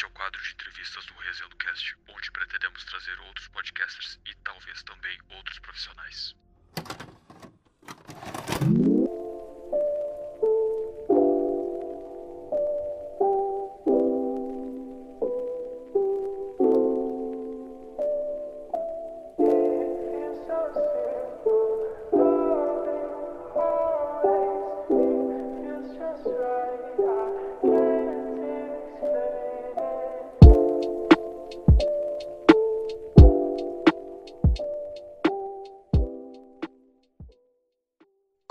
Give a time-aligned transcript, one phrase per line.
[0.00, 4.34] Este é o quadro de entrevistas do Resenha Cast, onde pretendemos trazer outros podcasters e
[4.36, 6.34] talvez também outros profissionais.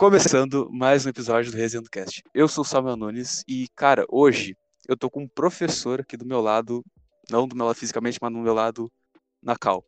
[0.10, 2.24] Começando mais um episódio do Resenha Cast.
[2.34, 6.26] Eu sou o Samuel Nunes e, cara, hoje eu tô com um professor aqui do
[6.26, 6.84] meu lado,
[7.30, 8.92] não do meu lado fisicamente, mas do meu lado
[9.40, 9.86] na cal.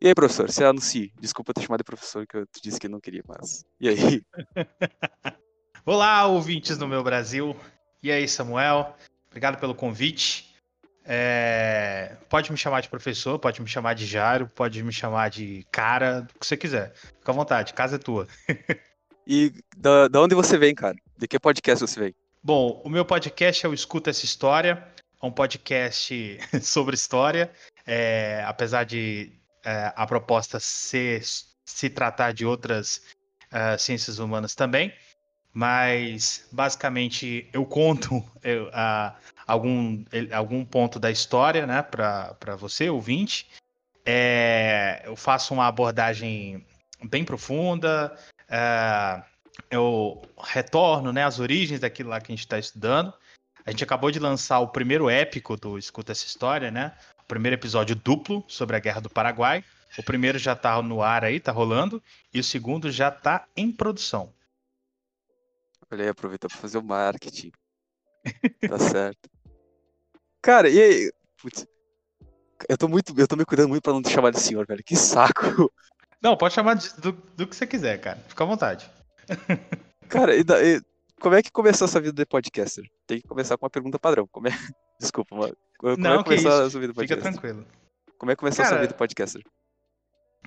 [0.00, 1.12] E aí, professor, você anuncie.
[1.20, 3.62] Desculpa ter chamado de professor, que eu disse que não queria, mas.
[3.78, 4.22] E aí?
[5.84, 7.54] Olá, ouvintes do meu Brasil.
[8.02, 8.96] E aí, Samuel?
[9.26, 10.50] Obrigado pelo convite.
[11.04, 12.16] É...
[12.30, 16.26] Pode me chamar de professor, pode me chamar de Jairo, pode me chamar de cara,
[16.34, 16.94] o que você quiser.
[16.94, 18.26] Fica à vontade, casa é tua.
[19.26, 20.94] E da, da onde você vem, cara?
[21.18, 22.14] De que podcast você vem?
[22.42, 24.86] Bom, o meu podcast é o Escuta Essa História.
[25.20, 27.50] É um podcast sobre história.
[27.84, 29.32] É, apesar de
[29.64, 31.22] é, a proposta ser,
[31.64, 33.02] se tratar de outras
[33.46, 34.92] uh, ciências humanas também.
[35.52, 38.70] Mas, basicamente, eu conto eu,
[39.44, 43.48] algum, algum ponto da história né, para você, ouvinte.
[44.04, 46.64] É, eu faço uma abordagem
[47.02, 48.16] bem profunda,
[48.48, 49.22] é,
[49.70, 53.12] eu retorno né, às origens daquilo lá que a gente está estudando.
[53.64, 56.96] A gente acabou de lançar o primeiro épico do Escuta Essa História, né?
[57.18, 59.64] O primeiro episódio duplo sobre a Guerra do Paraguai.
[59.98, 62.00] O primeiro já está no ar aí, tá rolando.
[62.32, 64.32] E o segundo já está em produção.
[65.90, 67.50] Olha aí, aproveita para fazer o marketing.
[68.68, 69.28] tá certo.
[70.40, 71.12] Cara, e aí?
[71.40, 71.66] Putz,
[72.68, 73.12] eu tô muito.
[73.18, 74.84] Eu tô me cuidando muito pra não te chamar de senhor, velho.
[74.84, 75.72] Que saco.
[76.22, 78.18] Não, pode chamar de, do, do, que você quiser, cara.
[78.28, 78.90] Fica à vontade.
[80.08, 80.80] Cara, e, e,
[81.20, 82.84] como é que começou essa vida de podcaster?
[83.08, 84.26] Tem que começar com uma pergunta padrão.
[84.30, 84.50] Como é...
[85.00, 85.56] Desculpa, mano.
[85.78, 87.18] Como Não, é que começou a sua vida de podcaster?
[87.18, 87.66] Fica tranquilo.
[88.16, 89.42] Como é que começou cara, a sua vida de podcaster?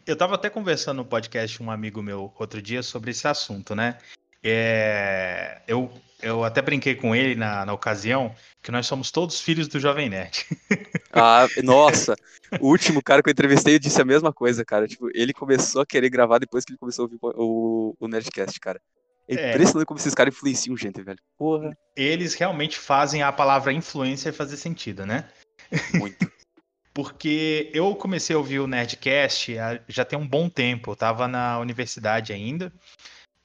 [0.06, 3.76] Eu tava até conversando no podcast com um amigo meu outro dia sobre esse assunto,
[3.76, 3.98] né?
[4.44, 5.92] É, eu,
[6.22, 10.10] eu até brinquei com ele na, na ocasião que nós somos todos filhos do Jovem
[10.10, 10.46] Nerd.
[11.12, 12.16] Ah, nossa!
[12.62, 14.88] O último cara que eu entrevistei disse a mesma coisa, cara.
[14.88, 18.60] Tipo, ele começou a querer gravar depois que ele começou a ouvir o, o Nerdcast,
[18.60, 18.80] cara.
[19.28, 21.20] É, é impressionante como esses caras influenciam gente, velho.
[21.38, 21.76] Porra.
[21.96, 25.28] Eles realmente fazem a palavra influência fazer sentido, né?
[25.96, 26.32] Muito.
[26.94, 29.56] Porque eu comecei a ouvir o Nerdcast
[29.88, 30.92] já tem um bom tempo.
[30.92, 32.74] Eu tava na universidade ainda.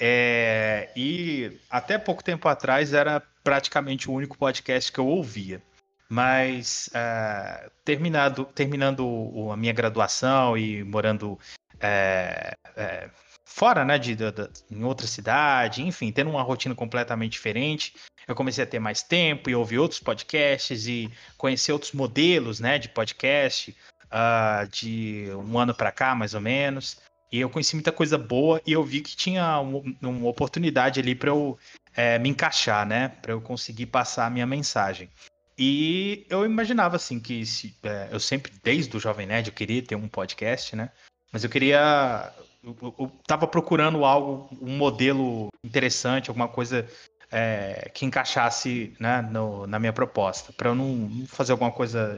[0.07, 5.63] É, e até pouco tempo atrás era praticamente o único podcast que eu ouvia.
[6.11, 11.39] Mas uh, terminado, terminando a minha graduação e morando
[11.81, 13.09] é, é,
[13.47, 17.95] fora, né, de, de, de, em outra cidade, enfim, tendo uma rotina completamente diferente,
[18.29, 22.79] eu comecei a ter mais tempo e ouvir outros podcasts e conhecer outros modelos, né,
[22.79, 27.03] de podcast uh, de um ano para cá, mais ou menos.
[27.35, 31.17] E eu conheci muita coisa boa e eu vi que tinha um, uma oportunidade ali
[31.17, 31.59] para eu
[31.93, 33.09] é, me encaixar, né?
[33.09, 35.11] Para eu conseguir passar a minha mensagem.
[35.59, 39.83] E eu imaginava assim que se, é, eu sempre, desde o Jovem Nerd, eu queria
[39.83, 40.91] ter um podcast, né?
[41.33, 42.33] Mas eu queria.
[42.63, 46.89] Eu, eu tava procurando algo, um modelo interessante, alguma coisa
[47.33, 52.17] é, que encaixasse né, no, na minha proposta, para eu não fazer alguma coisa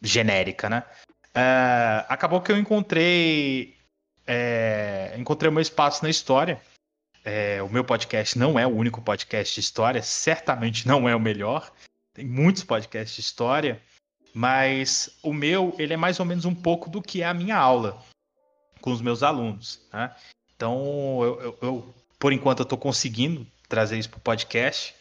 [0.00, 0.84] genérica, né?
[1.34, 3.81] É, acabou que eu encontrei
[4.26, 6.60] é, encontrei o meu espaço na história.
[7.24, 11.20] É, o meu podcast não é o único podcast de história, certamente não é o
[11.20, 11.72] melhor.
[12.12, 13.80] Tem muitos podcasts de história,
[14.34, 17.56] mas o meu ele é mais ou menos um pouco do que é a minha
[17.56, 18.02] aula
[18.80, 19.80] com os meus alunos.
[19.92, 20.14] Né?
[20.54, 24.94] Então, eu, eu, eu, por enquanto, eu estou conseguindo trazer isso para o podcast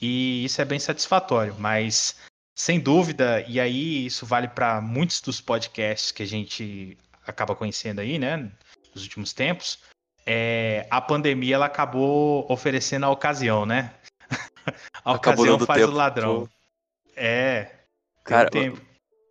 [0.00, 1.54] e isso é bem satisfatório.
[1.58, 2.16] Mas,
[2.54, 6.98] sem dúvida, e aí isso vale para muitos dos podcasts que a gente
[7.30, 8.50] acaba conhecendo aí, né,
[8.94, 9.78] nos últimos tempos,
[10.26, 13.94] é, a pandemia ela acabou oferecendo a ocasião, né?
[15.04, 16.46] a ocasião faz tempo, o ladrão.
[16.46, 16.48] Pô.
[17.16, 17.70] É.
[18.24, 18.80] Cara, tempo.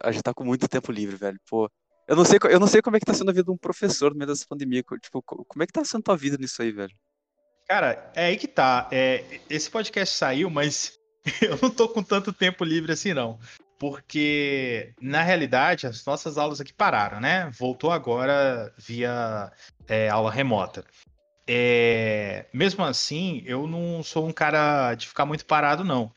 [0.01, 1.39] a gente tá com muito tempo livre, velho.
[1.49, 1.69] Pô,
[2.07, 3.57] eu não sei, eu não sei como é que tá sendo a vida de um
[3.57, 4.83] professor no meio dessa pandemia.
[5.01, 6.93] Tipo, como é que tá sendo a tua vida nisso aí, velho?
[7.67, 8.87] Cara, é aí que tá.
[8.91, 10.99] É, esse podcast saiu, mas
[11.41, 13.39] eu não tô com tanto tempo livre assim, não
[13.79, 17.49] porque na realidade as nossas aulas aqui pararam, né?
[17.57, 19.51] Voltou agora via
[19.87, 20.83] é, aula remota.
[21.47, 26.11] É, mesmo assim, eu não sou um cara de ficar muito parado, não.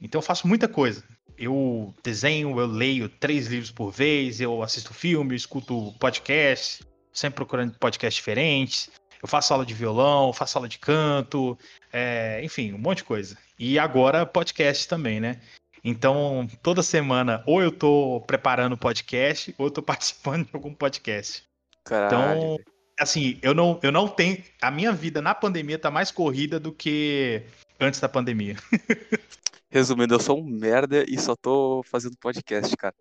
[0.00, 1.02] Então eu faço muita coisa.
[1.38, 7.36] eu desenho, eu leio três livros por vez, eu assisto filme, eu escuto podcast, sempre
[7.36, 8.90] procurando podcasts diferentes.
[9.22, 11.58] Eu faço aula de violão, faço aula de canto,
[11.92, 13.36] é, enfim, um monte de coisa.
[13.58, 15.40] E agora podcast também, né?
[15.82, 21.42] Então, toda semana, ou eu tô preparando podcast, ou eu tô participando de algum podcast.
[21.84, 22.38] Caralho.
[22.38, 22.56] Então,
[22.98, 24.42] assim, eu não, eu não tenho.
[24.60, 27.42] A minha vida na pandemia tá mais corrida do que
[27.78, 28.56] antes da pandemia.
[29.70, 32.94] Resumindo, eu sou um merda e só tô fazendo podcast, cara.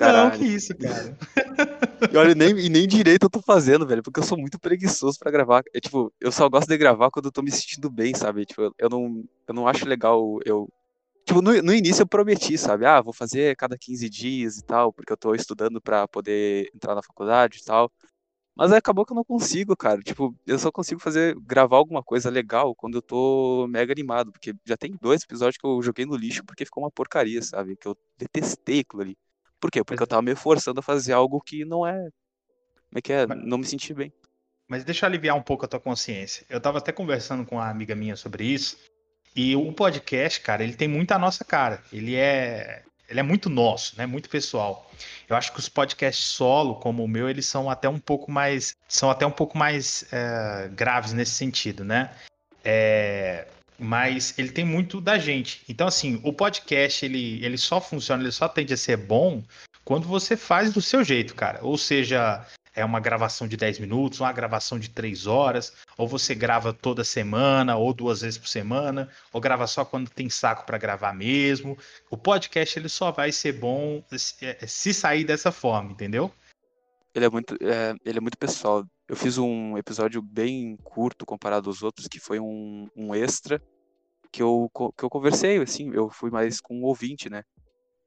[0.00, 0.38] Não, Caralho.
[0.38, 1.16] que isso, cara.
[2.10, 5.18] E olha, nem, e nem direito eu tô fazendo, velho, porque eu sou muito preguiçoso
[5.18, 5.62] pra gravar.
[5.74, 8.46] É, tipo, eu só gosto de gravar quando eu tô me sentindo bem, sabe?
[8.46, 10.68] Tipo, eu não, eu não acho legal eu.
[11.24, 12.86] Tipo, no, no início eu prometi, sabe?
[12.86, 16.94] Ah, vou fazer cada 15 dias e tal, porque eu tô estudando pra poder entrar
[16.94, 17.90] na faculdade e tal.
[18.56, 20.02] Mas aí acabou que eu não consigo, cara.
[20.02, 24.54] Tipo, eu só consigo fazer, gravar alguma coisa legal quando eu tô mega animado, porque
[24.66, 27.76] já tem dois episódios que eu joguei no lixo porque ficou uma porcaria, sabe?
[27.76, 29.16] Que eu detestei aquilo ali.
[29.58, 29.84] Por quê?
[29.84, 31.94] Porque eu tava me forçando a fazer algo que não é.
[31.94, 33.26] Como é que é?
[33.26, 34.12] Não me senti bem.
[34.68, 36.44] Mas deixa eu aliviar um pouco a tua consciência.
[36.48, 38.76] Eu tava até conversando com uma amiga minha sobre isso.
[39.34, 41.82] E o podcast, cara, ele tem muito a nossa cara.
[41.92, 44.06] Ele é, ele é muito nosso, né?
[44.06, 44.90] Muito pessoal.
[45.28, 48.74] Eu acho que os podcasts solo, como o meu, eles são até um pouco mais,
[48.88, 52.10] são até um pouco mais é, graves nesse sentido, né?
[52.64, 53.46] É,
[53.78, 55.62] mas ele tem muito da gente.
[55.68, 59.42] Então, assim, o podcast ele, ele só funciona, ele só tende a ser bom
[59.84, 61.60] quando você faz do seu jeito, cara.
[61.62, 62.44] Ou seja,
[62.80, 67.04] é uma gravação de 10 minutos, uma gravação de 3 horas, ou você grava toda
[67.04, 71.76] semana, ou duas vezes por semana, ou grava só quando tem saco para gravar mesmo.
[72.10, 76.32] O podcast ele só vai ser bom se é, se sair dessa forma, entendeu?
[77.14, 78.84] Ele é muito, é, ele é muito pessoal.
[79.08, 83.60] Eu fiz um episódio bem curto comparado aos outros, que foi um, um extra
[84.32, 87.42] que eu, que eu conversei, assim, eu fui mais com um ouvinte, né?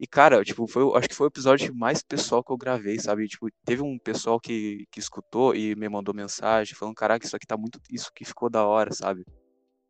[0.04, 3.26] E, cara, tipo, foi, acho que foi o episódio mais pessoal que eu gravei, sabe?
[3.26, 7.48] Tipo, teve um pessoal que, que escutou e me mandou mensagem falando, caraca, isso aqui
[7.48, 7.80] tá muito.
[7.90, 9.24] Isso que ficou da hora, sabe?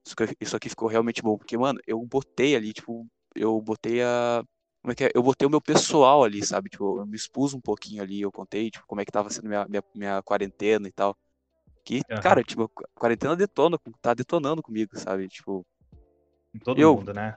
[0.05, 1.35] Isso, que- isso aqui ficou realmente bom.
[1.35, 4.43] Porque, mano, eu botei ali, tipo, eu botei a.
[4.83, 5.09] Como é que é?
[5.15, 6.69] Eu botei o meu pessoal ali, sabe?
[6.69, 9.47] Tipo, eu me expus um pouquinho ali, eu contei, tipo, como é que tava sendo
[9.47, 11.17] minha, minha, minha quarentena e tal.
[11.83, 12.21] Que, Aham.
[12.21, 15.27] cara, tipo, a quarentena detona, tá detonando comigo, sabe?
[15.27, 15.65] Tipo,
[16.53, 17.35] Em todo Eu- mundo, né?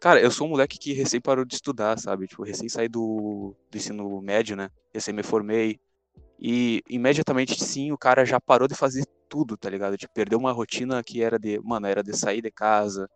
[0.00, 2.26] Cara, eu sou um moleque que recém parou de estudar, sabe?
[2.26, 4.70] Tipo, recém saí do, do ensino médio, né?
[4.94, 5.78] Recém me formei.
[6.40, 9.98] E imediatamente, sim, o cara já parou de fazer tudo, tá ligado?
[9.98, 13.06] Tipo, perdeu uma rotina que era de, mano, era de sair de casa.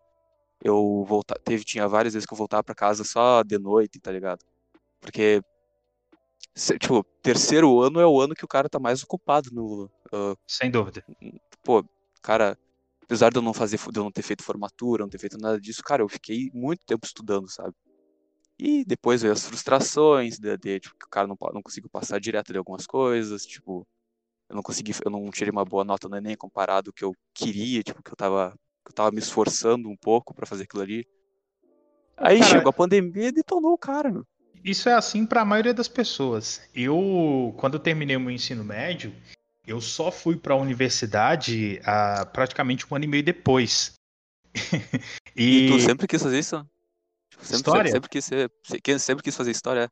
[0.63, 4.11] Eu voltar, teve, tinha várias vezes que eu voltava pra casa só de noite, tá
[4.11, 4.45] ligado?
[5.01, 5.41] Porque,
[6.79, 10.69] tipo, terceiro ano é o ano que o cara tá mais ocupado no, ah, Sem
[10.69, 11.03] dúvida.
[11.63, 11.83] pô,
[12.21, 12.55] cara,
[13.05, 15.61] apesar de eu não fazer, de eu não ter feito formatura, não ter feito nada
[15.61, 17.73] disso, cara, eu fiquei muito tempo estudando, sabe?
[18.57, 22.19] E depois veio as frustrações de, de, tipo, que o cara não, não conseguiu passar
[22.19, 23.87] direto de algumas coisas, tipo,
[24.49, 27.13] eu não consegui, eu não tirei uma boa nota no Enem comparado ao que eu
[27.33, 28.51] queria, tipo, que eu tava,
[28.83, 31.07] que eu tava me esforçando um pouco pra fazer aquilo ali.
[32.17, 34.25] Aí Cara, chegou a pandemia e detonou o cara, meu.
[34.63, 36.67] Isso é assim para a maioria das pessoas.
[36.73, 39.13] Eu, quando eu terminei o meu ensino médio,
[39.67, 43.93] eu só fui para a universidade ah, praticamente um ano e meio depois.
[45.37, 46.65] E, e tu sempre quis fazer isso?
[47.29, 47.91] Tipo, sempre, História?
[47.91, 49.89] Sempre, quis ser, se- sempre quis fazer história, é.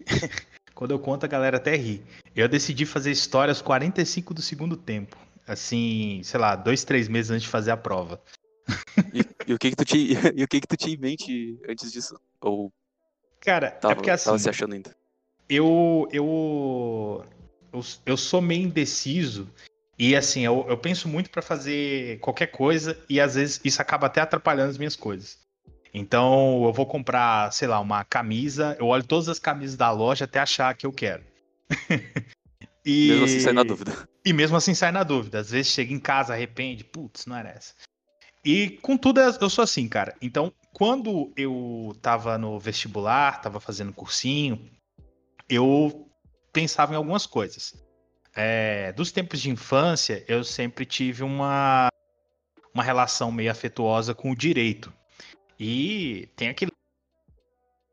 [0.74, 2.02] quando eu conto, a galera até ri.
[2.34, 5.18] Eu decidi fazer história aos 45 do segundo tempo.
[5.46, 8.22] Assim, sei lá, dois, três meses antes de fazer a prova.
[9.12, 11.60] E, e o que que tu tinha, e o que que tu tinha em mente
[11.68, 12.18] antes disso?
[12.40, 12.72] Ou
[13.40, 14.96] Cara, tava, é porque assim, tava se achando ainda?
[15.48, 17.24] eu, eu,
[17.72, 19.48] eu, eu sou meio indeciso
[19.98, 24.06] e assim, eu, eu penso muito pra fazer qualquer coisa e às vezes isso acaba
[24.06, 25.38] até atrapalhando as minhas coisas.
[25.92, 30.24] Então eu vou comprar, sei lá, uma camisa, eu olho todas as camisas da loja
[30.24, 31.24] até achar a que eu quero.
[32.84, 34.08] e, Mesmo assim, sai na dúvida.
[34.24, 35.40] E mesmo assim sai na dúvida.
[35.40, 37.74] Às vezes chega em casa, arrepende, putz, não era essa.
[38.44, 40.14] E com tudo eu sou assim, cara.
[40.22, 44.70] Então, quando eu tava no vestibular, tava fazendo cursinho,
[45.48, 46.07] eu
[46.58, 47.74] pensava em algumas coisas.
[48.34, 51.88] É, dos tempos de infância, eu sempre tive uma,
[52.74, 54.92] uma relação meio afetuosa com o direito.
[55.58, 56.72] E tem aquele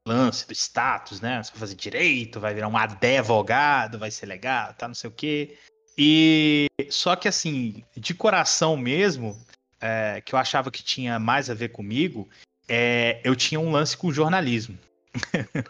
[0.08, 1.44] lance do status, né?
[1.44, 5.14] Você vai fazer direito, vai virar um advogado, vai ser legal, tá, não sei o
[5.14, 5.58] quê.
[5.96, 9.40] E só que assim, de coração mesmo,
[9.80, 12.28] é, que eu achava que tinha mais a ver comigo,
[12.68, 14.78] é, eu tinha um lance com o jornalismo.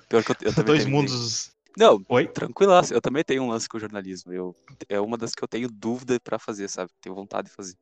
[0.07, 1.54] Pior que eu, eu Dois mundos.
[1.77, 2.27] Não, Oi?
[2.27, 2.93] tranquilaço.
[2.93, 4.31] Eu também tenho um lance com jornalismo.
[4.31, 4.55] Eu,
[4.87, 6.91] é uma das que eu tenho dúvida pra fazer, sabe?
[7.01, 7.75] Tenho vontade de fazer.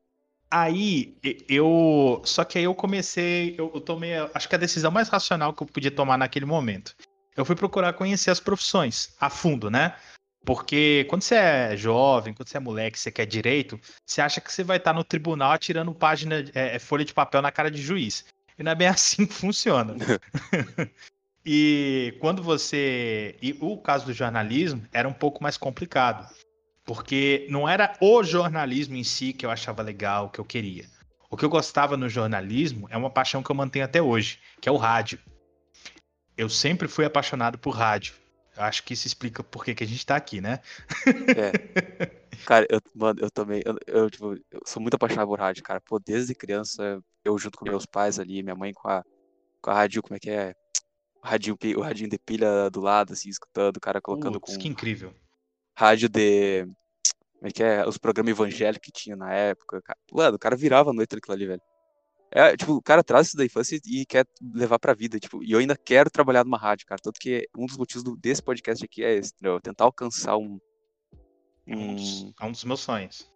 [0.50, 1.16] Aí
[1.48, 2.22] eu.
[2.24, 3.54] Só que aí eu comecei.
[3.58, 4.12] Eu, eu tomei.
[4.34, 6.94] Acho que a decisão mais racional que eu podia tomar naquele momento.
[7.36, 9.96] Eu fui procurar conhecer as profissões a fundo, né?
[10.44, 14.52] Porque quando você é jovem, quando você é moleque, você quer direito, você acha que
[14.52, 17.80] você vai estar no tribunal atirando página, é, é folha de papel na cara de
[17.80, 18.24] juiz.
[18.58, 19.94] E não é bem assim que funciona.
[21.44, 23.36] e quando você.
[23.42, 26.28] E o caso do jornalismo era um pouco mais complicado.
[26.84, 30.84] Porque não era o jornalismo em si que eu achava legal, que eu queria.
[31.30, 34.68] O que eu gostava no jornalismo é uma paixão que eu mantenho até hoje, que
[34.68, 35.18] é o rádio.
[36.36, 38.14] Eu sempre fui apaixonado por rádio.
[38.56, 40.60] Eu acho que isso explica por que, que a gente tá aqui, né?
[41.36, 42.06] É.
[42.44, 43.62] Cara, eu, mano, eu também.
[43.64, 45.80] Eu, eu, tipo, eu sou muito apaixonado por rádio, cara.
[45.80, 49.02] Pô, desde criança, eu junto com meus pais ali, minha mãe com a,
[49.62, 50.54] com a rádio, como é que é?
[51.24, 54.62] O radinho, o radinho de pilha do lado, assim, escutando, o cara colocando Putz, com.
[54.62, 55.14] que incrível.
[55.74, 56.66] Rádio de.
[57.38, 57.88] Como é que é?
[57.88, 59.80] Os programas evangélicos que tinha na época.
[59.80, 59.98] Cara.
[60.12, 61.62] Mano, o cara virava a noite naquilo ali, velho.
[62.30, 65.52] É, tipo, o cara traz isso da infância e quer levar pra vida, tipo, e
[65.52, 68.84] eu ainda quero trabalhar numa rádio, cara, tanto que um dos motivos do, desse podcast
[68.84, 69.60] aqui é esse, entendeu?
[69.60, 70.58] Tentar alcançar um...
[71.64, 73.32] É um, dos, é um dos meus sonhos.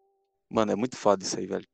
[0.50, 1.66] Mano, é muito foda isso aí, velho.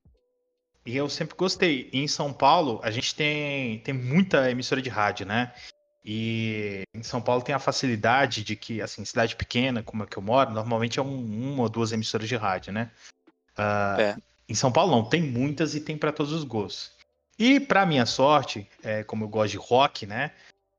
[0.84, 1.88] E eu sempre gostei.
[1.94, 5.54] E em São Paulo, a gente tem, tem muita emissora de rádio, né?
[6.04, 10.18] E em São Paulo tem a facilidade de que, assim, cidade pequena, como é que
[10.18, 12.90] eu moro, normalmente é um, uma ou duas emissoras de rádio, né?
[13.58, 14.16] Uh, é.
[14.46, 16.92] Em São Paulo não, tem muitas e tem para todos os gostos.
[17.38, 20.32] E para minha sorte, é, como eu gosto de rock, né?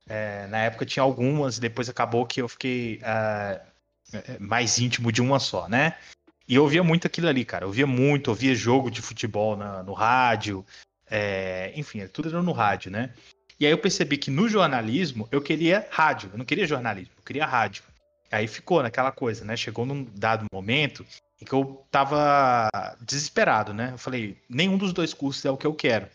[0.07, 5.39] É, na época tinha algumas, depois acabou que eu fiquei uh, mais íntimo de uma
[5.39, 5.97] só, né?
[6.47, 7.63] E eu ouvia muito aquilo ali, cara.
[7.63, 10.63] Eu ouvia muito, ouvia jogo de futebol na, no rádio,
[11.09, 13.13] é, enfim, tudo era no rádio, né?
[13.59, 17.23] E aí eu percebi que no jornalismo eu queria rádio, eu não queria jornalismo, eu
[17.23, 17.83] queria rádio.
[18.31, 19.55] Aí ficou naquela coisa, né?
[19.55, 21.05] Chegou num dado momento
[21.41, 22.69] em que eu tava
[22.99, 23.91] desesperado, né?
[23.93, 26.07] Eu falei, nenhum dos dois cursos é o que eu quero.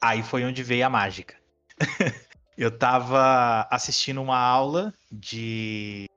[0.00, 1.36] Aí foi onde veio a mágica.
[2.56, 6.08] eu tava assistindo uma aula de,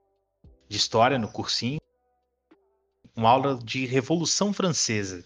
[0.68, 1.80] de história no cursinho,
[3.14, 5.24] uma aula de Revolução Francesa.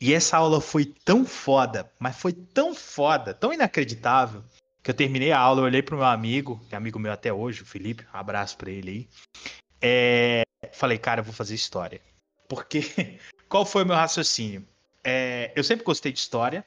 [0.00, 4.44] E essa aula foi tão foda, mas foi tão foda, tão inacreditável,
[4.82, 7.32] que eu terminei a aula, eu olhei pro meu amigo, que é amigo meu até
[7.32, 9.08] hoje, o Felipe, um abraço pra ele aí.
[9.80, 10.42] É,
[10.72, 12.00] falei, cara, eu vou fazer história.
[12.48, 12.80] Porque
[13.48, 14.66] qual foi o meu raciocínio?
[15.04, 16.64] É, eu sempre gostei de história,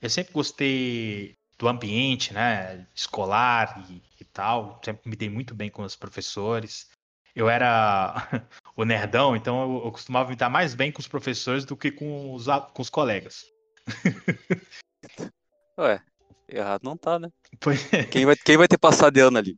[0.00, 4.80] eu sempre gostei do ambiente, né, escolar e, e, tal.
[4.84, 6.88] Sempre me dei muito bem com os professores.
[7.34, 8.14] Eu era
[8.76, 11.90] o nerdão, então eu, eu, costumava me dar mais bem com os professores do que
[11.90, 13.44] com os, com os colegas.
[15.78, 16.00] Ué,
[16.48, 17.30] errado não tá, né?
[17.60, 18.04] Pois é.
[18.04, 19.56] Quem vai, quem vai ter passado de ano ali?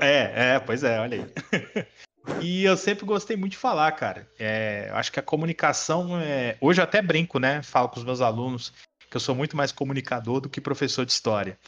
[0.00, 1.86] É, é, pois é, olha aí.
[2.40, 4.28] E eu sempre gostei muito de falar, cara.
[4.38, 6.18] É, eu acho que a comunicação.
[6.20, 6.56] É...
[6.60, 7.62] Hoje eu até brinco, né?
[7.62, 8.72] Falo com os meus alunos
[9.10, 11.58] que eu sou muito mais comunicador do que professor de história.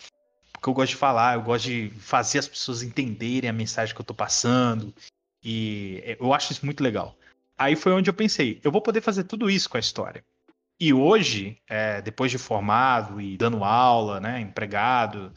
[0.53, 4.01] Porque eu gosto de falar, eu gosto de fazer as pessoas entenderem a mensagem que
[4.01, 4.95] eu tô passando.
[5.43, 7.17] E eu acho isso muito legal.
[7.59, 10.25] Aí foi onde eu pensei, eu vou poder fazer tudo isso com a história.
[10.81, 15.33] E hoje, é, depois de formado e dando aula, né, empregado,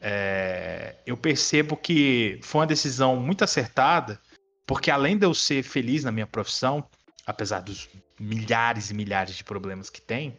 [0.00, 4.20] é, eu percebo que foi uma decisão muito acertada,
[4.66, 6.84] porque além de eu ser feliz na minha profissão,
[7.26, 10.36] apesar dos milhares e milhares de problemas que tem,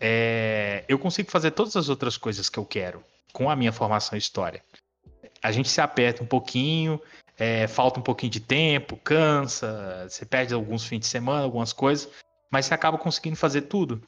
[0.00, 4.16] é, eu consigo fazer todas as outras coisas que eu quero com a minha formação
[4.16, 4.62] em história.
[5.42, 7.00] A gente se aperta um pouquinho,
[7.38, 12.08] é, falta um pouquinho de tempo, cansa, você perde alguns fins de semana, algumas coisas,
[12.54, 14.00] mas você acaba conseguindo fazer tudo.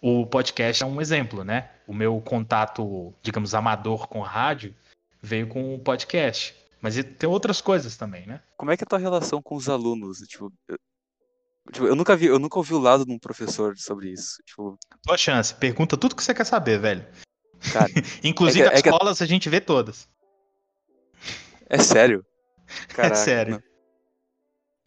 [0.00, 1.70] O podcast é um exemplo, né?
[1.86, 4.74] O meu contato, digamos, amador com a rádio
[5.22, 6.52] veio com o podcast.
[6.80, 8.42] Mas tem outras coisas também, né?
[8.56, 10.18] Como é que é a tua relação com os alunos?
[10.26, 10.52] Tipo,
[11.70, 14.42] Tipo, eu nunca vi, eu nunca ouvi o lado de um professor sobre isso.
[14.44, 17.06] Tipo, tua chance, pergunta tudo que você quer saber, velho.
[17.72, 17.86] Cara,
[18.24, 19.22] Inclusive é que, as é escolas que...
[19.22, 20.08] a gente vê todas.
[21.70, 22.26] É sério?
[22.90, 23.52] Caraca, é sério.
[23.52, 23.71] Não.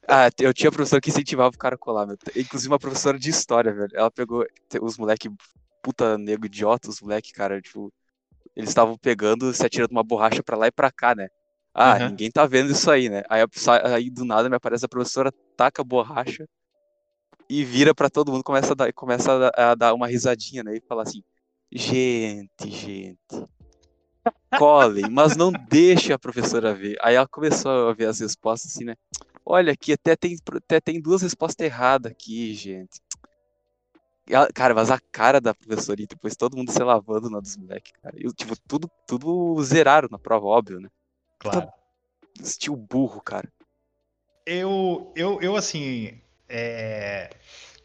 [0.07, 2.17] Ah, eu tinha professor que incentivava o cara a colar, meu.
[2.35, 3.91] Inclusive uma professora de história, velho.
[3.93, 4.45] Ela pegou
[4.81, 5.29] os moleque
[5.81, 7.91] puta nego idiota, os moleque, cara, tipo,
[8.55, 11.27] eles estavam pegando, se atirando uma borracha pra lá e pra cá, né?
[11.73, 12.09] Ah, uhum.
[12.09, 13.23] ninguém tá vendo isso aí, né?
[13.29, 13.41] Aí,
[13.93, 16.47] aí do nada me aparece a professora, taca a borracha,
[17.49, 20.63] e vira para todo mundo, começa a dar, começa a dar, a dar uma risadinha,
[20.63, 20.75] né?
[20.77, 21.21] E fala assim:
[21.71, 23.45] gente, gente,
[24.57, 26.97] colhem, mas não deixe a professora ver.
[27.01, 28.95] Aí ela começou a ver as respostas assim, né?
[29.45, 32.99] Olha aqui, até tem, até tem duas respostas erradas aqui, gente.
[34.55, 37.93] Cara, mas a cara da professora e depois todo mundo se lavando na dos moleques,
[38.01, 38.15] cara.
[38.17, 40.89] E, tipo, tudo, tudo zeraram na prova, óbvio, né?
[41.37, 41.71] Claro.
[42.41, 43.47] Estilo burro, cara.
[44.43, 47.29] Eu, eu, eu assim, é...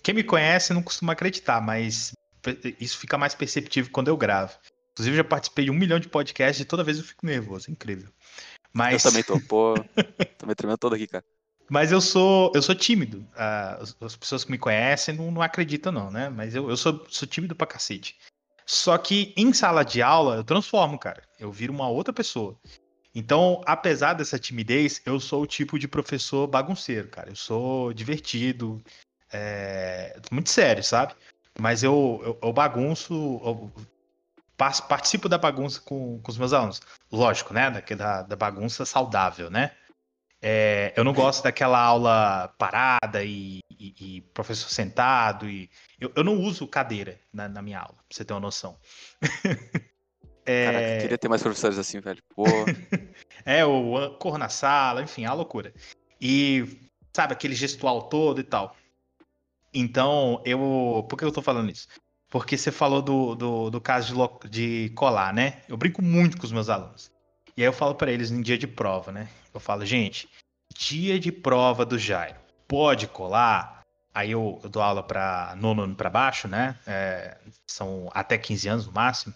[0.02, 2.14] Quem me conhece não costuma acreditar, mas
[2.80, 4.56] isso fica mais perceptível quando eu gravo.
[4.92, 7.70] Inclusive, já participei de um milhão de podcasts e toda vez eu fico nervoso.
[7.70, 8.08] Incrível.
[8.72, 9.04] Mas...
[9.04, 9.74] Eu também tô, pô.
[10.38, 11.24] também tremendo todo aqui, cara.
[11.70, 13.24] Mas eu sou, eu sou tímido.
[13.32, 16.28] As, as, pessoas que me conhecem não, não acreditam, não, né?
[16.28, 18.18] Mas eu, eu sou, sou tímido pra cacete.
[18.66, 21.22] Só que em sala de aula eu transformo, cara.
[21.38, 22.58] Eu viro uma outra pessoa.
[23.14, 27.30] Então, apesar dessa timidez, eu sou o tipo de professor bagunceiro, cara.
[27.30, 28.82] Eu sou divertido,
[29.32, 30.18] é...
[30.32, 31.14] muito sério, sabe?
[31.56, 33.72] Mas eu, eu, eu bagunço, eu
[34.88, 36.82] participo da bagunça com, com os meus alunos.
[37.12, 37.70] Lógico, né?
[37.96, 39.70] Da, da bagunça saudável, né?
[40.42, 45.48] É, eu não gosto daquela aula parada e, e, e professor sentado.
[45.48, 45.68] e
[46.00, 48.78] eu, eu, não uso cadeira na, na, minha aula, pra você ter uma noção.
[50.46, 50.64] é...
[50.64, 52.22] Caraca, eu queria ter mais professores assim, velho.
[52.34, 52.44] Pô.
[53.44, 55.74] é, o corro na sala, enfim, a loucura.
[56.18, 56.78] E,
[57.12, 58.74] sabe, aquele gestual todo e tal.
[59.74, 61.06] Então, eu.
[61.08, 61.86] Por que eu tô falando isso?
[62.30, 65.62] Porque você falou do, do, do caso de, de colar, né?
[65.68, 67.10] Eu brinco muito com os meus alunos.
[67.60, 69.28] E aí eu falo para eles em dia de prova, né?
[69.52, 70.26] Eu falo, gente,
[70.74, 73.82] dia de prova do Jairo, pode colar?
[74.14, 76.78] Aí eu, eu dou aula para nono ano para baixo, né?
[76.86, 77.36] É,
[77.66, 79.34] são até 15 anos no máximo.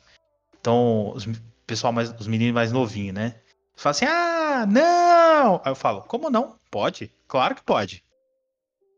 [0.59, 1.27] Então, os
[1.67, 3.39] pessoal mais, os meninos mais novinhos, né?
[3.77, 5.61] Fala assim, ah, não!
[5.63, 6.59] Aí eu falo, como não?
[6.71, 7.13] Pode?
[7.29, 8.03] Claro que pode.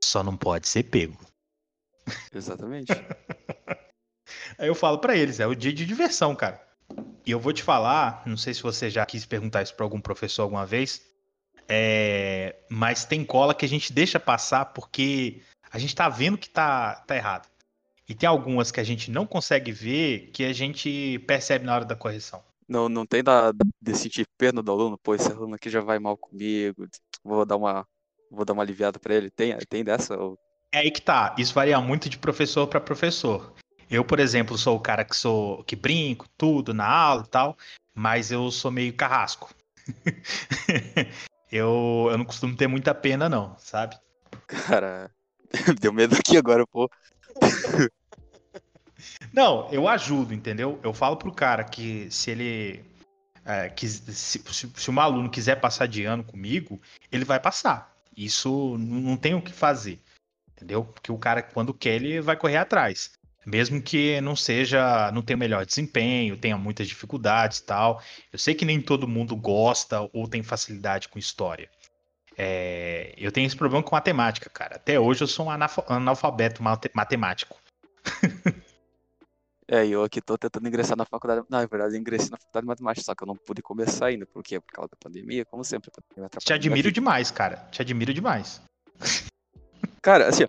[0.05, 1.19] Só não pode ser pego.
[2.33, 2.93] Exatamente.
[4.57, 6.65] Aí eu falo para eles, é o dia de diversão, cara.
[7.27, 10.01] E eu vou te falar, não sei se você já quis perguntar isso para algum
[10.01, 11.03] professor alguma vez,
[11.69, 15.43] é, mas tem cola que a gente deixa passar porque
[15.73, 17.49] a gente tá vendo que tá, tá errado.
[18.09, 21.85] E tem algumas que a gente não consegue ver que a gente percebe na hora
[21.85, 22.45] da correção.
[22.69, 23.53] Não, não tem da,
[23.83, 26.87] de sentir pena do aluno, pô, esse aluno aqui já vai mal comigo,
[27.25, 27.85] vou dar uma,
[28.31, 29.31] vou dar uma aliviada para ele.
[29.31, 30.17] Tem, tem dessa?
[30.17, 30.39] Ou...
[30.73, 31.35] É aí que tá.
[31.37, 33.53] Isso varia muito de professor para professor.
[33.89, 37.57] Eu, por exemplo, sou o cara que sou que brinco tudo na aula e tal,
[37.95, 39.55] mas eu sou meio carrasco.
[41.51, 43.97] eu, eu não costumo ter muita pena, não, sabe?
[44.47, 45.11] Cara,
[45.81, 46.91] deu medo aqui agora, pô.
[49.33, 50.81] Não, eu ajudo, entendeu?
[50.83, 52.85] Eu falo pro cara que se ele.
[53.45, 56.81] É, que, se, se, se um aluno quiser passar de ano comigo,
[57.13, 57.95] ele vai passar.
[58.17, 60.01] Isso não tem o que fazer.
[60.51, 60.85] Entendeu?
[60.85, 63.13] Porque o cara, quando quer, ele vai correr atrás
[63.47, 68.03] mesmo que não seja, não tenha o melhor desempenho, tenha muitas dificuldades e tal.
[68.33, 71.71] Eu sei que nem todo mundo gosta ou tem facilidade com história.
[72.37, 74.77] É, eu tenho esse problema com matemática, cara.
[74.77, 75.51] Até hoje eu sou um
[75.89, 76.61] analfabeto
[76.93, 77.57] matemático.
[79.69, 81.47] é, eu aqui tô tentando ingressar na faculdade.
[81.49, 84.07] Não, na verdade, eu ingressei na faculdade de matemática, só que eu não pude começar
[84.07, 84.27] ainda.
[84.27, 84.61] Por quê?
[84.61, 85.91] Por causa da pandemia, como sempre.
[86.41, 87.57] Te admiro demais, cara.
[87.71, 88.61] Te admiro demais.
[90.03, 90.45] Cara, assim,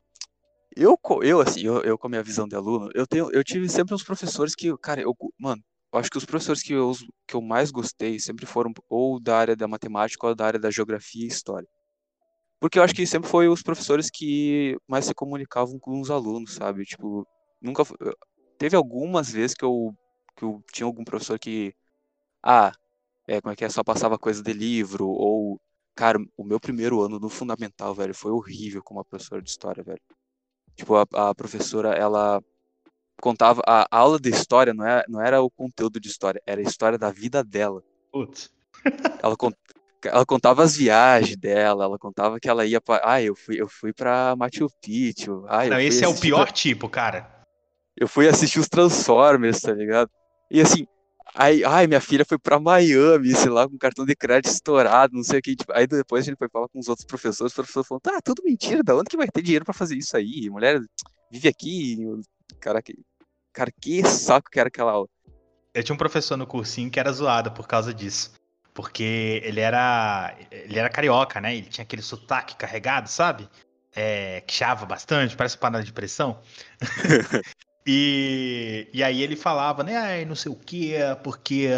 [0.78, 3.68] eu, eu assim, eu, eu com a minha visão de aluno, eu tenho, eu tive
[3.70, 5.62] sempre uns professores que, cara, eu, mano,
[5.94, 6.94] eu acho que os professores que eu,
[7.28, 10.72] que eu mais gostei sempre foram ou da área da matemática ou da área da
[10.72, 11.68] geografia e história.
[12.60, 16.56] Porque eu acho que sempre foi os professores que mais se comunicavam com os alunos,
[16.56, 16.86] sabe?
[16.86, 17.28] Tipo,
[17.62, 17.84] nunca
[18.58, 19.94] teve algumas vezes que eu
[20.36, 21.74] que eu tinha algum professor que
[22.44, 22.72] ah,
[23.28, 25.60] é, como é que é, só passava coisa de livro ou
[25.96, 30.02] cara, o meu primeiro ano no fundamental, velho, foi horrível como professora de história, velho.
[30.78, 32.42] Tipo, a, a professora, ela
[33.20, 33.62] contava.
[33.66, 36.64] A, a aula de história não era, não era o conteúdo de história, era a
[36.64, 37.84] história da vida dela.
[38.12, 38.52] Putz.
[39.24, 39.36] Ela,
[40.06, 43.02] ela contava as viagens dela, ela contava que ela ia para.
[43.04, 45.44] Ah, eu fui, eu fui pra Machu Picchu.
[45.48, 46.54] Ah, não, esse é o pior pra...
[46.54, 47.44] tipo, cara.
[47.96, 50.10] Eu fui assistir os Transformers, tá ligado?
[50.52, 50.88] E assim,
[51.40, 55.24] Aí, ai, minha filha foi pra Miami, sei lá, com cartão de crédito estourado, não
[55.24, 55.56] sei o que.
[55.56, 58.20] Tipo, aí depois a gente foi falar com os outros professores, os professores falaram, tá,
[58.26, 60.50] tudo mentira, da onde que vai ter dinheiro pra fazer isso aí?
[60.50, 60.82] Mulher
[61.32, 61.96] vive aqui.
[62.60, 62.98] Cara, que,
[63.54, 65.08] cara, que saco que era aquela aula.
[65.76, 68.34] Eu tinha um professor no cursinho que era zoado por causa disso.
[68.74, 70.36] Porque ele era.
[70.50, 71.56] Ele era carioca, né?
[71.56, 73.48] Ele tinha aquele sotaque carregado, sabe?
[73.96, 76.42] É, que chava bastante, parece panela de pressão.
[77.90, 81.70] E, e aí ele falava, né, Ai, não sei o que, porque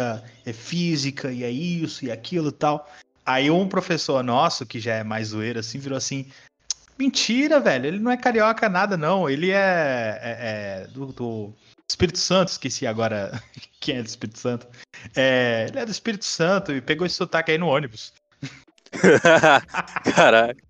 [0.44, 2.90] é física e é isso e aquilo tal.
[3.24, 6.26] Aí um professor nosso, que já é mais zoeiro, assim, virou assim,
[6.98, 10.36] mentira, velho, ele não é carioca nada, não, ele é, é,
[10.82, 11.54] é do, do,
[11.88, 13.40] Espírito Santo, esqueci agora
[13.78, 14.66] quem é do Espírito Santo.
[15.14, 18.12] É, ele é do Espírito Santo e pegou esse sotaque aí no ônibus.
[20.12, 20.60] Caraca.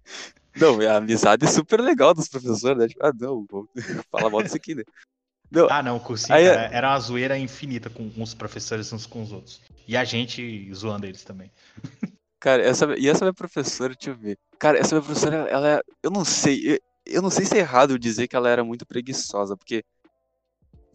[0.56, 2.88] Não, a amizade é super legal dos professores, né?
[2.88, 3.68] Tipo, ah, não, vou
[4.10, 4.82] falar mal disso aqui, né?
[5.50, 5.66] Não.
[5.70, 9.22] Ah, não, o cursinho Aí, cara, era uma zoeira infinita com uns professores uns com
[9.22, 9.60] os outros.
[9.86, 11.50] E a gente zoando eles também.
[12.38, 14.38] Cara, essa, e essa minha professora, deixa eu ver.
[14.58, 15.80] Cara, essa minha professora, ela é.
[16.02, 16.74] Eu não sei.
[16.74, 19.82] Eu, eu não sei se é errado dizer que ela era muito preguiçosa, porque.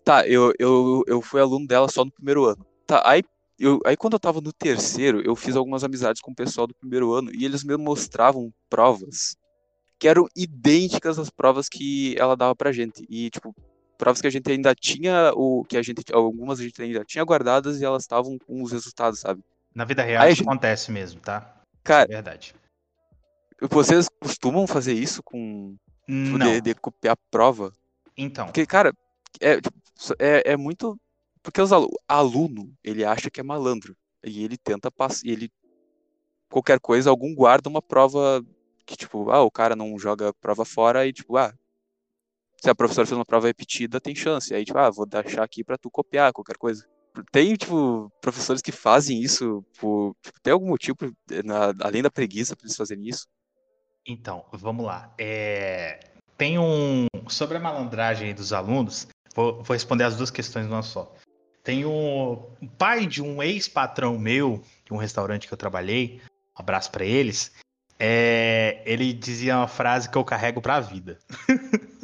[0.03, 2.65] Tá, eu, eu, eu fui aluno dela só no primeiro ano.
[2.87, 3.23] Tá, aí,
[3.59, 6.75] eu, aí quando eu tava no terceiro, eu fiz algumas amizades com o pessoal do
[6.75, 9.35] primeiro ano e eles me mostravam provas
[9.97, 13.05] que eram idênticas às provas que ela dava pra gente.
[13.09, 13.55] E, tipo,
[13.97, 17.23] provas que a gente ainda tinha, o que a gente, algumas a gente ainda tinha
[17.23, 19.43] guardadas e elas estavam com os resultados, sabe?
[19.73, 21.53] Na vida real Aí, isso gente- acontece mesmo, tá?
[21.83, 22.55] Cara, É verdade.
[23.69, 25.75] vocês costumam fazer isso com
[26.07, 27.71] tipo, de, de copiar a prova?
[28.17, 28.93] Então, Porque, cara,
[29.39, 29.75] é, tipo,
[30.19, 30.97] é, é muito.
[31.43, 33.95] Porque os alu- aluno, ele acha que é malandro.
[34.23, 35.21] E ele tenta passar.
[35.27, 35.49] Ele.
[36.49, 38.43] Qualquer coisa, algum guarda uma prova
[38.85, 41.53] que, tipo, ah, o cara não joga prova fora e, tipo, ah.
[42.61, 44.53] Se a professora fez uma prova repetida, tem chance.
[44.53, 46.83] Aí, tipo, ah, vou deixar aqui pra tu copiar qualquer coisa.
[47.31, 50.15] Tem, tipo, professores que fazem isso por.
[50.21, 50.97] Tipo, tem algum motivo,
[51.43, 53.25] na- além da preguiça, pra eles fazerem isso?
[54.05, 55.13] Então, vamos lá.
[55.17, 55.99] É,
[56.37, 57.05] Tem um.
[57.29, 61.13] Sobre a malandragem dos alunos, vou, vou responder as duas questões numa só.
[61.63, 62.37] Tem um
[62.77, 66.21] pai de um ex-patrão meu, de um restaurante que eu trabalhei,
[66.55, 67.51] um abraço pra eles.
[67.97, 71.17] é, Ele dizia uma frase que eu carrego pra vida.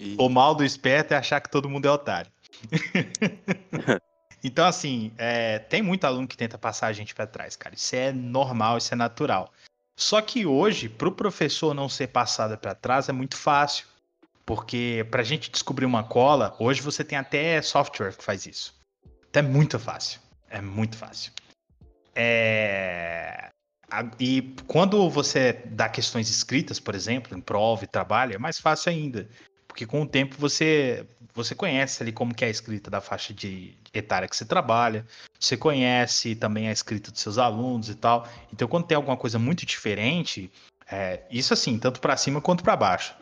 [0.00, 2.30] E, O mal do esperto é achar que todo mundo é otário.
[4.42, 7.74] então, assim, é, tem muito aluno que tenta passar a gente pra trás, cara.
[7.74, 9.52] Isso é normal, isso é natural.
[9.96, 13.86] Só que hoje, pro professor não ser passado pra trás é muito fácil.
[14.46, 18.74] Porque pra gente descobrir uma cola, hoje você tem até software que faz isso.
[19.28, 20.20] Então é muito fácil.
[20.48, 21.30] É muito fácil.
[22.14, 23.48] É...
[23.90, 28.58] a- E quando você dá questões escritas, por exemplo, em prova e trabalho, é mais
[28.58, 29.28] fácil ainda.
[29.80, 33.32] Porque com o tempo você você conhece ali como que é a escrita da faixa
[33.32, 35.06] de etária que você trabalha,
[35.38, 38.28] você conhece também a escrita dos seus alunos e tal.
[38.52, 40.52] Então quando tem alguma coisa muito diferente,
[40.86, 43.14] é, isso assim, tanto para cima quanto para baixo,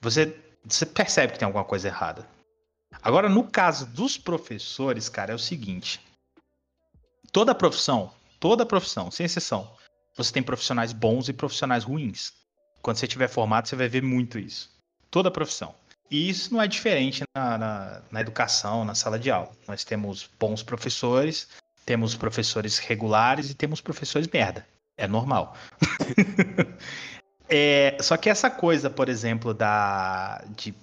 [0.00, 2.26] você você percebe que tem alguma coisa errada.
[3.02, 6.00] Agora no caso dos professores, cara, é o seguinte:
[7.30, 9.70] toda profissão, toda profissão, sem exceção,
[10.16, 12.32] você tem profissionais bons e profissionais ruins.
[12.80, 14.70] Quando você tiver formado, você vai ver muito isso.
[15.10, 15.74] Toda profissão.
[16.10, 19.50] E isso não é diferente na, na, na educação, na sala de aula.
[19.66, 21.48] Nós temos bons professores,
[21.84, 24.66] temos professores regulares e temos professores merda.
[24.96, 25.56] É normal.
[27.50, 30.74] É, só que essa coisa, por exemplo, da de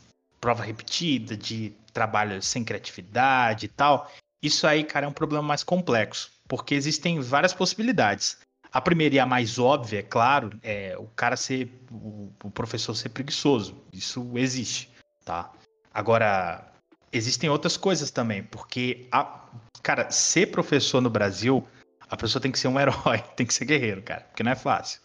[0.42, 4.12] prova repetida, de trabalho sem criatividade e tal,
[4.42, 8.38] isso aí, cara, é um problema mais complexo, porque existem várias possibilidades.
[8.72, 12.94] A primeira e a mais óbvia, é claro, é o cara ser, o, o professor
[12.96, 13.76] ser preguiçoso.
[13.94, 14.90] Isso existe,
[15.26, 15.52] tá?
[15.94, 16.72] Agora,
[17.12, 19.44] existem outras coisas também, porque, a,
[19.82, 21.68] cara, ser professor no Brasil,
[22.10, 24.56] a pessoa tem que ser um herói, tem que ser guerreiro, cara, porque não é
[24.56, 25.02] fácil.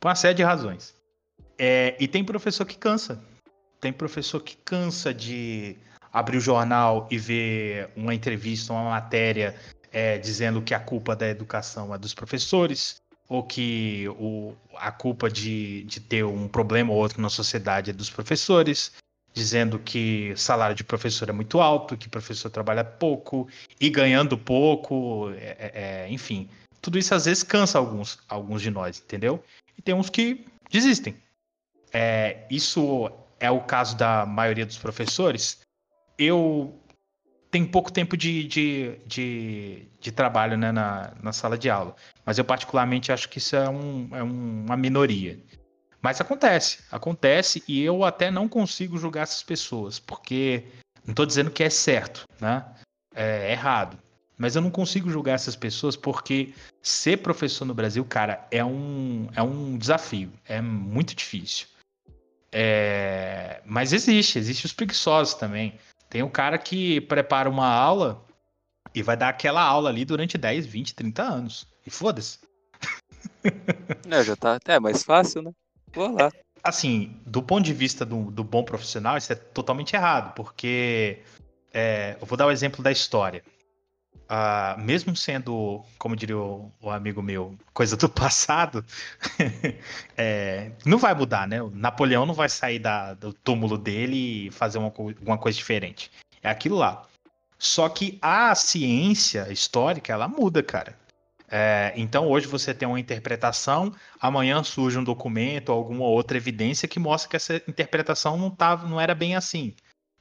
[0.00, 0.94] Por uma série de razões.
[1.58, 3.22] É, e tem professor que cansa.
[3.80, 5.76] Tem professor que cansa de
[6.12, 9.54] abrir o jornal e ver uma entrevista, uma matéria
[9.92, 12.96] é, dizendo que a culpa da educação é dos professores,
[13.28, 17.92] ou que o, a culpa de, de ter um problema ou outro na sociedade é
[17.92, 18.92] dos professores,
[19.32, 23.48] dizendo que o salário de professor é muito alto, que professor trabalha pouco
[23.80, 26.48] e ganhando pouco, é, é, enfim.
[26.80, 29.42] Tudo isso às vezes cansa alguns, alguns de nós, entendeu?
[29.76, 31.16] E tem uns que desistem.
[31.92, 33.10] É, isso
[33.40, 35.60] é o caso da maioria dos professores.
[36.18, 36.74] Eu
[37.50, 42.38] tenho pouco tempo de, de, de, de trabalho né, na, na sala de aula, mas
[42.38, 45.38] eu particularmente acho que isso é, um, é um, uma minoria.
[46.00, 50.64] Mas acontece, acontece e eu até não consigo julgar essas pessoas, porque
[51.04, 52.64] não estou dizendo que é certo, né?
[53.14, 53.98] É errado.
[54.36, 59.28] Mas eu não consigo julgar essas pessoas porque ser professor no Brasil, cara, é um,
[59.34, 60.32] é um desafio.
[60.46, 61.66] É muito difícil.
[62.52, 63.60] É...
[63.66, 65.76] Mas existe, existe os preguiçosos também.
[66.08, 68.24] Tem o cara que prepara uma aula
[68.94, 71.66] e vai dar aquela aula ali durante 10, 20, 30 anos.
[71.84, 72.38] E foda-se.
[74.08, 75.52] É, já tá até mais fácil, né?
[76.62, 81.20] Assim, do ponto de vista do, do bom profissional, isso é totalmente errado, porque
[81.72, 83.42] é, eu vou dar o exemplo da história.
[84.28, 88.84] Ah, mesmo sendo, como diria o, o amigo meu, coisa do passado,
[90.16, 91.62] é, não vai mudar, né?
[91.62, 95.56] O Napoleão não vai sair da- do túmulo dele e fazer uma, co- uma coisa
[95.56, 96.10] diferente.
[96.42, 97.06] É aquilo lá.
[97.58, 100.94] Só que a ciência histórica, ela muda, cara.
[101.50, 107.00] É, então hoje você tem uma interpretação, amanhã surge um documento, alguma outra evidência que
[107.00, 109.74] mostra que essa interpretação não, tava, não era bem assim.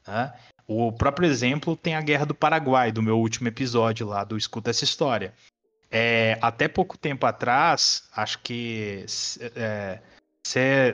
[0.08, 0.34] né?
[0.66, 4.70] O próprio exemplo tem a Guerra do Paraguai, do meu último episódio lá do Escuta
[4.70, 5.34] essa História.
[5.90, 9.06] É, até pouco tempo atrás, acho que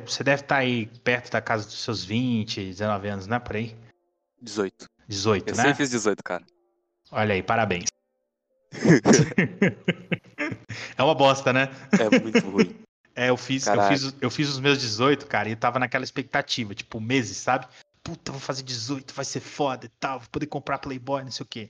[0.05, 3.39] você deve estar aí perto da casa dos seus 20, 19 anos, né?
[3.39, 3.75] Por aí.
[4.41, 4.87] 18.
[5.07, 5.61] 18, Eu né?
[5.63, 6.43] sempre fiz 18, cara.
[7.11, 7.85] Olha aí, parabéns.
[10.97, 11.69] é uma bosta, né?
[11.91, 12.75] É muito ruim.
[13.15, 16.73] É, eu fiz, eu fiz, eu fiz os meus 18, cara, e tava naquela expectativa,
[16.73, 17.67] tipo, meses, sabe?
[18.03, 21.43] Puta, vou fazer 18, vai ser foda e tal, vou poder comprar Playboy, não sei
[21.43, 21.69] o quê.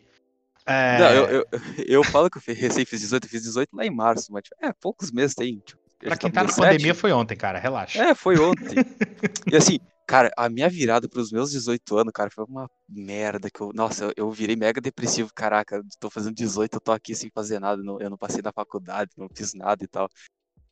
[0.66, 1.46] É, Não, eu, eu,
[1.86, 4.56] eu falo que eu recém fiz 18, eu fiz 18 lá em março, mas tipo,
[4.62, 5.60] é, poucos meses tem.
[5.60, 6.72] Tipo, pra quem tá com na 17.
[6.72, 8.02] pandemia foi ontem, cara, relaxa.
[8.02, 8.76] É, foi ontem.
[9.52, 13.62] e assim, cara, a minha virada pros meus 18 anos, cara, foi uma merda que
[13.62, 13.72] eu.
[13.74, 17.60] Nossa, eu, eu virei mega depressivo, caraca, tô fazendo 18, eu tô aqui sem fazer
[17.60, 20.10] nada, não- eu não passei na faculdade, não fiz nada e tal.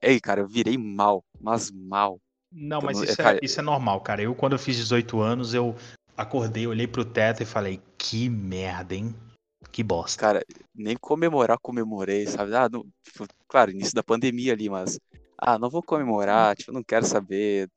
[0.01, 2.19] Ei, cara, eu virei mal, mas mal.
[2.51, 4.21] Não, mas isso é, isso é normal, cara.
[4.21, 5.75] Eu, quando eu fiz 18 anos, eu
[6.17, 9.15] acordei, olhei pro teto e falei, que merda, hein?
[9.71, 10.19] Que bosta.
[10.19, 12.53] Cara, nem comemorar, comemorei, sabe?
[12.55, 14.99] Ah, não, tipo, claro, início da pandemia ali, mas.
[15.37, 17.69] Ah, não vou comemorar, tipo, não quero saber.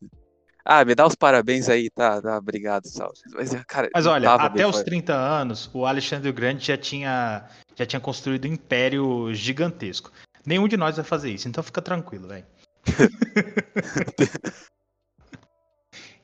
[0.64, 3.12] Ah, me dá os parabéns aí, tá, tá, obrigado, sal.
[3.34, 7.46] Mas, cara, Mas olha, até os foi- 30 anos, o Alexandre o Grande já tinha,
[7.76, 10.10] já tinha construído um império gigantesco.
[10.46, 12.46] Nenhum de nós vai fazer isso, então fica tranquilo, velho.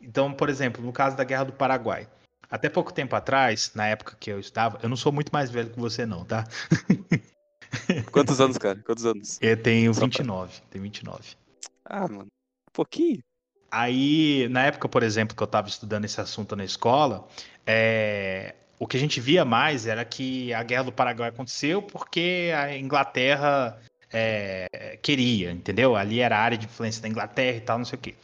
[0.00, 2.08] então, por exemplo, no caso da Guerra do Paraguai.
[2.50, 5.70] Até pouco tempo atrás, na época que eu estava, eu não sou muito mais velho
[5.70, 6.44] que você não, tá?
[8.10, 8.82] Quantos anos, cara?
[8.84, 9.38] Quantos anos?
[9.40, 11.36] Eu tenho Só pra- 29, tenho 29.
[11.84, 13.22] Ah, mano, um pouquinho.
[13.70, 17.28] Aí, na época, por exemplo, que eu estava estudando esse assunto na escola,
[17.66, 22.50] é, o que a gente via mais era que a Guerra do Paraguai aconteceu porque
[22.56, 23.78] a Inglaterra
[24.12, 25.94] é, queria, entendeu?
[25.94, 28.14] Ali era a área de influência da Inglaterra e tal, não sei o quê.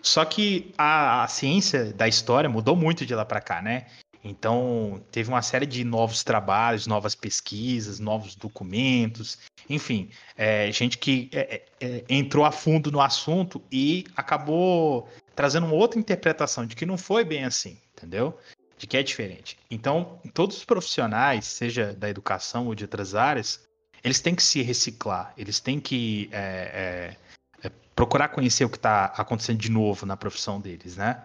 [0.00, 3.86] Só que a, a ciência da história mudou muito de lá para cá, né?
[4.22, 11.30] Então, teve uma série de novos trabalhos, novas pesquisas, novos documentos, enfim, é, gente que
[11.32, 16.86] é, é, entrou a fundo no assunto e acabou trazendo uma outra interpretação de que
[16.86, 18.36] não foi bem assim, entendeu?
[18.76, 19.58] De que é diferente.
[19.70, 23.60] Então, todos os profissionais, seja da educação ou de outras áreas,
[24.02, 27.16] eles têm que se reciclar, eles têm que é,
[27.62, 31.22] é, é, procurar conhecer o que está acontecendo de novo na profissão deles, né?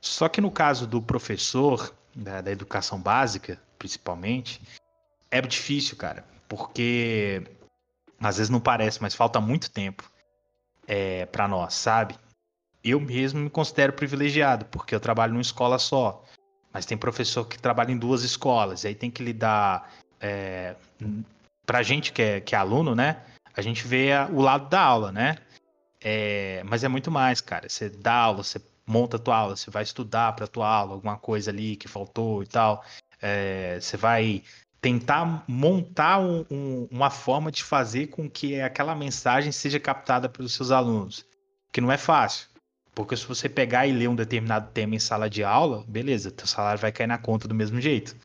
[0.00, 4.60] Só que no caso do professor, da, da educação básica, principalmente,
[5.30, 7.42] é difícil, cara, porque
[8.18, 10.10] às vezes não parece, mas falta muito tempo
[10.86, 12.14] é, para nós, sabe?
[12.82, 16.24] Eu mesmo me considero privilegiado, porque eu trabalho numa escola só.
[16.72, 19.92] Mas tem professor que trabalha em duas escolas, e aí tem que lidar.
[20.20, 20.76] É,
[21.64, 23.22] pra gente que é, que é aluno, né?
[23.54, 25.38] A gente vê a- o lado da aula, né?
[26.00, 27.68] É, mas é muito mais, cara.
[27.68, 31.16] Você dá aula, você monta a tua aula, você vai estudar pra tua aula, alguma
[31.16, 32.84] coisa ali que faltou e tal.
[33.20, 34.42] É, você vai
[34.80, 40.54] tentar montar um- um- uma forma de fazer com que aquela mensagem seja captada pelos
[40.54, 41.24] seus alunos.
[41.72, 42.48] Que não é fácil.
[42.94, 46.46] Porque se você pegar e ler um determinado tema em sala de aula, beleza, teu
[46.46, 48.16] salário vai cair na conta do mesmo jeito.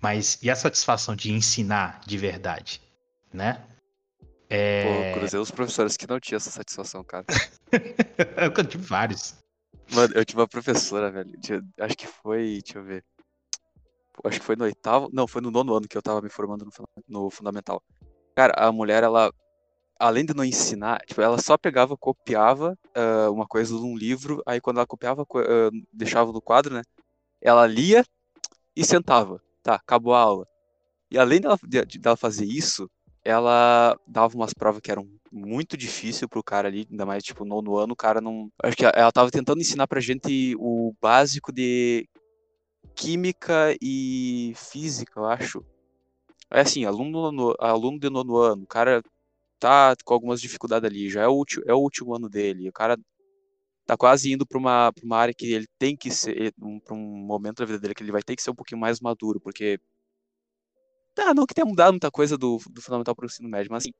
[0.00, 2.80] Mas e a satisfação de ensinar de verdade,
[3.32, 3.64] né?
[4.50, 5.12] É...
[5.12, 7.24] Pô, cruzei os professores que não tinham essa satisfação, cara.
[8.36, 9.34] Eu tive vários.
[9.94, 11.30] Mano, eu tive uma professora, velho.
[11.80, 12.60] Acho que foi.
[12.62, 13.04] Deixa eu ver.
[14.24, 15.08] Acho que foi no oitavo.
[15.12, 16.72] Não, foi no nono ano que eu tava me formando no,
[17.08, 17.82] no fundamental.
[18.36, 19.32] Cara, a mulher, ela.
[20.00, 24.42] Além de não ensinar, tipo, ela só pegava, copiava ah, uma coisa de um livro,
[24.46, 26.82] aí quando ela copiava, co- ah, deixava no quadro, né?
[27.42, 28.04] Ela lia
[28.76, 29.40] e sentava.
[29.62, 30.46] Tá, acabou a aula.
[31.10, 32.90] E além dela, de- de- dela fazer isso,
[33.24, 37.56] ela dava umas provas que eram muito difíceis pro cara ali, ainda mais, tipo, no
[37.56, 38.50] nono ano, o cara não.
[38.62, 42.08] Acho que ela tava tentando ensinar pra gente o básico de
[42.96, 45.64] química e física, eu acho.
[46.50, 49.02] É assim, aluno, no- aluno de nono ano, o cara
[49.60, 52.72] tá com algumas dificuldades ali, já é o, ulti- é o último ano dele, o
[52.72, 52.98] cara
[53.86, 56.94] tá quase indo pra uma, pra uma área que ele tem que ser, um, pra
[56.94, 59.40] um momento da vida dele que ele vai ter que ser um pouquinho mais maduro,
[59.40, 59.80] porque.
[61.14, 63.92] Tá, não que tenha mudado muita coisa do, do fundamental pro ensino médio, mas assim,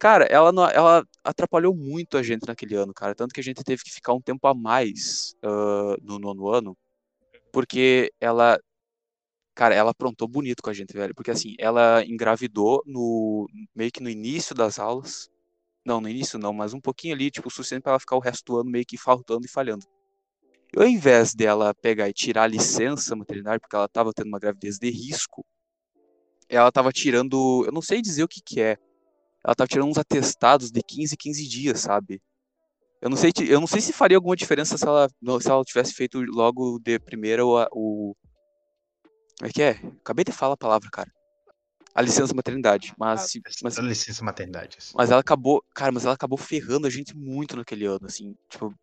[0.00, 3.82] cara, ela, ela atrapalhou muito a gente naquele ano, cara, tanto que a gente teve
[3.84, 6.76] que ficar um tempo a mais ah, no nono ano,
[7.52, 8.58] porque ela
[9.54, 11.14] Cara, ela aprontou bonito com a gente, velho.
[11.14, 15.28] Porque assim, ela engravidou no meio que no início das aulas.
[15.84, 18.20] Não, no início não, mas um pouquinho ali, tipo, o suficiente pra ela ficar o
[18.20, 19.84] resto do ano meio que faltando e falhando.
[20.74, 24.38] E ao invés dela pegar e tirar a licença maternidade, porque ela tava tendo uma
[24.38, 25.44] gravidez de risco,
[26.48, 28.78] ela tava tirando, eu não sei dizer o que que é.
[29.44, 32.20] Ela tava tirando uns atestados de 15 15 dias, sabe?
[33.00, 35.08] Eu não sei, eu não sei se faria alguma diferença se ela,
[35.40, 38.14] se ela tivesse feito logo de primeira o, o
[39.38, 39.70] como é que é?
[40.02, 41.10] Acabei de falar a palavra, cara.
[41.94, 42.92] A licença maternidade.
[42.98, 44.76] Mas, se- mas, Dá licença maternidade.
[44.94, 45.64] mas ela acabou.
[45.74, 48.36] Cara, mas ela acabou ferrando a gente muito naquele ano, assim.
[48.50, 48.74] Tipo,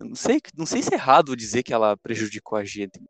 [0.00, 3.00] não sei, não sei se é errado dizer que ela prejudicou a gente.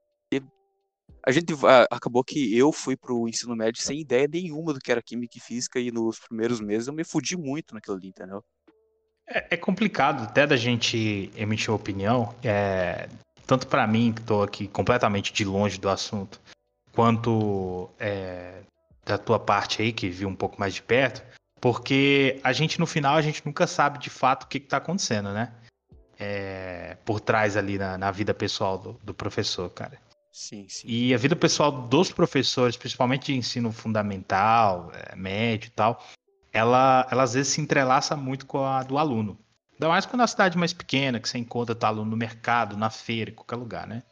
[1.26, 1.52] A gente
[1.90, 5.40] acabou que eu fui pro ensino médio sem ideia nenhuma do que era química e
[5.40, 8.44] física, e nos primeiros meses eu me fudi muito naquilo ali, entendeu?
[9.28, 13.08] É, é complicado até da gente emitir opinião, é,
[13.44, 16.40] tanto para mim, que estou aqui completamente de longe do assunto,
[16.92, 18.60] quanto é,
[19.04, 21.24] da tua parte aí, que viu um pouco mais de perto,
[21.60, 25.32] porque a gente, no final, a gente nunca sabe de fato o que está acontecendo,
[25.32, 25.52] né?
[26.18, 30.05] É, por trás ali na, na vida pessoal do, do professor, cara.
[30.36, 30.86] Sim, sim.
[30.86, 36.04] E a vida pessoal dos professores, principalmente de ensino fundamental, é, médio e tal,
[36.52, 39.38] ela, ela às vezes se entrelaça muito com a do aluno.
[39.72, 42.76] Ainda mais quando é uma cidade mais pequena, que você encontra tá, aluno no mercado,
[42.76, 44.02] na feira, em qualquer lugar, né?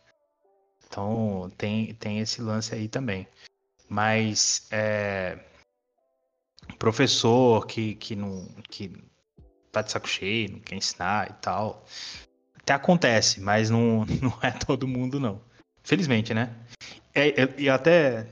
[0.87, 3.29] Então tem, tem esse lance aí também.
[3.87, 5.39] Mas é,
[6.79, 8.97] professor que, que não que
[9.71, 11.85] tá de saco cheio, não quer ensinar e tal.
[12.55, 15.53] Até acontece, mas não, não é todo mundo, não.
[15.85, 16.51] Felizmente, né?
[17.15, 18.27] É, é, e até,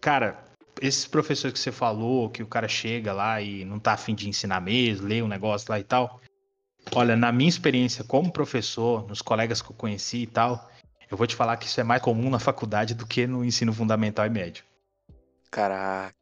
[0.00, 0.42] cara,
[0.80, 4.28] esses professores que você falou, que o cara chega lá e não tá afim de
[4.28, 6.20] ensinar mesmo, lê um negócio lá e tal.
[6.94, 10.68] Olha, na minha experiência como professor, nos colegas que eu conheci e tal,
[11.10, 13.72] eu vou te falar que isso é mais comum na faculdade do que no ensino
[13.72, 14.64] fundamental e médio.
[15.50, 16.16] Caraca,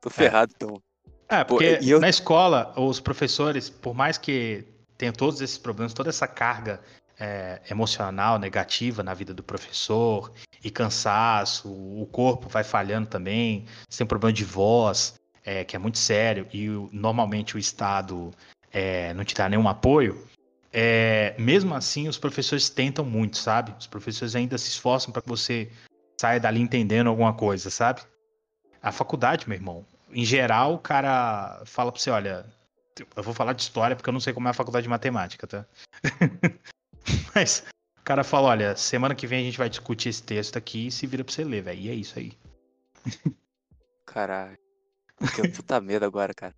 [0.00, 0.82] tô ferrado então.
[1.28, 4.66] É, Pô, porque e eu- na escola, os professores, por mais que
[4.98, 6.82] tenham todos esses problemas, toda essa carga
[7.24, 10.30] é, emocional negativa na vida do professor,
[10.62, 15.98] e cansaço, o corpo vai falhando também, tem problema de voz, é, que é muito
[15.98, 18.30] sério, e o- normalmente o Estado
[18.72, 20.26] é, não te dá nenhum apoio,
[20.72, 23.72] é, mesmo assim os professores tentam muito, sabe?
[23.78, 25.70] Os professores ainda se esforçam para que você
[26.20, 28.00] saia dali entendendo alguma coisa, sabe?
[28.82, 32.44] A faculdade, meu irmão, em geral, o cara fala pra você, olha,
[33.16, 35.46] eu vou falar de história porque eu não sei como é a faculdade de matemática,
[35.46, 35.64] tá?
[37.34, 37.64] Mas
[37.98, 40.90] o cara fala, olha, semana que vem a gente vai discutir esse texto aqui e
[40.90, 41.80] se vira pra você ler, velho.
[41.80, 42.32] E é isso aí.
[44.06, 44.58] Caralho.
[45.34, 46.54] Que puta medo agora, cara.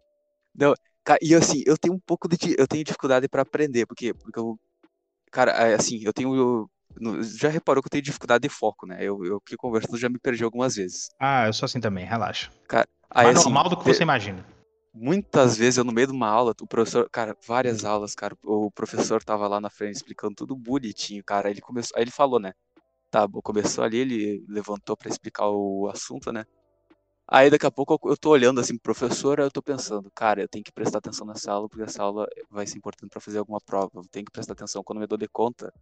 [0.55, 0.75] Não,
[1.23, 2.37] e assim, eu tenho um pouco de.
[2.59, 4.59] Eu tenho dificuldade pra aprender, porque, porque eu.
[5.31, 6.35] Cara, é, assim, eu tenho.
[6.35, 6.71] eu-
[7.23, 8.97] já reparou que eu tenho dificuldade de foco, né?
[9.01, 11.11] Eu, eu que conversando já me perdi algumas vezes.
[11.21, 12.51] Ah, eu sou assim também, relaxa.
[13.11, 14.45] Aí, Mais assim, normal do que você imagina.
[14.99, 18.71] Muitas vezes eu no meio de uma aula, o professor, cara, várias aulas, cara, o
[18.71, 21.49] professor tava lá na frente explicando tudo bonitinho, cara.
[21.49, 22.53] Aí ele começou, aí ele falou, né?
[23.11, 26.45] Tá começou ali, ele levantou pra explicar o assunto, né?
[27.29, 30.49] Aí daqui a pouco eu- tô olhando assim pro professor, eu tô pensando, cara, eu
[30.49, 33.61] tenho que prestar atenção nessa aula, porque essa aula vai ser importante pra fazer alguma
[33.61, 33.91] prova.
[33.97, 35.73] Eu tenho que prestar atenção quando eu me dou de conta.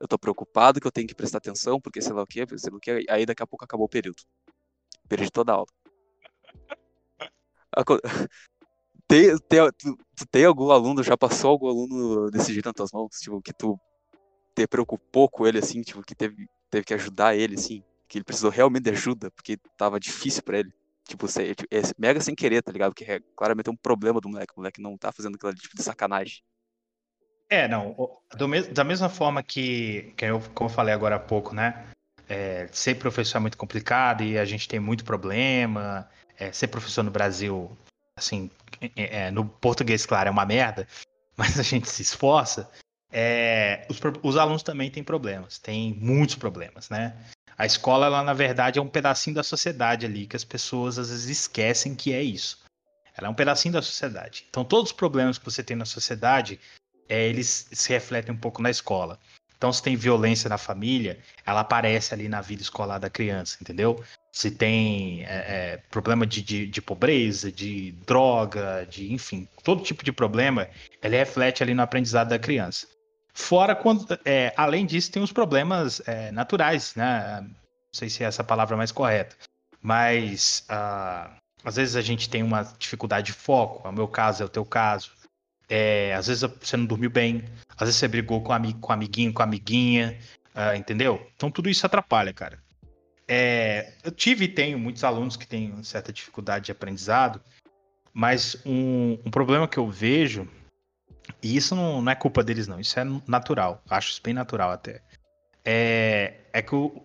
[0.00, 2.70] Eu tô preocupado que eu tenho que prestar atenção, porque sei lá o quê, sei
[2.72, 3.04] lá o quê.
[3.10, 4.22] Aí daqui a pouco acabou o período.
[5.08, 5.66] Perdi toda a aula.
[9.14, 12.90] Tem, tem, tu, tu tem algum aluno, já passou algum aluno desse jeito nas tuas
[12.92, 13.10] mãos?
[13.20, 13.78] Tipo, que tu
[14.56, 18.24] te preocupou com ele, assim, tipo, que teve, teve que ajudar ele, assim, que ele
[18.24, 20.72] precisou realmente de ajuda, porque tava difícil pra ele.
[21.06, 22.90] Tipo, tipo, é mega sem querer, tá ligado?
[22.92, 24.52] Porque é claramente um problema do moleque.
[24.56, 26.42] O moleque não tá fazendo aquilo tipo, de sacanagem.
[27.48, 27.94] É, não.
[28.48, 31.86] mes- da mesma forma que, que eu, como eu falei agora há pouco, né?
[32.28, 36.10] É, ser professor é muito complicado e a gente tem muito problema.
[36.36, 37.70] É, ser professor no Brasil,
[38.16, 38.50] assim,
[38.80, 40.86] é- é, no português, claro, é uma merda,
[41.36, 42.70] mas a gente se esforça.
[43.10, 47.16] É, os, os alunos também têm problemas, têm muitos problemas, né?
[47.56, 51.10] A escola, ela, na verdade, é um pedacinho da sociedade ali, que as pessoas às
[51.10, 52.64] vezes esquecem que é isso.
[53.16, 54.44] Ela é um pedacinho da sociedade.
[54.50, 56.58] Então, todos os problemas que você tem na sociedade,
[57.08, 59.20] é, eles se refletem um pouco na escola.
[59.56, 64.02] Então, se tem violência na família, ela aparece ali na vida escolar da criança, entendeu?
[64.34, 70.04] Se tem é, é, problema de, de, de pobreza, de droga, de enfim, todo tipo
[70.04, 70.68] de problema,
[71.00, 72.88] ele reflete ali no aprendizado da criança.
[73.32, 77.42] Fora quando, é, além disso, tem os problemas é, naturais, né?
[77.42, 77.54] Não
[77.92, 79.36] sei se é essa palavra mais correta,
[79.80, 81.30] mas ah,
[81.64, 83.86] às vezes a gente tem uma dificuldade de foco.
[83.86, 85.12] É o meu caso, é o teu caso.
[85.68, 87.44] É, às vezes você não dormiu bem,
[87.76, 90.18] às vezes você brigou com, ami com amiguinho, com amiguinha,
[90.52, 91.24] ah, entendeu?
[91.36, 92.63] Então tudo isso atrapalha, cara.
[93.26, 97.40] É, eu tive e tenho muitos alunos que têm certa dificuldade de aprendizado,
[98.12, 100.48] mas um, um problema que eu vejo,
[101.42, 104.70] e isso não, não é culpa deles, não, isso é natural, acho isso bem natural
[104.70, 105.00] até,
[105.64, 107.02] é, é que o,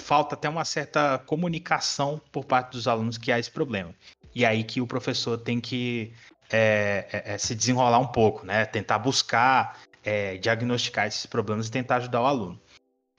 [0.00, 3.94] falta até uma certa comunicação por parte dos alunos que há esse problema.
[4.34, 6.12] E aí que o professor tem que
[6.50, 8.64] é, é, é, se desenrolar um pouco, né?
[8.66, 12.60] Tentar buscar, é, diagnosticar esses problemas e tentar ajudar o aluno.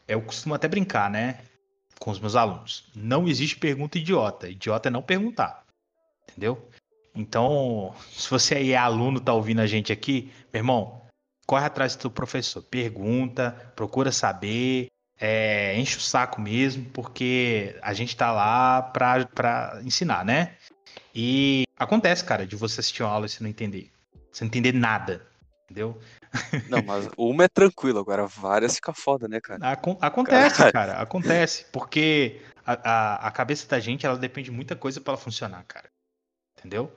[0.07, 1.39] Eu costumo até brincar, né?
[1.99, 2.85] Com os meus alunos.
[2.95, 4.49] Não existe pergunta idiota.
[4.49, 5.63] Idiota é não perguntar.
[6.29, 6.69] Entendeu?
[7.15, 11.01] Então, se você aí é aluno, tá ouvindo a gente aqui, meu irmão,
[11.45, 12.61] corre atrás do professor.
[12.63, 14.87] Pergunta, procura saber.
[15.19, 20.55] é, enche o saco mesmo, porque a gente tá lá pra, pra ensinar, né?
[21.13, 23.89] E acontece, cara, de você assistir uma aula e você não entender.
[24.31, 25.25] Você não entender nada,
[25.75, 25.97] entendeu?
[26.69, 29.71] Não, mas uma é tranquilo, agora várias fica foda, né, cara?
[29.71, 31.65] Acon- acontece, cara, acontece.
[31.71, 35.63] Porque a, a, a cabeça da gente, ela depende de muita coisa pra ela funcionar,
[35.65, 35.89] cara.
[36.57, 36.91] Entendeu?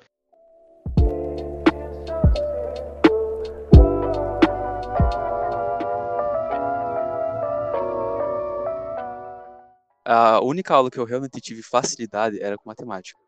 [10.04, 13.18] A única aula que eu realmente tive facilidade era com matemática.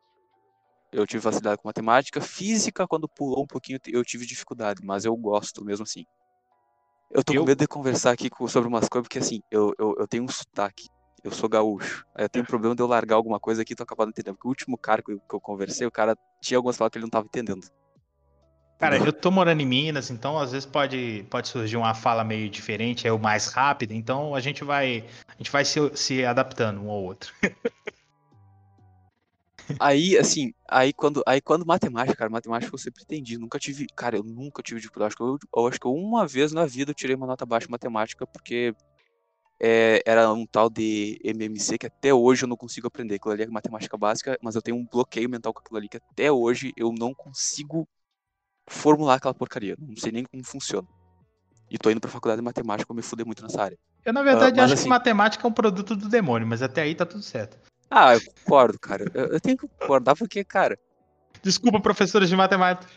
[0.93, 5.17] Eu tive facilidade com matemática, física, quando pulou um pouquinho, eu tive dificuldade, mas eu
[5.17, 6.05] gosto mesmo assim.
[7.11, 9.73] Eu tô Eu- com medo de conversar aqui com- sobre umas coisas, porque assim, eu,
[9.79, 10.89] eu, eu tenho um sotaque,
[11.23, 12.05] eu sou gaúcho.
[12.15, 14.35] Aí eu tenho um problema de eu largar alguma coisa aqui e tô acabando entendendo.
[14.35, 16.99] Porque o último cara que eu, que eu conversei, o cara tinha algumas palavras que
[16.99, 17.67] ele não tava entendendo.
[18.79, 22.49] Cara, eu tô morando em Minas, então às vezes pode, pode surgir uma fala meio
[22.49, 26.81] diferente, é o mais rápido, então a gente vai, a gente vai se, se adaptando
[26.81, 27.35] um ao outro.
[29.79, 33.39] Aí, assim, aí quando, aí quando matemática, cara, matemática eu sempre entendi.
[33.39, 35.09] Nunca tive, cara, eu nunca tive dificuldade.
[35.09, 37.67] Acho que eu, eu acho que uma vez na vida eu tirei uma nota baixa
[37.67, 38.75] em matemática, porque
[39.61, 43.17] é, era um tal de MMC que até hoje eu não consigo aprender.
[43.17, 45.99] Aquilo ali é matemática básica, mas eu tenho um bloqueio mental com aquilo ali que
[45.99, 47.87] até hoje eu não consigo
[48.69, 49.77] formular aquela porcaria.
[49.79, 50.87] Não sei nem como funciona.
[51.71, 53.79] E tô indo pra faculdade de matemática pra me fuder muito nessa área.
[54.05, 56.83] Eu, na verdade, mas acho assim- que matemática é um produto do demônio, mas até
[56.83, 57.59] aí tá tudo certo.
[57.91, 59.05] Ah, eu concordo, cara.
[59.13, 60.79] Eu, eu tenho que concordar porque, cara,
[61.43, 62.91] Desculpa, professores de matemática.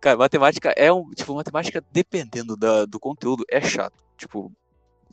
[0.00, 1.10] Cara, matemática é um.
[1.10, 3.94] Tipo, matemática, dependendo da, do conteúdo, é chato.
[4.16, 4.52] Tipo,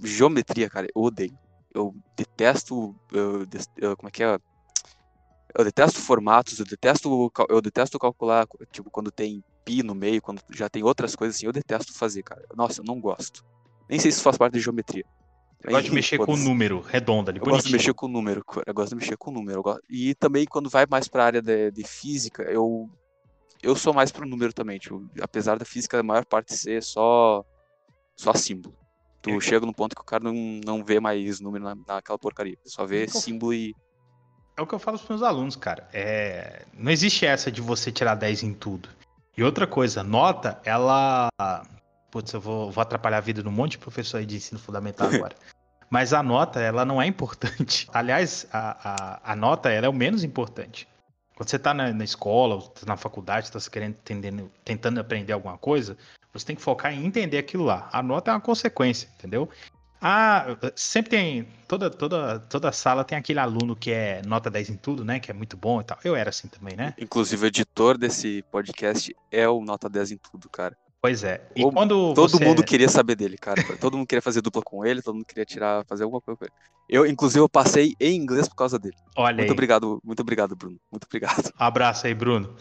[0.04, 1.38] geometria, cara, eu odeio.
[1.74, 2.96] Eu detesto.
[3.12, 3.46] eu
[3.78, 4.38] eu- como é que é?
[5.58, 10.42] Eu detesto formatos, eu detesto, eu detesto calcular, tipo, quando tem pi no meio, quando
[10.52, 12.44] já tem outras coisas assim, eu detesto fazer, cara.
[12.56, 13.44] Nossa, eu não gosto.
[13.90, 15.06] Nem sei se isso faz parte de geometria.
[15.66, 17.78] Eu gosto de mexer com o número redondo ali, Eu gosto de bonitinho.
[17.78, 18.44] mexer com o número.
[18.66, 19.62] Eu gosto de mexer com o número.
[19.62, 22.90] gosto- E também quando vai mais pra área de, de física, eu
[23.64, 27.44] eu sou mais pro número também, tipo, apesar da física a maior parte ser só
[28.16, 28.76] só símbolo.
[29.22, 32.20] Tu Eu- chega num ponto que o cara não, não vê mais número na, naquela
[32.20, 33.76] porcaria, só vê conf- símbolo e
[34.58, 35.90] É o que eu falo pros meus alunos, cara.
[35.92, 36.66] É...
[36.74, 38.88] Não existe essa de você tirar 10 em tudo.
[39.36, 41.28] E outra coisa, nota, ela.
[42.10, 44.58] Putz, eu vou, vou atrapalhar a vida de um monte de professor aí de ensino
[44.60, 45.36] fundamental agora.
[45.90, 47.88] Mas a nota, ela não é importante.
[47.94, 50.88] Aliás, a, a, a nota, ela é o menos importante.
[51.36, 53.96] Quando você tá na, na escola, na faculdade, tá querendo
[54.64, 55.98] tentando aprender alguma coisa,
[56.34, 57.90] você tem que focar em entender aquilo lá.
[57.92, 59.50] A nota é uma consequência, entendeu?
[60.02, 61.48] Ah, sempre tem.
[61.68, 65.20] Toda, toda, toda sala tem aquele aluno que é nota 10 em tudo, né?
[65.20, 65.98] Que é muito bom e tal.
[66.04, 66.94] Eu era assim também, né?
[66.98, 70.78] inclusive o editor desse podcast é o nota 10 em tudo, cara.
[71.02, 71.48] Pois é.
[71.56, 72.44] E Ô, quando Todo você...
[72.44, 73.62] mundo queria saber dele, cara.
[73.78, 76.46] Todo mundo queria fazer dupla com ele, todo mundo queria tirar, fazer alguma coisa com
[76.46, 76.54] ele.
[76.88, 78.96] Eu, inclusive, eu passei em inglês por causa dele.
[79.16, 79.52] Olha Muito aí.
[79.52, 80.78] obrigado, muito obrigado, Bruno.
[80.92, 81.52] Muito obrigado.
[81.58, 82.56] Abraço aí, Bruno.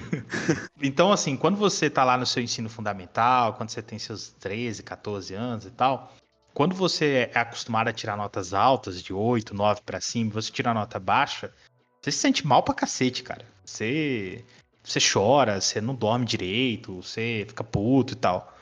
[0.82, 4.82] então, assim, quando você tá lá no seu ensino fundamental, quando você tem seus 13,
[4.82, 6.12] 14 anos e tal,
[6.52, 10.70] quando você é acostumado a tirar notas altas, de 8, 9 pra cima, você tira
[10.70, 11.52] a nota baixa,
[12.00, 13.44] você se sente mal pra cacete, cara.
[13.64, 14.44] Você,
[14.84, 18.54] você chora, você não dorme direito, você fica puto e tal.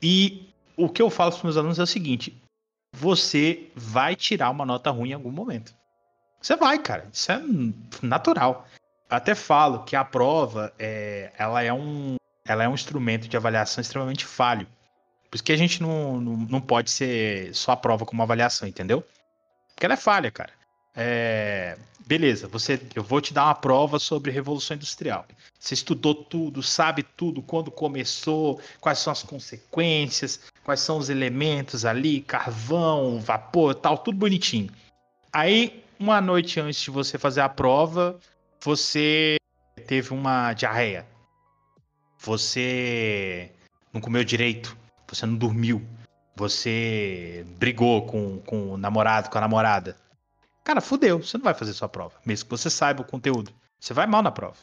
[0.00, 2.40] E o que eu falo pros meus alunos é o seguinte:
[2.92, 5.74] você vai tirar uma nota ruim em algum momento.
[6.40, 7.08] Você vai, cara.
[7.12, 7.42] Isso é
[8.00, 8.66] natural.
[9.10, 12.14] Eu até falo que a prova é, ela é um,
[12.46, 14.66] ela é um instrumento de avaliação extremamente falho.
[15.28, 18.68] Por isso que a gente não, não, não pode ser só a prova como avaliação,
[18.68, 19.04] entendeu?
[19.74, 20.52] Porque ela é falha, cara.
[21.00, 25.24] É, beleza, você, eu vou te dar uma prova sobre Revolução Industrial.
[25.56, 31.84] Você estudou tudo, sabe tudo, quando começou, quais são as consequências, quais são os elementos
[31.84, 34.70] ali, carvão, vapor, tal, tudo bonitinho.
[35.32, 38.18] Aí, uma noite antes de você fazer a prova,
[38.60, 39.36] você
[39.86, 41.06] teve uma diarreia.
[42.18, 43.52] Você
[43.92, 44.76] não comeu direito.
[45.06, 45.80] Você não dormiu.
[46.34, 49.96] Você brigou com, com o namorado, com a namorada.
[50.68, 51.22] Cara, fudeu.
[51.22, 52.20] Você não vai fazer sua prova.
[52.26, 53.50] Mesmo que você saiba o conteúdo.
[53.80, 54.58] Você vai mal na prova.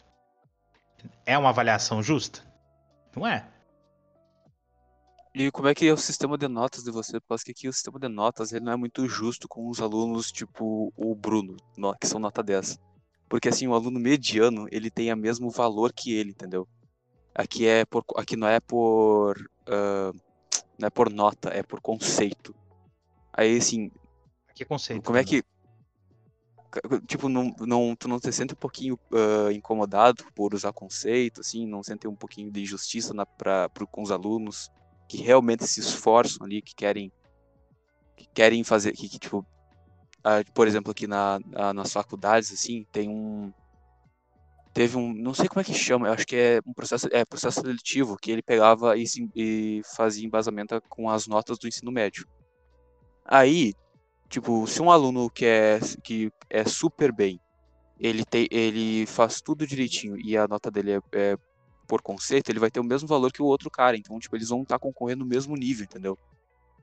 [1.26, 2.44] É uma avaliação justa?
[3.16, 3.52] Não é.
[5.34, 7.20] E como é que é o sistema de notas de você?
[7.20, 10.32] Porque que aqui o sistema de notas ele não é muito justo com os alunos,
[10.32, 12.80] tipo o Bruno, no- que são nota 10.
[13.28, 16.68] Porque assim, o aluno mediano, ele tem o mesmo valor que ele, entendeu?
[17.34, 19.36] Aqui é por, aqui não é por
[19.68, 20.12] ah,
[20.78, 22.54] não é por nota, é por conceito.
[23.34, 23.90] Aí assim,
[24.54, 25.02] Que conceito.
[25.04, 25.42] como é Bruno?
[25.42, 25.55] que
[27.08, 31.66] tipo não, não tu não te sente um pouquinho ah, incomodado por usar conceito, assim,
[31.68, 34.70] não sente um pouquinho de injustiça na, pra, pro, com os alunos
[35.08, 37.12] que realmente se esforçam ali, que querem
[38.18, 39.46] que querem fazer, que, que tipo,
[40.24, 43.52] ah, por exemplo, aqui na, na- nas faculdades, assim, tem um.
[44.74, 45.14] Teve um.
[45.14, 48.18] Não sei como é que chama, eu acho que é um processo, é, processo seletivo,
[48.18, 49.06] que ele pegava e,
[49.36, 52.28] e fazia embasamento com as notas do ensino médio.
[53.24, 53.74] Aí,
[54.30, 57.40] tipo, se um aluno que é, que é super bem,
[58.00, 61.38] ele, tem, ele faz tudo direitinho e a nota dele é, é
[61.88, 63.96] por conceito, ele vai ter o mesmo valor que o outro cara.
[63.96, 66.18] Então, tipo, eles vão estar concorrendo no mesmo nível, entendeu?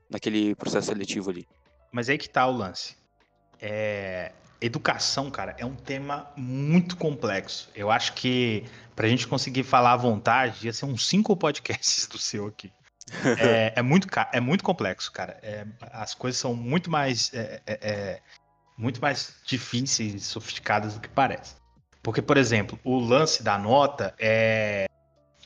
[0.09, 1.47] Naquele processo seletivo ali.
[1.91, 2.95] Mas aí que tá o lance.
[3.61, 4.31] É,
[4.63, 7.69] Educação, cara, é um tema muito complexo.
[7.75, 8.63] Eu acho que
[8.95, 12.71] pra gente conseguir falar à vontade, ia ser uns cinco podcasts do seu aqui.
[13.39, 15.37] É, é muito, é muito complexo, cara.
[15.41, 18.21] É, as coisas são muito mais, é, é, é,
[18.77, 21.55] muito mais difíceis e sofisticadas do que parece.
[22.01, 24.85] Porque, por exemplo, o lance da nota é,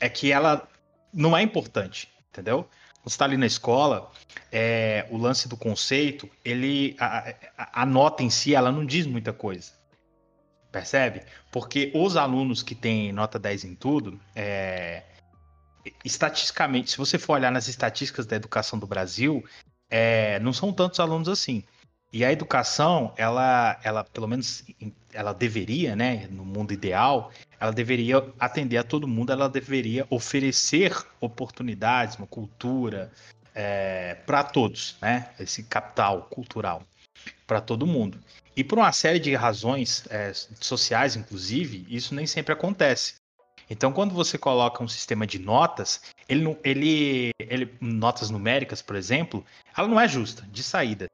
[0.00, 0.68] é que ela
[1.12, 2.68] não é importante, entendeu?
[3.04, 4.10] Você está ali na escola,
[4.52, 9.06] é, o lance do conceito, ele a, a- a nota em si, ela não diz
[9.06, 9.72] muita coisa.
[10.70, 11.22] Percebe?
[11.50, 15.02] Porque os alunos que têm nota 10 em tudo, é,
[16.04, 19.44] estatisticamente, se você for olhar nas estatísticas da educação do Brasil,
[19.90, 21.62] é, não são tantos alunos assim.
[22.12, 24.64] E a educação, ela, ela pelo menos,
[25.12, 27.30] ela deveria, né, no mundo ideal,
[27.60, 33.12] ela deveria atender a todo mundo, ela deveria oferecer oportunidades, uma cultura
[34.24, 35.30] para todos, né?
[35.38, 36.82] Esse capital cultural
[37.46, 38.18] para todo mundo.
[38.56, 43.14] E por uma série de razões é, sociais, inclusive, isso nem sempre acontece.
[43.70, 48.96] Então, quando você coloca um sistema de notas, ele, não- ele, ele notas numéricas, por
[48.96, 49.44] exemplo,
[49.76, 51.06] ela não é justa de saída.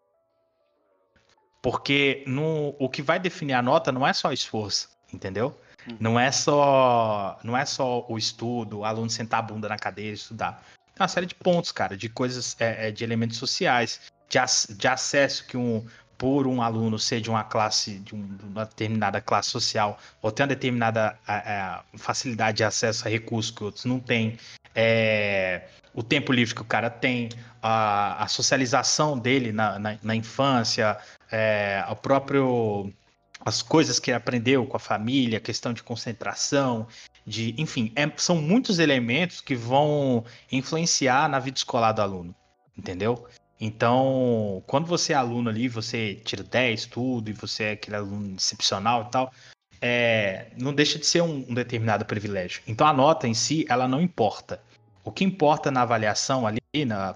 [1.63, 5.59] Porque no, o que vai definir a nota não é só esforço, entendeu?
[5.89, 5.97] Uhum.
[5.99, 10.11] Não é só não é só o estudo, o aluno sentar a bunda na cadeira
[10.11, 10.63] e estudar.
[10.95, 14.39] Tem uma série de pontos, cara, de coisas, é, é, de elementos sociais, de,
[14.77, 15.85] de acesso que um
[16.17, 20.43] por um aluno ser de uma classe, de, um- uma determinada classe social, ou ter
[20.43, 21.19] uma determinada
[21.97, 24.39] facilidade de acesso a recursos que outros não têm,
[24.75, 27.29] é, o tempo livre que o cara tem,
[27.63, 30.99] a, a socialização dele na, na, na infância,
[31.31, 32.93] é, próprio
[33.45, 36.87] as coisas que ele aprendeu com a família, questão de concentração,
[37.27, 42.35] de, enfim, é- são muitos elementos que vão influenciar na vida escolar do aluno,
[42.77, 43.27] entendeu?
[43.61, 48.37] Então, quando você é aluno ali, você tira 10, tudo, e você é aquele aluno
[48.37, 49.33] excepcional e tal,
[49.81, 52.63] é, não deixa de ser um, um determinado privilégio.
[52.67, 54.61] Então, a nota em si, ela não importa.
[55.05, 56.61] O que importa na avaliação ali,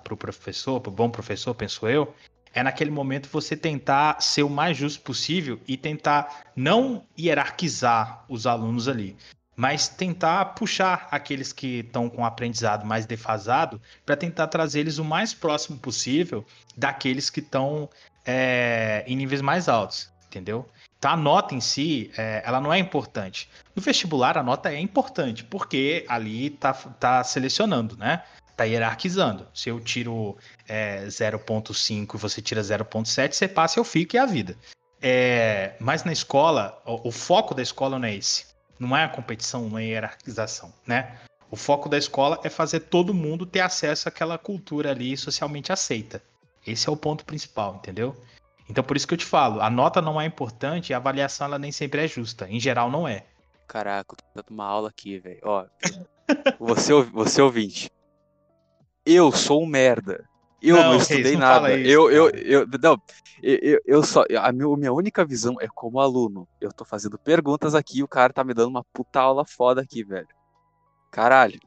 [0.05, 2.15] para o professor, para o bom professor, penso eu,
[2.53, 8.47] é naquele momento você tentar ser o mais justo possível e tentar não hierarquizar os
[8.47, 9.17] alunos ali,
[9.59, 14.99] mas tentar puxar aqueles que estão com o aprendizado mais defasado para tentar trazer eles
[14.99, 16.47] o mais próximo possível
[16.77, 17.91] daqueles que estão
[18.25, 20.65] é, em níveis mais altos, entendeu?
[20.97, 23.51] Então a nota em si, é, ela não é importante.
[23.75, 28.23] No vestibular a nota é importante, porque ali tá, tá selecionando, né?
[28.57, 29.49] Tá hierarquizando.
[29.53, 30.39] Se eu tiro
[30.69, 34.57] é, 0.5 e você tira 0.7, você passa, eu fico e é a vida.
[35.03, 38.58] É, mas na escola, o, o foco da escola não é esse.
[38.79, 41.19] Não é a competição, não é a hierarquização, né?
[41.51, 46.23] O foco da escola é fazer todo mundo ter acesso àquela cultura ali socialmente aceita.
[46.67, 48.15] Esse é o ponto principal, entendeu?
[48.69, 51.47] Então por isso que eu te falo, a nota não é importante e a avaliação
[51.47, 52.47] ela nem sempre é justa.
[52.49, 53.25] Em geral não é.
[53.67, 55.41] Caraca, eu tô dando uma aula aqui, velho.
[55.43, 55.67] Ó,
[56.61, 57.91] você, você ouvinte.
[59.05, 60.29] Eu sou um merda.
[60.61, 61.75] Eu Não, não, estudei não nada.
[61.75, 63.01] isso, eu, eu, eu, não,
[63.43, 64.25] eu, eu, só.
[64.41, 66.49] A minha, única visão é como aluno.
[66.61, 69.81] Eu tô fazendo perguntas aqui e o cara tá me dando uma puta aula foda
[69.81, 70.29] aqui, velho.
[71.11, 71.61] Caralho.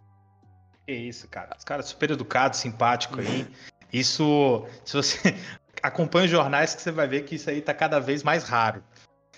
[0.86, 1.56] Que isso, cara.
[1.58, 3.48] Os caras super educados, simpáticos aí.
[3.94, 5.36] Isso, se você
[5.84, 8.82] acompanha os jornais, que você vai ver que isso aí tá cada vez mais raro.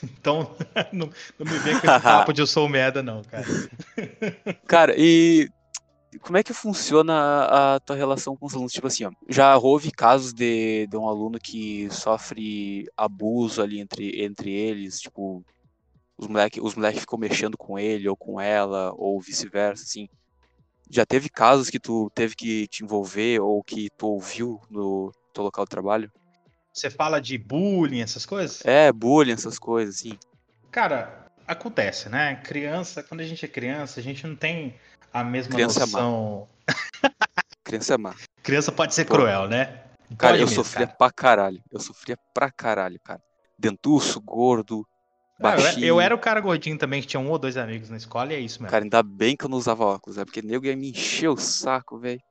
[0.04, 0.54] Então,
[0.92, 3.46] não, não me vem com esse papo de eu sou merda, não, cara.
[4.68, 5.50] Cara, e
[6.20, 8.72] como é que funciona a, a tua relação com os alunos?
[8.72, 14.24] Tipo assim, ó, já houve casos de, de um aluno que sofre abuso ali entre,
[14.24, 15.44] entre eles, tipo,
[16.18, 20.08] os moleques os moleque ficam mexendo com ele ou com ela, ou vice-versa, assim.
[20.90, 25.44] Já teve casos que tu teve que te envolver ou que tu ouviu no teu
[25.44, 26.12] local de trabalho?
[26.72, 28.66] Você fala de bullying, essas coisas?
[28.66, 30.18] É, bullying, essas coisas, assim.
[30.72, 31.23] Cara,
[31.54, 32.36] acontece, né?
[32.44, 34.76] Criança, quando a gente é criança, a gente não tem
[35.14, 36.02] a mesma Criança é má.
[36.02, 36.48] noção.
[37.64, 38.16] Criança é má.
[38.44, 39.16] Criança pode ser Pô.
[39.16, 39.66] cruel, né?
[40.18, 40.98] Cara, Pode eu mesmo, sofria cara.
[40.98, 41.64] pra caralho.
[41.72, 43.22] Eu sofria pra caralho, cara.
[43.58, 44.86] Dentuço, gordo,
[45.40, 45.86] Ah, eu- baixinho.
[45.86, 48.36] eu era o cara gordinho também, que tinha um ou dois amigos na escola, e
[48.36, 48.72] é isso mesmo.
[48.72, 51.38] Cara, ainda bem que eu não usava óculos, é porque nego ia me encher o
[51.38, 52.22] saco, velho.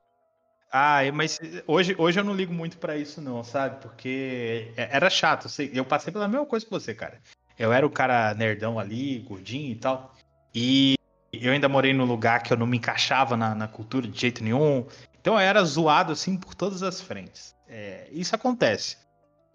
[0.71, 3.79] Ah, mas hoje, hoje eu não ligo muito pra isso, não, sabe?
[3.81, 5.47] Porque é, era chato.
[5.71, 7.21] Eu passei pela mesma coisa que você, cara.
[7.57, 10.13] Eu era o cara nerdão ali, gordinho e tal.
[10.53, 10.95] E
[11.31, 14.43] eu ainda morei num lugar que eu não me encaixava na, na cultura de jeito
[14.43, 14.85] nenhum.
[15.19, 17.55] Então eu era zoado assim por todas as frentes.
[17.67, 18.97] É, isso acontece.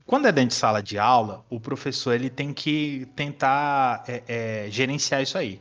[0.07, 4.70] Quando é dentro de sala de aula, o professor ele tem que tentar é, é,
[4.70, 5.61] gerenciar isso aí.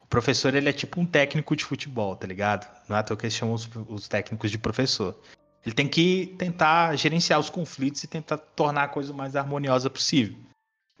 [0.00, 2.68] O professor ele é tipo um técnico de futebol, tá ligado?
[2.88, 5.18] Não é à toa que eles chamam os, os técnicos de professor.
[5.64, 9.90] Ele tem que tentar gerenciar os conflitos e tentar tornar a coisa o mais harmoniosa
[9.90, 10.36] possível.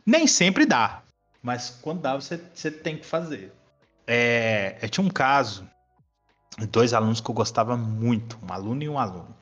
[0.08, 1.02] Nem sempre dá,
[1.42, 3.52] mas quando dá, você, você tem que fazer.
[4.06, 5.68] É, eu tinha um caso
[6.58, 9.36] de dois alunos que eu gostava muito, um aluno e um aluno.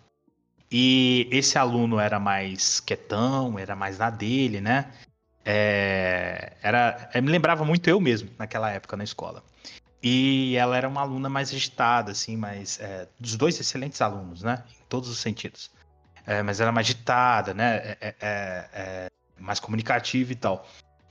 [0.68, 4.92] E esse aluno era mais quietão, era mais na dele, né?
[5.44, 9.44] É, era, me lembrava muito eu mesmo naquela época na escola.
[10.02, 12.80] E ela era uma aluna mais agitada, assim, mais.
[12.80, 14.64] É, dos dois excelentes alunos, né?
[14.80, 15.70] Em todos os sentidos.
[16.26, 17.76] É, mas era mais agitada, né?
[17.76, 20.66] É, é, é, é mais comunicativa e tal.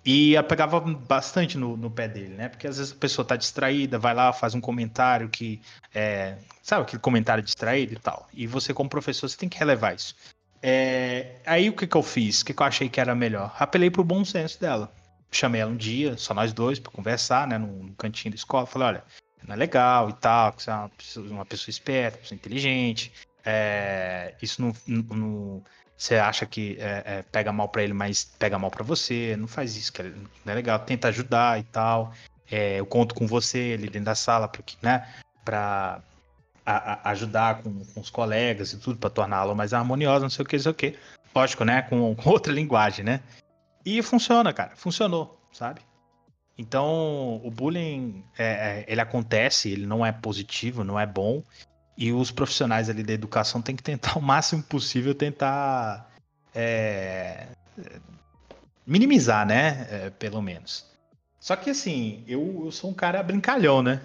[0.05, 2.47] E pegava bastante no, no, pé dele, né?
[2.47, 5.59] Porque às vezes a pessoa tá distraída, vai lá, faz um comentário que.
[5.93, 8.27] É, sabe aquele comentário distraído e tal.
[8.31, 10.15] E você, como professor, você tem que relevar isso.
[10.61, 12.41] É, aí o que, que eu fiz?
[12.41, 13.55] O que, que eu achei que era melhor?
[13.57, 14.93] Apelei pro bom senso dela.
[15.31, 17.57] Chamei ela um dia, só nós dois, para conversar, né?
[17.57, 18.67] No, no, cantinho da escola.
[18.67, 19.03] Falei, olha,
[19.47, 20.91] não é legal e tal, que você é uma,
[21.31, 23.11] uma pessoa esperta, uma pessoa inteligente.
[23.43, 25.63] É, isso não, não,
[25.97, 29.35] você acha que é, é, pega mal para ele, mas pega mal para você.
[29.37, 30.13] Não faz isso, cara.
[30.43, 30.79] Não é legal.
[30.79, 32.13] Tenta ajudar e tal.
[32.51, 35.07] É, eu conto com você ali dentro da sala, porque, né?
[35.43, 36.01] Pra
[36.65, 40.23] a, a ajudar com, com, os colegas e tudo, para tornar a aula mais harmoniosa,
[40.23, 40.97] não sei o que, não sei o que.
[41.33, 41.83] Lógico, né?
[41.83, 43.21] Com, com outra linguagem, né?
[43.85, 44.75] E funciona, cara.
[44.75, 45.81] Funcionou, sabe?
[46.57, 51.43] Então, o bullying, é, é, ele acontece, ele não é positivo, não é bom.
[51.97, 56.11] E os profissionais ali da educação têm que tentar o máximo possível tentar
[56.53, 57.47] é,
[58.85, 59.87] minimizar, né?
[59.89, 60.85] É, pelo menos.
[61.39, 64.01] Só que assim, eu, eu, sou um cara brincalhão, né?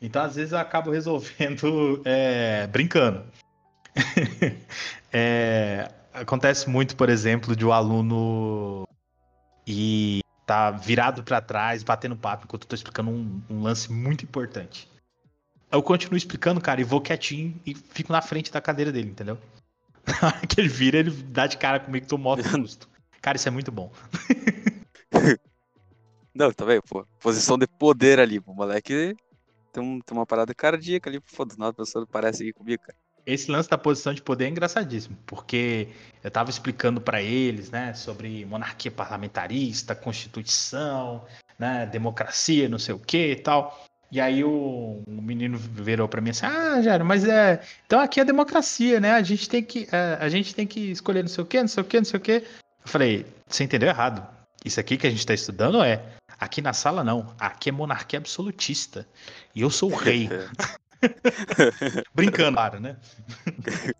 [0.00, 3.24] Então às vezes eu acabo resolvendo é, brincando.
[5.18, 8.86] É, acontece muito, por exemplo, de um aluno
[9.66, 14.24] e tá virado para trás, batendo papo enquanto eu tô explicando um, um lance muito
[14.24, 14.86] importante.
[15.70, 19.38] Eu continuo explicando, cara, e vou quietinho e fico na frente da cadeira dele, entendeu?
[20.22, 22.88] Na hora que ele vira, ele dá de cara comigo, tô moto justo.
[23.20, 23.90] Cara, isso é muito bom.
[26.32, 27.04] Não, tá vendo, pô?
[27.18, 28.52] Posição de poder ali, pô.
[28.52, 29.16] O moleque
[29.72, 32.82] tem, um, tem uma parada cardíaca ali, pô, do nada a pessoa parece aqui comigo,
[32.84, 32.96] cara.
[33.26, 35.88] Esse lance da posição de poder é engraçadíssimo, porque
[36.22, 41.26] eu tava explicando para eles, né, sobre monarquia parlamentarista, constituição,
[41.58, 43.84] né, democracia, não sei o que e tal.
[44.10, 47.60] E aí o, o menino virou para mim assim, ah, Jairo, mas é.
[47.86, 49.12] Então aqui é democracia, né?
[49.12, 49.88] A gente tem que.
[49.90, 51.96] A, é, a gente tem que escolher não sei o quê, não sei o quê,
[51.98, 52.44] não sei o quê.
[52.84, 54.26] Eu falei, você entendeu errado.
[54.64, 56.02] Isso aqui que a gente está estudando é.
[56.38, 57.34] Aqui na sala não.
[57.38, 59.06] Aqui é monarquia absolutista.
[59.54, 60.28] E eu sou o rei.
[62.14, 62.96] Brincando, claro, né?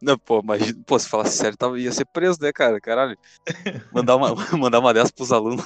[0.00, 2.80] Não, pô, mas, pô, se falasse sério, tava, ia ser preso, né, cara?
[2.80, 3.18] Caralho.
[3.92, 5.62] Mandar uma, mandar uma dessas pros alunos.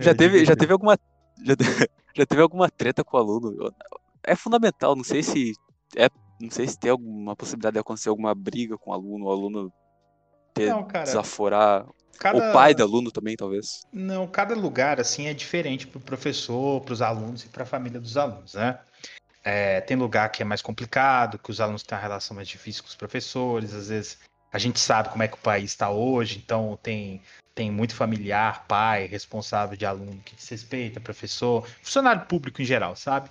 [0.00, 0.98] Já teve, já teve alguma
[1.44, 1.54] já,
[2.16, 3.74] já teve alguma treta com o aluno?
[4.22, 5.54] É fundamental, não sei se
[5.96, 6.08] é,
[6.40, 9.72] não sei se tem alguma possibilidade de acontecer alguma briga com o aluno, o aluno
[10.54, 11.86] ter, não, cara, desaforar.
[12.18, 12.50] Cada...
[12.50, 13.86] O pai do aluno também, talvez.
[13.90, 17.66] Não, cada lugar assim é diferente para o professor, para os alunos e para a
[17.66, 18.78] família dos alunos, né?
[19.42, 22.82] É, tem lugar que é mais complicado, que os alunos têm uma relação mais difícil
[22.82, 24.18] com os professores, às vezes
[24.52, 27.22] a gente sabe como é que o país está hoje, então tem
[27.54, 33.30] tem muito familiar, pai, responsável de aluno que desrespeita, professor, funcionário público em geral, sabe?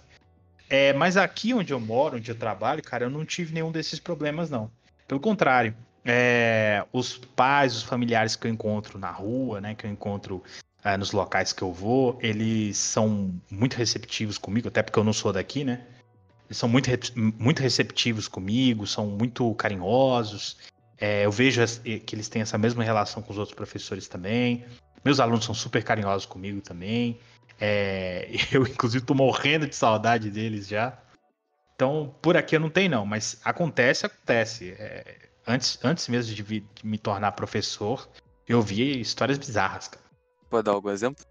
[0.70, 4.00] É, mas aqui onde eu moro, onde eu trabalho, cara, eu não tive nenhum desses
[4.00, 4.70] problemas, não.
[5.08, 9.90] Pelo contrário, é, os pais, os familiares que eu encontro na rua, né, que eu
[9.90, 10.44] encontro
[10.84, 15.14] é, nos locais que eu vou, eles são muito receptivos comigo, até porque eu não
[15.14, 15.86] sou daqui, né?
[16.48, 20.58] Eles são muito, muito receptivos comigo, são muito carinhosos.
[21.00, 21.62] É, eu vejo
[22.06, 24.66] que eles têm essa mesma relação com os outros professores também.
[25.04, 27.20] Meus alunos são super carinhosos comigo também.
[27.60, 30.98] É, eu, inclusive, tô morrendo de saudade deles já.
[31.76, 34.72] Então, por aqui eu não tenho, não, mas acontece, acontece.
[34.78, 38.10] É, antes, antes mesmo de, de, me tornar professor,
[38.46, 40.04] eu vi histórias bizarras, cara.
[40.50, 41.24] Pode dar algum exemplo?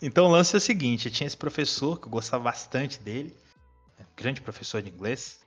[0.00, 3.34] Então, o lance é o seguinte: eu tinha esse professor que eu gostava bastante dele,
[4.16, 5.40] grande professor de inglês.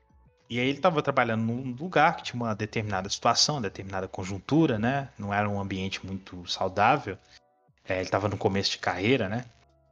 [0.51, 4.77] E aí ele estava trabalhando num lugar que tinha uma determinada situação, uma determinada conjuntura,
[4.77, 5.07] né?
[5.17, 7.17] Não era um ambiente muito saudável.
[7.87, 9.45] É, ele estava no começo de carreira, né?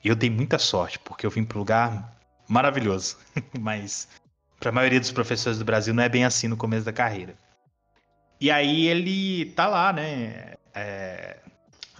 [0.04, 2.14] E eu dei muita sorte, porque eu vim para um lugar
[2.46, 3.18] maravilhoso.
[3.58, 4.10] mas
[4.60, 7.36] Para a maioria dos professores do Brasil não é bem assim no começo da carreira.
[8.38, 10.56] E aí ele tá lá, né?
[10.74, 11.38] É,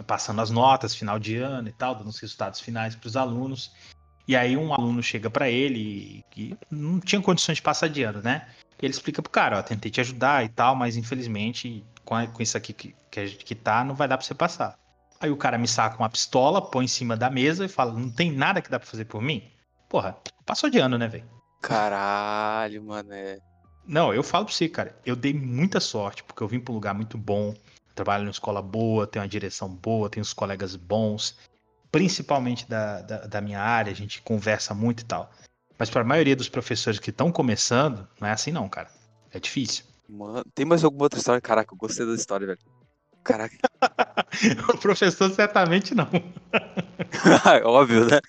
[0.06, 3.72] passando as notas, final de ano e tal, dando os resultados finais para os alunos.
[4.30, 8.22] E aí um aluno chega para ele que não tinha condições de passar de ano,
[8.22, 8.48] né?
[8.80, 12.28] E ele explica pro cara, ó, tentei te ajudar e tal, mas infelizmente com, a,
[12.28, 14.78] com isso aqui que, que, que tá, não vai dar para você passar.
[15.20, 18.12] Aí o cara me saca uma pistola, põe em cima da mesa e fala, não
[18.12, 19.42] tem nada que dá para fazer por mim?
[19.90, 20.16] Porra,
[20.46, 21.28] passou de ano, né, velho?
[21.60, 23.40] Caralho, mano, é...
[23.84, 26.76] Não, eu falo pra você, cara, eu dei muita sorte, porque eu vim pra um
[26.76, 27.56] lugar muito bom,
[27.96, 31.36] trabalho numa escola boa, tenho uma direção boa, tenho os colegas bons,
[31.92, 35.32] principalmente da, da, da minha área, a gente conversa muito e tal.
[35.78, 38.90] Mas para a maioria dos professores que estão começando, não é assim não, cara.
[39.32, 39.86] É difícil.
[40.08, 41.40] Mano, tem mais alguma outra história?
[41.40, 42.60] Caraca, eu gostei da história, velho.
[43.24, 43.56] Caraca.
[44.74, 46.10] o professor certamente não.
[47.64, 48.20] Óbvio, né?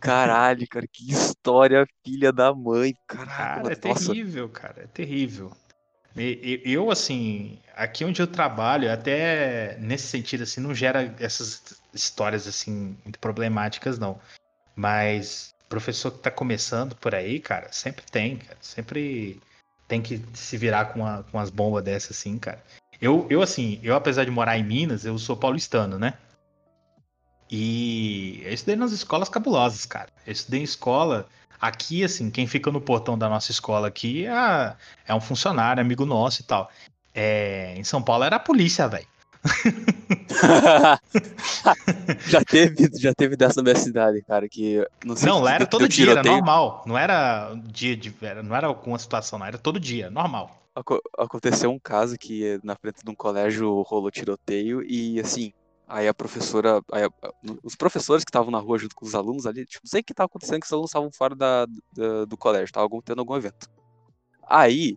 [0.00, 2.94] Caralho, cara, que história filha da mãe.
[3.06, 4.06] Caraca, cara, é nossa.
[4.06, 5.52] terrível, cara, é terrível.
[6.14, 12.96] Eu, assim, aqui onde eu trabalho, até nesse sentido, assim, não gera essas histórias, assim,
[13.04, 14.18] muito problemáticas, não.
[14.74, 18.58] Mas professor que tá começando por aí, cara, sempre tem, cara.
[18.60, 19.40] Sempre
[19.88, 22.62] tem que se virar com, uma, com bombas dessas, assim, cara.
[23.00, 26.14] Eu, eu, assim, eu apesar de morar em Minas, eu sou paulistano, né?
[27.50, 30.08] E eu estudei nas escolas cabulosas, cara.
[30.26, 31.28] Eu estudei em escola
[31.62, 34.76] Aqui, assim, quem fica no portão da nossa escola aqui é,
[35.06, 36.68] é um funcionário, amigo nosso e tal.
[37.14, 39.06] É, em São Paulo era a polícia, velho.
[42.28, 45.66] já teve, já teve dessa na minha cidade, cara, que não sei Não, lá era
[45.66, 46.84] todo dia, era normal.
[46.86, 48.14] Não era dia de,
[48.44, 50.58] não era alguma situação, não, era todo dia, normal.
[51.18, 55.52] Aconteceu um caso que na frente de um colégio rolou tiroteio e assim,
[55.92, 57.10] Aí a professora, aí a,
[57.62, 60.04] os professores que estavam na rua junto com os alunos ali, tipo, não sei o
[60.04, 63.36] que estava acontecendo, que os alunos estavam fora da, da, do colégio, estavam tendo algum
[63.36, 63.68] evento.
[64.48, 64.96] Aí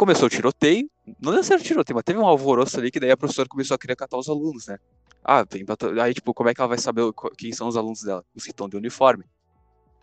[0.00, 0.90] começou o tiroteio,
[1.20, 3.78] não deu certo tiroteio, mas teve um alvoroço ali que daí a professora começou a
[3.78, 4.78] querer catar os alunos, né?
[5.22, 5.62] Ah, tem,
[6.02, 7.02] aí tipo, como é que ela vai saber
[7.36, 8.24] quem são os alunos dela?
[8.34, 9.24] Os que estão de uniforme.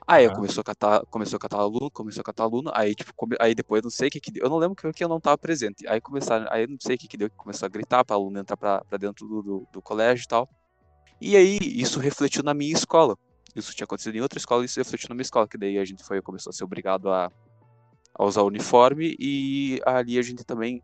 [0.06, 3.12] Aí eu começou a catar, começou a catar aluno, começou a catar aluno, aí tipo,
[3.16, 5.10] come, aí depois não sei o que que deu, eu não lembro que, que eu
[5.10, 5.88] não tava presente.
[5.88, 8.38] Aí começaram, aí não sei o que que deu, que começou a gritar para aluno
[8.38, 10.48] entrar para dentro do, do, do, colégio e tal.
[11.20, 13.18] E aí isso refletiu na minha escola.
[13.56, 16.04] Isso tinha acontecido em outra escola, isso refletiu na minha escola, que daí a gente
[16.04, 17.32] foi começou a ser obrigado a,
[18.14, 20.82] a usar o uniforme e ali a gente também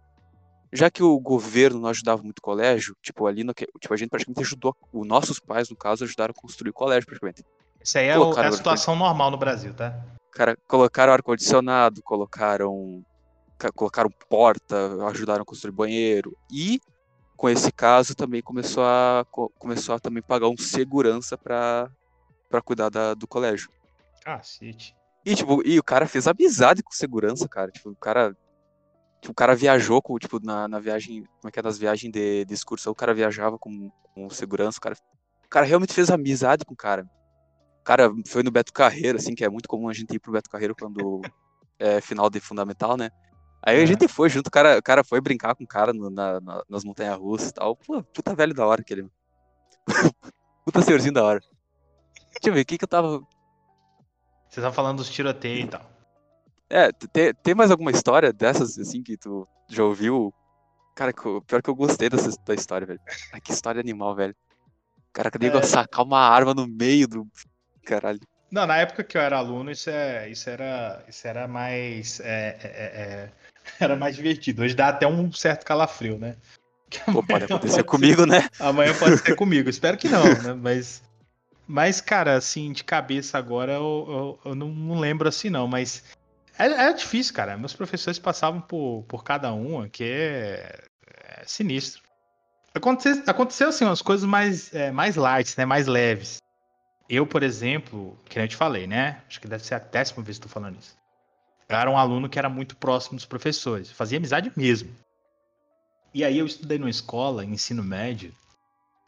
[0.74, 4.10] já que o governo não ajudava muito o colégio, tipo, ali no, tipo, a gente
[4.10, 7.44] praticamente ajudou, os nossos pais, no caso, ajudaram a construir o colégio, praticamente.
[7.80, 9.96] Isso aí é, o, é a situação normal no Brasil, tá?
[10.32, 13.06] Cara, colocaram ar-condicionado, colocaram
[13.76, 14.76] colocaram porta,
[15.08, 16.82] ajudaram a construir banheiro e
[17.38, 19.26] com esse caso também começou a
[19.58, 21.90] começou a também pagar um segurança para
[22.50, 23.70] para cuidar da, do colégio.
[24.22, 24.94] Cacete.
[25.26, 27.72] E tipo, e o cara fez amizade com segurança, cara.
[27.72, 28.36] Tipo, o cara
[29.22, 32.12] tipo, o cara viajou com, tipo, na, na viagem, como é que é, nas viagens
[32.12, 34.96] de, de excursão, o cara viajava com, com segurança, o cara,
[35.46, 37.08] o cara realmente fez amizade com o cara
[37.84, 40.50] cara foi no Beto Carreiro, assim, que é muito comum a gente ir pro Beto
[40.50, 41.22] Carreiro quando
[41.78, 43.12] é final de fundamental, né?
[43.62, 46.10] Aí a gente foi junto, o cara, o cara foi brincar com o cara no,
[46.10, 47.76] na, na, nas montanhas russas e tal.
[47.76, 49.08] Pô, puta velho da hora aquele.
[50.66, 51.40] puta senhorzinho da hora.
[52.34, 53.22] Deixa eu ver, o que que eu tava.
[54.54, 55.82] Você tá falando dos tiroteios e tal.
[56.70, 60.32] É, tem, tem mais alguma história dessas, assim, que tu já ouviu?
[60.96, 61.12] Cara,
[61.48, 63.00] pior que eu gostei dessa da história, velho.
[63.34, 64.36] Ai, que história animal, velho.
[65.12, 65.62] Cara queria é...
[65.64, 67.28] sacar uma arma no meio do
[67.84, 68.20] Caralho.
[68.52, 72.20] Não, na época que eu era aluno, isso, é, isso, era, isso era mais.
[72.20, 73.32] É, é, é, é
[73.84, 74.62] era mais divertido.
[74.62, 76.36] Hoje dá até um certo calafrio, né?
[77.12, 78.50] Pô, pode acontecer pode comigo, ser, né?
[78.60, 79.68] Amanhã pode ser comigo.
[79.68, 80.54] Espero que não, né?
[80.54, 81.02] Mas,
[81.68, 85.68] mas cara, assim, de cabeça agora eu, eu, eu não, não, lembro assim, não.
[85.68, 86.04] Mas
[86.58, 87.58] é, é, difícil, cara.
[87.58, 92.04] Meus professores passavam por, por cada uma, que é, é sinistro.
[92.76, 95.66] Aconteceu, aconteceu assim, umas coisas mais, é, mais light, né?
[95.66, 96.38] Mais leves.
[97.10, 99.22] Eu, por exemplo, que eu te falei, né?
[99.28, 100.96] Acho que deve ser a décima vez que estou falando isso.
[101.70, 104.94] Eu era um aluno que era muito próximo dos professores, fazia amizade mesmo.
[106.14, 108.34] E aí eu estudei numa escola, ensino médio,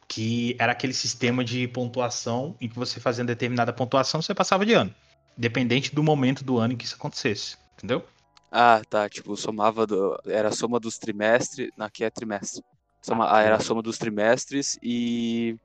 [0.08, 4.72] que era aquele sistema de pontuação em que você fazendo determinada pontuação, você passava de
[4.72, 4.94] ano.
[5.36, 7.56] Independente do momento do ano em que isso acontecesse.
[7.76, 8.04] Entendeu?
[8.50, 9.08] Ah, tá.
[9.08, 10.18] Tipo, somava do.
[10.26, 11.70] Era a soma dos trimestres.
[11.78, 12.62] Aqui é trimestre.
[13.02, 13.30] Soma...
[13.30, 15.56] Ah, era a soma dos trimestres e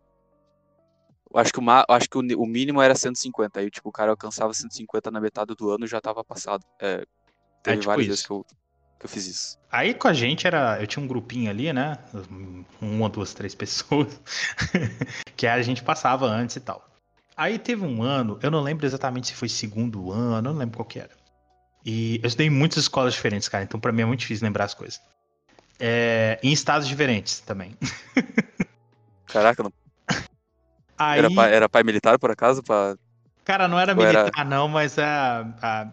[1.34, 3.60] acho que, o, acho que o, o, mínimo era 150.
[3.60, 6.66] Aí, tipo, o cara alcançava 150 na metade do ano e já tava passado.
[6.80, 7.06] É,
[7.64, 8.10] teve é, tipo várias isso.
[8.10, 8.46] vezes que eu,
[9.02, 9.58] que eu fiz isso.
[9.72, 10.80] Aí com a gente era.
[10.80, 11.98] Eu tinha um grupinho ali, né?
[12.80, 14.08] Uma, duas, três pessoas.
[15.36, 16.88] que a gente passava antes e tal.
[17.36, 20.78] Aí teve um ano, eu não lembro exatamente se foi segundo ano, eu não lembro
[20.78, 21.10] qual que era.
[21.84, 24.66] E eu estudei em muitas escolas diferentes, cara, então pra mim é muito difícil lembrar
[24.66, 25.02] as coisas.
[25.80, 27.76] É, em estados diferentes também.
[29.26, 29.74] Caraca, não...
[30.96, 32.62] Aí, era, pai, era pai militar por acaso?
[32.62, 32.96] Pra...
[33.44, 35.88] cara, não era Ou era- militar não, mas a, a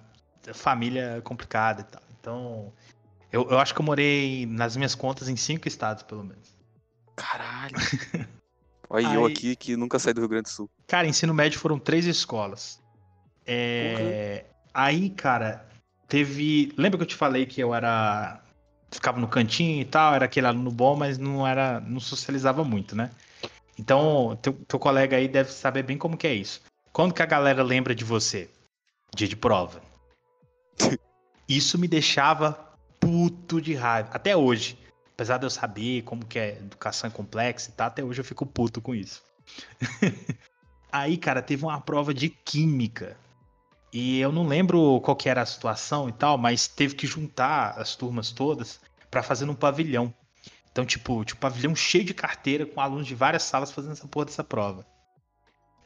[0.52, 2.02] família complicada e tal.
[2.20, 2.72] Então,
[3.32, 6.54] eu, eu acho que eu morei nas minhas contas em cinco estados, pelo menos.
[7.16, 7.74] Caralho.
[8.90, 10.70] Olha eu Aí- aqui que nunca saí do Rio Grande do Sul.
[10.86, 12.80] Cara, ensino médio foram três escolas.
[13.46, 15.66] É, Aí, cara,
[16.06, 16.72] teve.
[16.76, 18.42] Lembra que eu te falei que eu era.
[18.90, 21.80] Ficava no cantinho e tal, era aquele aluno bom, mas não era.
[21.80, 23.10] não socializava muito, né?
[23.78, 26.62] Então, teu, teu colega aí deve saber bem como que é isso.
[26.92, 28.50] Quando que a galera lembra de você?
[29.14, 29.82] Dia de prova.
[31.48, 32.67] Isso me deixava
[33.08, 34.10] puto de raiva.
[34.12, 34.78] Até hoje.
[35.14, 38.44] Apesar de eu saber como que é educação complexa e tal, até hoje eu fico
[38.44, 39.22] puto com isso.
[40.92, 43.16] Aí, cara, teve uma prova de química.
[43.92, 47.70] E eu não lembro qual que era a situação e tal, mas teve que juntar
[47.78, 48.78] as turmas todas
[49.10, 50.12] pra fazer num pavilhão.
[50.70, 54.26] Então, tipo, tipo, pavilhão cheio de carteira com alunos de várias salas fazendo essa porra
[54.26, 54.86] dessa prova.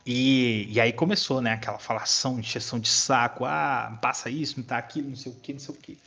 [0.04, 4.76] E, e aí começou, né, aquela falação, encheção de saco, ah, passa isso, não tá
[4.76, 5.98] aquilo, não sei o que, não sei o que.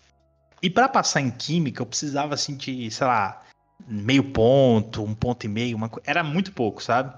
[0.62, 3.42] E pra passar em química, eu precisava, assim, de, sei lá,
[3.88, 7.14] meio ponto, um ponto e meio, uma era muito pouco, sabe?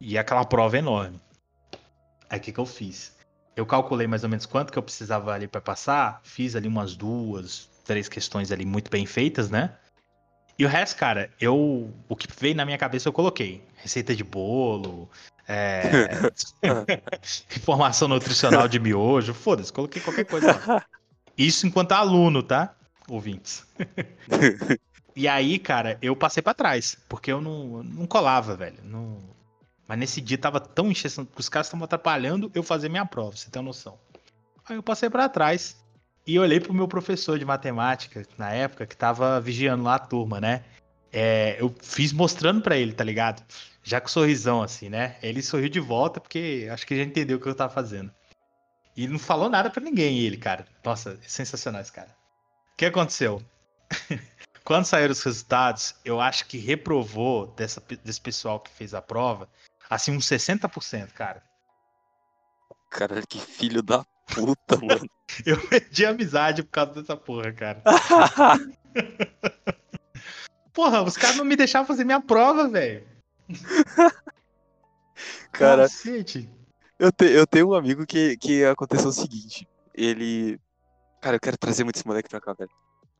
[0.00, 1.20] E aquela prova enorme.
[2.28, 3.14] Aí o que, que eu fiz?
[3.54, 6.96] Eu calculei mais ou menos quanto que eu precisava ali pra passar, fiz ali umas
[6.96, 9.76] duas, três questões ali muito bem feitas, né?
[10.58, 11.92] E o resto, cara, eu.
[12.08, 13.64] O que veio na minha cabeça eu coloquei.
[13.76, 15.08] Receita de bolo,
[15.46, 16.08] é,
[17.56, 20.86] informação nutricional de miojo, foda-se, coloquei qualquer coisa lá.
[21.36, 22.74] Isso enquanto aluno, tá?
[23.08, 23.66] Ouvintes.
[25.16, 28.78] E aí, cara, eu passei pra trás, porque eu não, não colava, velho.
[28.82, 29.18] Não...
[29.86, 33.48] Mas nesse dia tava tão encheção, os caras estavam atrapalhando eu fazer minha prova, você
[33.48, 33.98] tem uma noção.
[34.66, 35.76] Aí eu passei pra trás
[36.26, 40.40] e olhei pro meu professor de matemática, na época, que tava vigiando lá a turma,
[40.40, 40.64] né?
[41.12, 43.40] É, eu fiz mostrando pra ele, tá ligado?
[43.84, 45.16] Já com sorrisão, assim, né?
[45.22, 48.10] Ele sorriu de volta, porque acho que já entendeu o que eu tava fazendo.
[48.96, 50.66] E não falou nada pra ninguém, ele, cara.
[50.84, 52.14] Nossa, sensacional esse cara.
[52.72, 53.42] O que aconteceu?
[54.64, 59.48] Quando saíram os resultados, eu acho que reprovou dessa, desse pessoal que fez a prova,
[59.90, 61.42] assim, uns 60%, cara.
[62.90, 65.08] Caralho, que filho da puta, mano.
[65.44, 67.82] Eu perdi a amizade por causa dessa porra, cara.
[70.72, 73.06] Porra, os caras não me deixavam fazer minha prova, velho.
[75.52, 76.48] Cara, Cacete.
[76.98, 79.68] Eu, te- eu tenho um amigo que, que aconteceu o seguinte.
[79.94, 80.58] Ele.
[81.20, 82.70] Cara, eu quero trazer muito esse moleque pra cá, velho.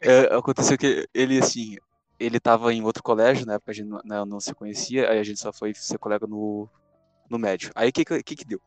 [0.00, 1.76] É, aconteceu que ele, assim,
[2.18, 5.18] ele tava em outro colégio, na época a gente não, não, não se conhecia, aí
[5.18, 6.68] a gente só foi ser colega no,
[7.30, 7.70] no médio.
[7.74, 8.60] Aí o que, que que deu?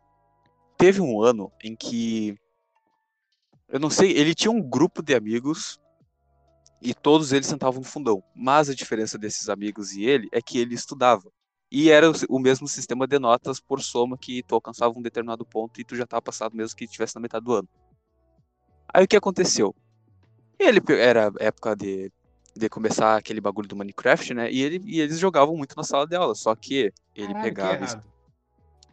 [0.77, 2.37] Teve um ano em que.
[3.69, 5.79] Eu não sei, ele tinha um grupo de amigos
[6.81, 8.23] e todos eles sentavam no fundão.
[8.35, 11.31] Mas a diferença desses amigos e ele é que ele estudava.
[11.71, 15.79] E era o, mesmo sistema de notas por soma que tu alcançava um determinado ponto
[15.79, 17.67] e tu já estava passado mesmo que estivesse na metade do ano.
[18.93, 19.75] Aí o que aconteceu?
[20.57, 22.11] Ele era época de,
[22.55, 24.51] de começar aquele bagulho do Minecraft, né?
[24.51, 26.33] E, ele, e eles jogavam muito na sala de aula.
[26.35, 27.83] Só que ele que pegava.
[27.83, 28.07] errado.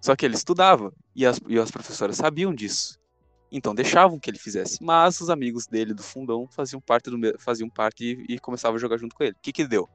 [0.00, 0.92] Só que ele estudava.
[1.14, 2.98] E as, e as professoras sabiam disso.
[3.52, 4.82] Então deixavam que ele fizesse.
[4.82, 8.80] Mas os amigos dele do fundão faziam parte do faziam parte e, e começavam a
[8.80, 9.32] jogar junto com ele.
[9.32, 9.88] O que que deu?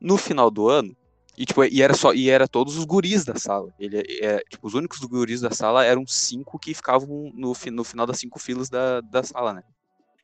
[0.00, 0.96] No final do ano,
[1.36, 3.72] e, tipo, e era só e era todos os guris da sala.
[3.78, 8.06] Ele é, tipo, os únicos guris da sala eram cinco que ficavam no, no final
[8.06, 9.62] das cinco filas da, da sala, né?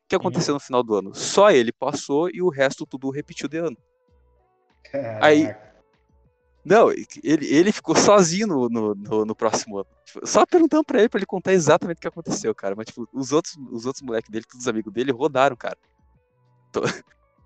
[0.04, 1.14] O que aconteceu no final do ano?
[1.14, 3.76] Só ele passou e o resto tudo repetiu de ano.
[5.20, 5.70] Aí- Caraca.
[6.62, 7.08] Não, ele,
[7.46, 9.86] ele ficou sozinho no, no, no, no próximo ano.
[10.04, 12.74] Tipo, só perguntando pra ele pra ele contar exatamente o que aconteceu, cara.
[12.76, 15.78] Mas, tipo, os outros, os outros moleques dele, todos os amigos dele, rodaram, cara.
[16.70, 16.82] Tô-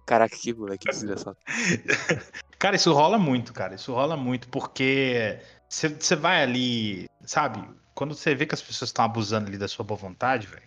[0.06, 1.36] Caraca, que moleque desgraçado.
[2.58, 3.74] Cara, isso rola muito, cara.
[3.74, 5.38] Isso rola muito, porque
[5.68, 7.62] você vai ali, sabe?
[7.94, 10.62] Quando você vê que as pessoas estão abusando ali da sua boa vontade, velho,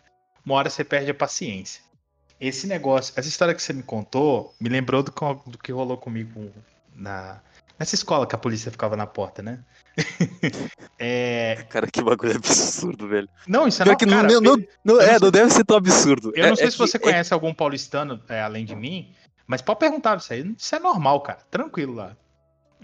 [0.46, 1.82] uma hora você perde a paciência.
[2.40, 5.12] Esse negócio, essa história que você me contou, me lembrou do,
[5.48, 6.52] do que rolou comigo
[6.96, 7.42] na,
[7.80, 9.60] nessa escola que a polícia ficava na porta, né?
[11.00, 13.28] é, Cara, que bagulho absurdo, velho.
[13.48, 15.78] não, isso é não, que cara, não, não, não, é, não não deve ser tão
[15.78, 16.32] absurdo.
[16.36, 18.76] Eu não É- sei é se que- você é- conhece algum paulistano é, além de
[18.76, 19.14] mim,
[19.48, 20.56] mas pode perguntar isso aí.
[20.58, 21.39] Isso é normal, cara.
[21.50, 22.16] Tranquilo lá.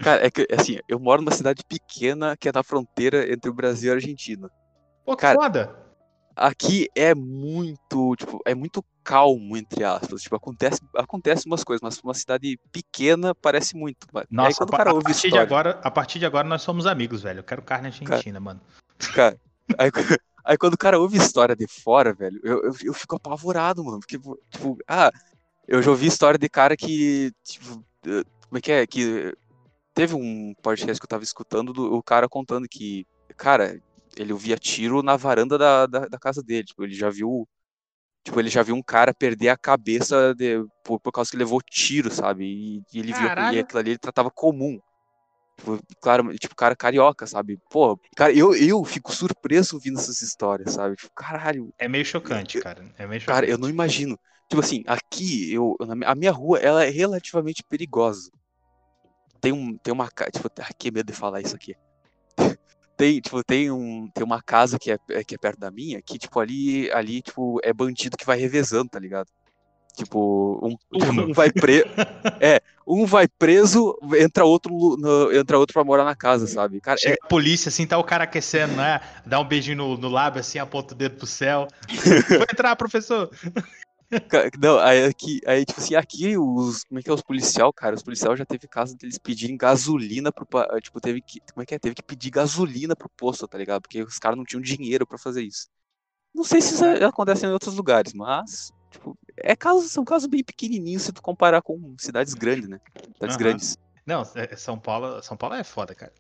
[0.02, 3.54] Cara, é que, assim, eu moro numa cidade pequena que é na fronteira entre o
[3.54, 4.50] Brasil e a Argentina.
[5.06, 5.84] Pô, que Cara, foda.
[6.36, 10.24] Aqui é muito, tipo, é muito calmo, entre aspas.
[10.24, 14.08] Tipo, acontece, acontece umas coisas, mas uma cidade pequena parece muito.
[14.16, 16.64] Aí Nossa, o a, cara a ouve partir de agora, a partir de agora nós
[16.64, 17.40] somos amigos, velho.
[17.40, 18.62] Eu quero carne argentina, mano.
[19.14, 19.38] cara,
[19.78, 19.92] aí,
[20.44, 24.00] Aí quando o cara ouve história de fora, velho, eu, eu, eu fico apavorado, mano.
[24.00, 24.20] Porque,
[24.52, 25.10] tipo, ah,
[25.68, 28.88] eu já ouvi história de cara que, tipo, eh, como é que é?
[28.88, 29.34] Que
[29.94, 33.06] teve um podcast que eu tava escutando do o cara contando que,
[33.38, 33.80] cara,
[34.18, 36.66] ele ouvia tiro na varanda da, da, da casa dele.
[36.66, 37.48] Tipo, ele já viu.
[38.24, 41.62] Tipo, ele já viu um cara perder a cabeça de, por, por causa que levou
[41.62, 42.46] tiro, sabe?
[42.46, 43.58] E, e ele viu Caralho.
[43.58, 44.80] e aquilo ali ele tratava comum.
[45.58, 47.60] Tipo, claro, tipo, cara carioca, sabe?
[47.70, 50.96] Pô, cara, eu, eu fico surpreso ouvindo essas histórias, sabe?
[50.96, 52.84] Tipo, caralho, É meio chocante, cara.
[52.98, 53.26] É meio chocante.
[53.26, 54.18] cara, eu não imagino.
[54.50, 55.76] Tipo assim, aqui, eu,
[56.06, 58.30] a minha rua, ela é relativamente perigosa.
[59.42, 61.76] Tem, um, tem uma casa, tipo, que medo de falar isso aqui.
[62.96, 66.00] Tem, tipo, tem, um, tem uma casa que é, é- que é perto da minha,
[66.00, 69.28] que, tipo, ali, ali, tipo, é bandido que vai revezando, tá ligado?
[69.96, 71.86] Tipo, um, um vai preso.
[72.40, 76.80] É, um vai preso, entra outro, no- entra outro pra morar na casa, sabe?
[76.80, 79.02] Cara, é, Chega a polícia, assim, tá o cara aquecendo, né?
[79.26, 81.68] Dá um beijinho no, no lábio, assim, aponta o dedo pro céu.
[82.30, 83.30] Vou entrar, professor.
[84.60, 86.84] Não, aí aqui, aí, tipo assim, aqui os.
[86.84, 87.96] Como é que é os policial, cara?
[87.96, 90.46] Os policial já teve caso deles pedirem gasolina pro.
[90.46, 91.40] pa- Tipo, teve que.
[91.54, 91.80] Como é que é?
[91.80, 93.82] Teve que pedir gasolina pro posto, tá ligado?
[93.82, 95.68] Porque os caras não tinham dinheiro pra fazer isso.
[96.34, 98.72] Não sei se isso é- acontece em outros lugares, mas.
[98.92, 102.80] Tipo, é casos, são casos bem pequenininhos se tu comparar com cidades grandes, né?
[103.16, 103.38] Cidades Aham.
[103.38, 103.78] grandes.
[104.06, 106.14] Não, é- São Paulo, São Paulo é foda, cara.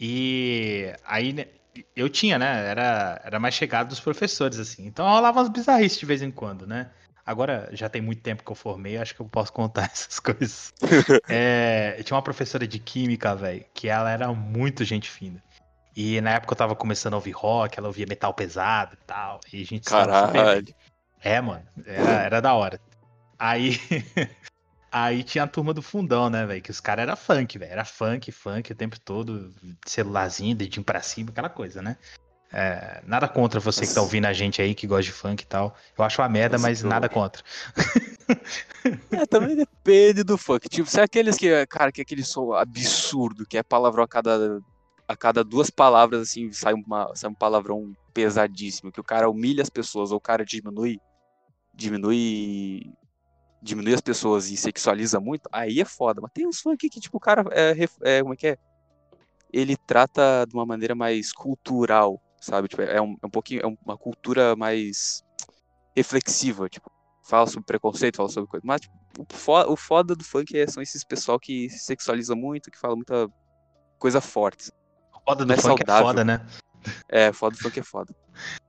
[0.00, 1.46] E aí, né,
[1.94, 2.66] eu tinha, né?
[2.68, 4.86] Era, era mais chegado dos professores, assim.
[4.86, 6.90] Então rolava umas bizarrices de vez em quando, né?
[7.28, 10.72] Agora já tem muito tempo que eu formei, acho que eu posso contar essas coisas.
[11.28, 15.42] É, tinha uma professora de química, velho, que ela era muito gente fina.
[15.94, 19.40] E na época eu tava começando a ouvir rock, ela ouvia metal pesado e tal.
[19.52, 20.06] E a gente super.
[20.06, 20.74] Caralho.
[21.20, 22.80] É, mano, era, era da hora.
[23.38, 23.78] Aí,
[24.90, 26.62] aí tinha a turma do fundão, né, velho?
[26.62, 27.72] Que os caras eram funk, velho.
[27.72, 29.54] Era funk, funk o tempo todo,
[29.84, 31.98] celularzinho, dedinho pra cima, aquela coisa, né?
[32.50, 35.46] É, nada contra você que tá ouvindo a gente aí, que gosta de funk e
[35.46, 35.76] tal.
[35.96, 37.42] Eu acho uma merda, mas nada contra.
[39.10, 40.68] É, também depende do funk.
[40.68, 44.08] Tipo, se é aqueles que, cara, que é aquele som absurdo, que é palavrão a
[44.08, 44.60] cada,
[45.06, 49.62] a cada duas palavras, assim, sai, uma, sai um palavrão pesadíssimo, que o cara humilha
[49.62, 50.98] as pessoas, ou o cara diminui,
[51.74, 52.92] diminui,
[53.62, 56.20] diminui as pessoas e sexualiza muito, aí é foda.
[56.22, 58.58] Mas tem uns funk que, tipo, o cara, é, é, como é que é?
[59.52, 62.68] Ele trata de uma maneira mais cultural, sabe?
[62.68, 65.22] Tipo, é um, é um pouquinho, é uma cultura mais
[65.96, 66.90] reflexiva, tipo,
[67.24, 68.62] fala sobre preconceito, fala sobre coisa.
[68.66, 72.34] Mas tipo, o, fo- o foda do funk é- são esses pessoal que se sexualiza
[72.34, 73.28] muito, que fala muita
[73.98, 74.70] coisa forte.
[75.26, 76.06] Foda do Não é funk é saudável.
[76.06, 76.46] foda, né?
[77.08, 78.14] É, foda do funk é foda.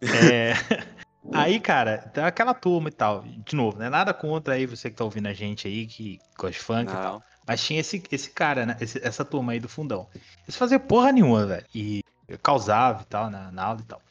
[0.01, 0.53] É,
[1.34, 3.24] Aí, cara, tem aquela turma e tal.
[3.24, 3.89] De novo, né?
[3.89, 6.95] Nada contra aí você que tá ouvindo a gente aí, que gosta de funk e
[6.95, 7.13] tal.
[7.15, 7.24] Não.
[7.45, 8.78] Mas tinha esse, esse cara, né?
[8.82, 10.09] esse- essa turma aí do fundão.
[10.43, 11.65] Eles faziam porra nenhuma, velho.
[11.76, 14.01] E eu causava e tal, na, na aula e tal.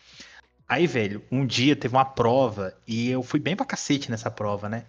[0.69, 4.69] Aí, velho, um dia teve uma prova e eu fui bem pra cacete nessa prova,
[4.69, 4.85] né?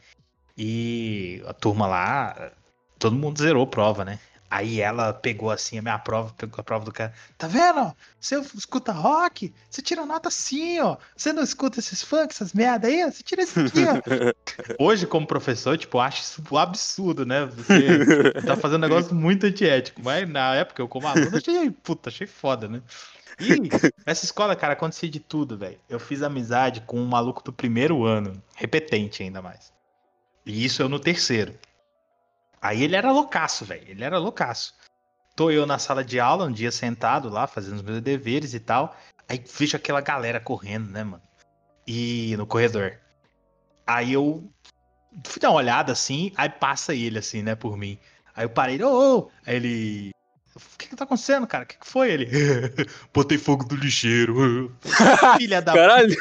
[0.57, 2.51] E a turma lá,
[2.97, 4.19] todo mundo zerou a prova, né?
[4.50, 7.14] Aí ela pegou assim a minha prova, pegou a prova do cara.
[7.38, 7.95] Tá vendo?
[8.20, 10.97] Você escuta rock, você tira nota assim, ó.
[11.16, 13.93] Você não escuta esses funk, essas merda aí, você tira isso aqui, ó.
[14.84, 17.45] Hoje, como professor, tipo, acho isso um absurdo, né?
[17.45, 20.02] Você tá fazendo um negócio muito antiético.
[20.04, 22.82] Mas na época, eu como aluno, achei, puta, achei foda, né?
[23.39, 23.70] E
[24.06, 25.80] nessa escola, cara, acontecia de tudo, velho.
[25.88, 29.72] Eu fiz amizade com um maluco do primeiro ano, repetente ainda mais.
[30.45, 31.54] E isso eu no terceiro.
[32.62, 33.86] Aí ele era loucaço, velho.
[33.88, 34.74] Ele era loucaço.
[35.36, 38.60] Tô eu na sala de aula, um dia sentado lá, fazendo os meus deveres e
[38.60, 38.95] tal.
[39.28, 41.24] Aí vejo aquela galera correndo, né, mano?
[41.88, 42.97] E no corredor.
[43.88, 44.51] Aí eu
[45.26, 47.97] fui dar uma olhada assim, aí passa ele assim, né, por mim.
[48.36, 49.32] Aí eu parei, ô, ô!
[49.45, 50.12] Aí ele.
[50.55, 51.64] O que que tá acontecendo, cara?
[51.64, 52.28] O que que foi ele?
[53.14, 54.76] Botei fogo do lixeiro.
[55.38, 56.16] Filha da Caralho.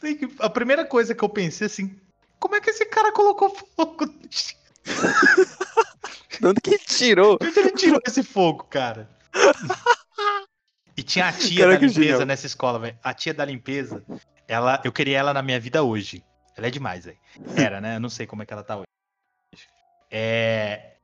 [0.00, 1.96] Sei que A primeira coisa que eu pensei assim,
[2.38, 4.06] como é que esse cara colocou fogo?
[6.38, 7.38] De onde que ele tirou?
[7.38, 9.08] De onde ele tirou esse fogo, cara?
[10.96, 12.26] E tinha a tia Cara, da limpeza genial.
[12.26, 12.98] nessa escola, velho.
[13.02, 14.04] A tia da limpeza,
[14.48, 16.24] ela, eu queria ela na minha vida hoje.
[16.56, 17.18] Ela é demais, velho.
[17.56, 17.96] Era, né?
[17.96, 18.86] Eu não sei como é que ela tá hoje.
[20.10, 20.94] É,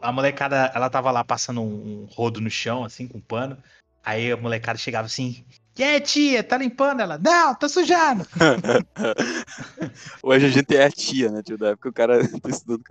[0.00, 3.60] a molecada, ela tava lá passando um, um rodo no chão, assim, com um pano.
[4.04, 5.44] Aí a molecada chegava assim,
[5.76, 7.00] e aí, tia, tá limpando?
[7.00, 8.24] Ela, não, tá sujando.
[10.22, 11.58] Hoje a gente é a tia, né, tio?
[11.58, 12.82] Da época o cara tá estudando.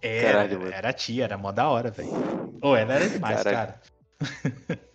[0.00, 0.72] Era, Caralho, mano.
[0.72, 2.08] era a tia, era mó da hora, velho.
[2.62, 3.56] Ô, ela era demais, Caralho.
[3.56, 3.80] cara.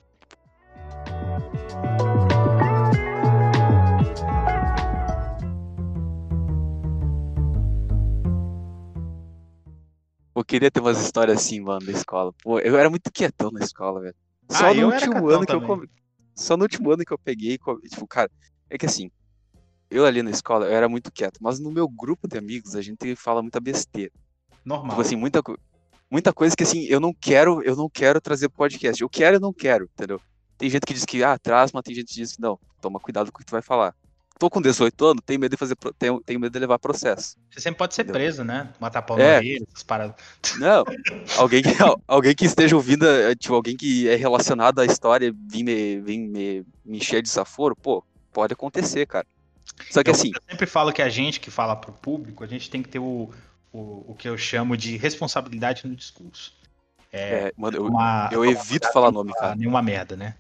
[10.36, 12.34] Eu queria ter umas histórias assim, mano, da escola.
[12.44, 14.16] Pô, eu era muito quietão na escola, velho.
[14.50, 15.68] Só Ah, no eu último ano que eu também.
[15.68, 15.90] come...
[16.36, 17.58] Só no último ano que eu peguei,
[17.90, 18.30] tipo, cara,
[18.70, 19.12] é que assim,
[19.90, 22.82] eu ali na escola, eu era muito quieto, mas no meu grupo de amigos, a
[22.82, 24.12] gente fala muita besteira.
[24.66, 24.90] Normal.
[24.90, 25.42] Tipo assim, muita,
[26.10, 29.02] muita coisa que assim, eu não quero, eu não quero trazer pro podcast.
[29.02, 30.20] Eu quero, eu não quero, entendeu?
[30.58, 33.00] Tem gente que diz que, ah, traz, mas tem gente que diz que não, toma
[33.00, 33.96] cuidado com o que tu vai falar.
[34.44, 37.38] Tô com 18 anos, tenho medo de fazer, tenho, tenho medo de levar processo.
[37.50, 38.20] Você sempre pode ser Entendeu?
[38.20, 38.74] preso, né?
[38.78, 39.38] Matar pau É.
[39.38, 40.16] orelha, essas paradas.
[40.60, 40.84] Não,
[41.38, 41.70] alguém que,
[42.06, 46.18] alguém que esteja ouvindo, eh, tipo, alguém que é relacionado à história vir me, vir
[46.18, 49.26] me, me encher de desaforo, pô, pode acontecer, cara.
[49.90, 52.48] Só que Eu- assim, Eu sempre falo que a gente que fala pro público, a
[52.48, 53.32] gente tem que ter o,
[53.72, 56.52] o, o que eu chamo de responsabilidade no discurso.
[57.14, 59.56] É, é, mano, eu, uma, eu evito falar nome, cara.
[59.56, 60.36] nenhuma merda, né?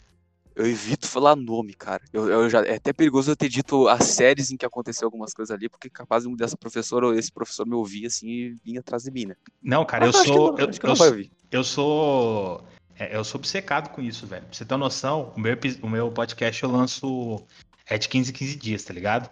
[0.55, 2.03] Eu evito falar nome, cara.
[2.13, 5.33] Eu, eu já, é até perigoso eu ter dito as séries em que aconteceu algumas
[5.33, 8.77] coisas ali, porque capaz de dessa professora ou esse professor me ouvir assim e vir
[8.77, 9.35] atrás de mim, né?
[9.61, 10.51] Não, cara, eu Mas sou.
[10.51, 11.31] não- eu, eu sou- ouvir.
[11.51, 12.63] eu sou.
[12.99, 14.45] é, eu sou obcecado com isso, velho.
[14.45, 17.43] Pra você ter uma noção, o meu, o meu podcast eu lanço
[17.87, 19.29] é de 15 em 15 dias, tá ligado?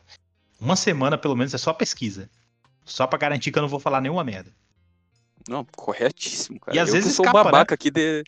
[0.60, 2.30] Uma semana, pelo menos, é só pesquisa.
[2.84, 4.52] Só pra garantir que eu não vou falar nenhuma merda.
[5.48, 6.76] Não, corretíssimo, cara.
[6.76, 7.52] E às eu vezes que sou escapa, né?
[7.52, 8.24] babaca aqui de.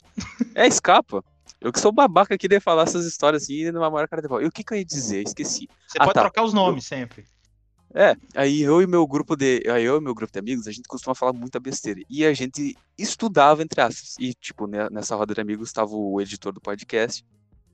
[0.56, 1.24] É, escapa.
[1.64, 4.28] Eu que sou babaca aqui de falar essas histórias assim e numa maior cara de
[4.28, 4.42] pau.
[4.42, 5.24] E o que que eu ia dizer?
[5.26, 5.68] Esqueci.
[5.88, 6.22] Você Ah, pode tá.
[6.22, 7.26] trocar os nomes sempre.
[7.96, 9.64] É, aí eu e meu grupo de.
[9.72, 12.02] Aí eu e meu grupo de amigos, a gente costuma falar muita besteira.
[12.10, 14.16] E a gente estudava, entre aspas.
[14.20, 17.24] E, tipo, né, nessa roda de amigos estava o editor do podcast.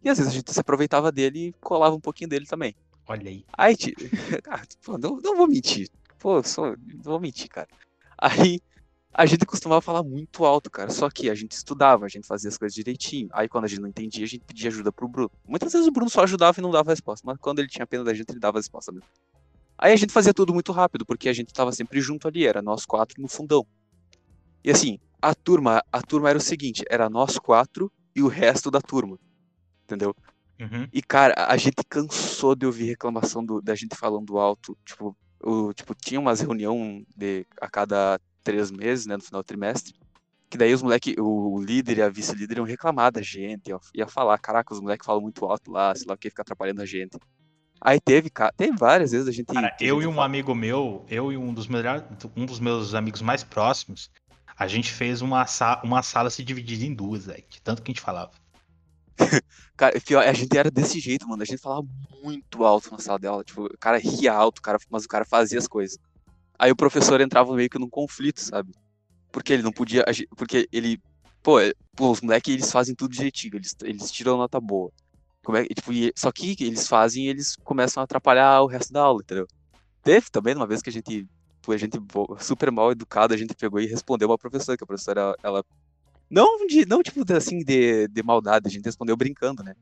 [0.04, 2.76] E às vezes a gente se aproveitava dele e colava um pouquinho dele também.
[3.08, 3.44] Olha aí.
[3.58, 3.96] Aí, ti-
[4.50, 5.90] ah, pô, não, não vou mentir.
[6.20, 7.68] Pô, só, não vou mentir, cara.
[8.18, 8.60] Aí
[9.14, 10.89] a gente costumava falar muito alto, cara.
[10.91, 13.28] Só que a gente estudava, a gente fazia as coisas direitinho.
[13.32, 15.32] Aí quando a gente não entendia, a gente pedia ajuda pro Bruno.
[15.47, 17.26] Muitas vezes o Bruno só ajudava e não dava resposta.
[17.26, 19.07] Mas quando ele tinha pena da gente, ele dava a resposta mesmo.
[19.78, 22.62] Aí a gente fazia tudo muito rápido, porque a gente tava sempre junto ali, era
[22.62, 23.66] nós quatro no fundão.
[24.64, 28.70] E assim, a turma, a turma era o seguinte, era nós quatro e o resto
[28.70, 29.18] da turma.
[29.86, 30.14] Entendeu?
[30.60, 30.88] Uhum.
[30.91, 34.78] E, cara, a gente cansou de ouvir reclamação do- da gente falando alto.
[34.86, 39.46] Tipo, o, tipo, tinha umas reunião de a cada três meses, né, no final do
[39.46, 39.94] trimestre.
[40.50, 44.08] Que daí os moleques, o líder e a vice-líder iam reclamar da gente, ia, ia
[44.08, 46.86] falar, caraca, os moleques falam muito alto lá, sei lá o que, fica atrapalhando a
[46.86, 47.18] gente.
[47.80, 49.46] Aí teve, cara, teve várias vezes a gente.
[49.46, 52.04] Cara, eu gente e um fala- amigo meu, eu e um dos, melhores,
[52.36, 54.10] um dos meus amigos mais próximos,
[54.58, 57.44] a gente fez uma, sa uma sala se dividida em duas, velho.
[57.48, 58.32] De tanto que a gente falava.
[59.78, 61.42] Cara, pior, a gente era desse jeito, mano.
[61.42, 61.88] A gente falava
[62.22, 63.44] muito alto na sala dela.
[63.44, 65.98] Tipo, o cara ria alto, cara, mas o cara fazia as coisas.
[66.60, 68.74] Aí o professor entrava meio que num conflito, sabe?
[69.32, 70.03] Porque ele não podia.
[70.36, 70.99] Porque ele.
[71.41, 74.91] Pô, é- pô os moleques eles fazem tudo direitinho, eles, eles tiram nota boa.
[75.41, 78.91] Como é, tipo, e- só que eles fazem e eles começam a atrapalhar o resto
[78.91, 79.47] da aula, entendeu?
[80.03, 81.26] Teve também uma vez que a gente.
[81.62, 81.97] Pô, a gente
[82.39, 85.64] super mal educado, a gente pegou e respondeu uma professora, que a professora, ela.
[86.30, 89.76] Não, de, não tipo, assim, de, de maldade, a gente respondeu brincando, né?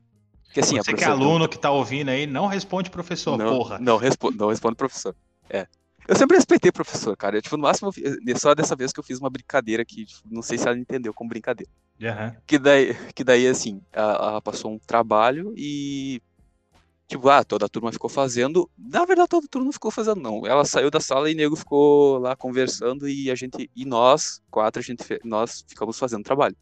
[0.44, 3.58] Porque assim, a Você que é aluno que tá ouvindo aí, não responde professor, não,
[3.58, 3.78] porra.
[3.78, 5.14] Não, respo não responde professor.
[5.50, 5.66] É.
[6.08, 7.36] Eu sempre respeitei professor, cara.
[7.36, 7.92] Eu, tipo, no máximo,
[8.38, 11.12] só dessa vez que eu fiz uma brincadeira que, tipo, não sei se ela entendeu
[11.12, 11.70] como brincadeira.
[12.02, 12.34] Aham.
[12.46, 16.22] Que daí, que daí assim, ela, passou um trabalho e.
[17.06, 18.70] Tipo, ah, toda a turma ficou fazendo.
[18.78, 20.46] Na verdade, toda a turma não ficou fazendo, não.
[20.46, 23.70] Ela saiu da sala e o nego ficou lá conversando e a gente.
[23.76, 26.56] E nós, quatro, a gente, nós ficamos fazendo trabalho.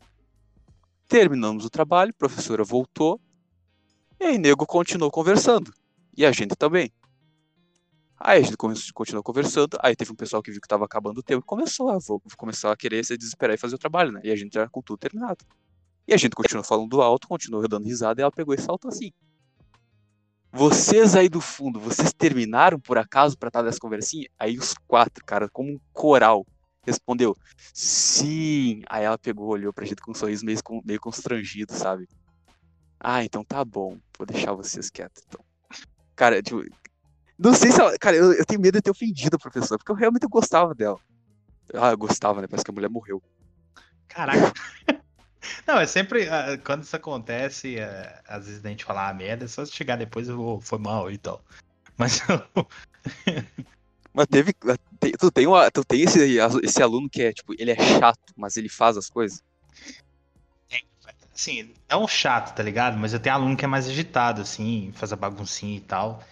[1.06, 3.20] Terminamos o trabalho, a professora voltou.
[4.18, 5.72] E aí, nego continuou conversando.
[6.16, 6.90] E a gente também.
[8.18, 9.78] Aí a gente continuou conversando.
[9.82, 12.20] Aí teve um pessoal que viu que tava acabando o tempo e começou a, vo-
[12.36, 14.20] começou a querer se desesperar e fazer o trabalho, né?
[14.24, 15.44] E a gente já com tudo terminado.
[16.08, 19.12] E a gente continuou falando alto, continuou dando risada, e ela pegou e saltou assim.
[20.52, 24.26] Vocês aí do fundo, vocês terminaram por acaso pra estar nessa conversinha?
[24.38, 26.46] Aí os quatro, cara, como um coral,
[26.82, 27.36] respondeu,
[27.74, 28.82] sim.
[28.88, 32.08] Aí ela pegou, olhou pra gente com um sorriso meio, meio constrangido, sabe?
[32.98, 35.44] Ah, então tá bom, vou deixar vocês quietos, então.
[36.14, 36.62] Cara, tipo,
[37.38, 37.96] não sei se ela.
[37.98, 40.98] Cara, eu, eu tenho medo de ter ofendido a professora, porque eu realmente gostava dela.
[41.74, 42.46] Ah, eu gostava, né?
[42.46, 43.22] Parece que a mulher morreu.
[44.08, 44.52] Caraca.
[45.66, 46.28] Não, é sempre.
[46.28, 49.96] ah, Quando isso acontece, ah, às vezes a gente fala, ah, merda, é só chegar
[49.96, 51.42] depois eu vou, foi mal e tal.
[51.98, 52.20] Mas
[54.12, 54.52] Mas teve.
[54.98, 58.32] tem- tu tem, uma, tu tem esse, esse aluno que é, tipo, ele é chato,
[58.36, 59.42] mas ele faz as coisas.
[61.34, 62.96] assim, é um chato, tá ligado?
[62.98, 66.22] Mas eu tenho aluno que é mais agitado, assim, faz a baguncinha e tal.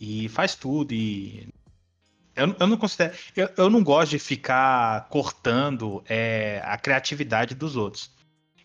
[0.00, 1.48] E faz tudo e.
[2.34, 3.16] Eu, eu não considero.
[3.34, 8.10] Eu, eu não gosto de ficar cortando é, a criatividade dos outros.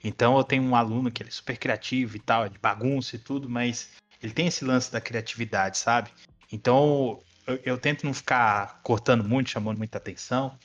[0.04, 3.16] Então eu tenho um aluno que ele é super criativo e tal, é de bagunça
[3.16, 3.90] e tudo, mas
[4.22, 6.10] ele tem esse lance da criatividade, sabe?
[6.52, 10.58] Então eu, eu tento não ficar cortando muito, chamando muita atenção,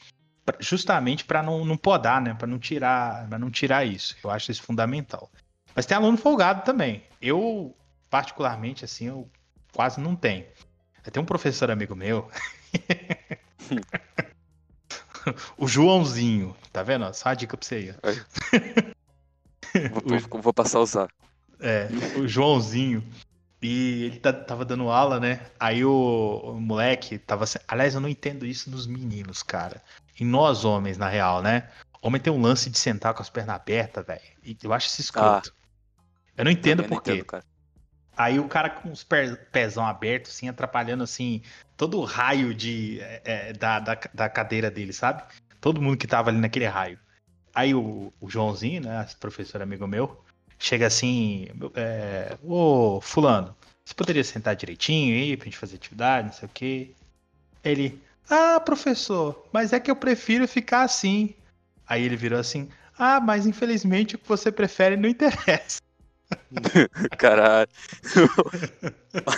[0.59, 2.35] justamente para não, não podar, né?
[2.35, 4.16] Para não tirar, para não tirar isso.
[4.23, 5.31] Eu acho isso fundamental.
[5.74, 7.05] Mas tem aluno folgado também.
[7.23, 7.77] Eu
[8.11, 9.31] particularmente, assim, eu
[9.73, 10.47] quase não tenho.
[11.11, 12.31] Tem um professor amigo meu.
[15.57, 17.12] o Joãozinho, tá vendo?
[17.15, 18.23] Só uma dica pra você aí.
[19.90, 21.09] Vou, vou, vou passar a usar.
[21.61, 21.89] É,
[22.19, 23.03] o Joãozinho.
[23.61, 25.40] E ele tá- tava dando aula, né?
[25.59, 27.45] Aí o, o moleque tava.
[27.66, 29.82] Aliás, eu não entendo isso nos meninos, cara.
[30.19, 31.69] E nós, homens, na real, né?
[32.01, 34.20] Homem tem um lance de sentar com as pernas abertas, velho.
[34.45, 35.53] E eu acho isso escroto.
[36.36, 37.15] eu não entendo por quê.
[37.15, 37.43] entendo.
[38.19, 39.07] Aí o cara com os
[39.53, 41.40] pezão abertos, assim, atrapalhando, assim,
[41.77, 45.23] todo o raio de, é, é, da, da, da cadeira dele, sabe?
[45.61, 46.99] Todo mundo que tava ali naquele raio.
[47.55, 50.20] Aí o, o Joãozinho, né, professor amigo meu,
[50.59, 51.47] chega assim,
[51.77, 53.55] é, ô fulano,
[53.85, 56.90] você poderia sentar direitinho aí pra gente fazer atividade, não sei o quê?
[57.62, 61.35] Ele, ah, professor, mas é que eu prefiro ficar assim.
[61.86, 62.69] Aí ele virou assim,
[62.99, 65.78] ah, mas infelizmente o que você prefere não interessa.
[67.19, 67.69] Caralho.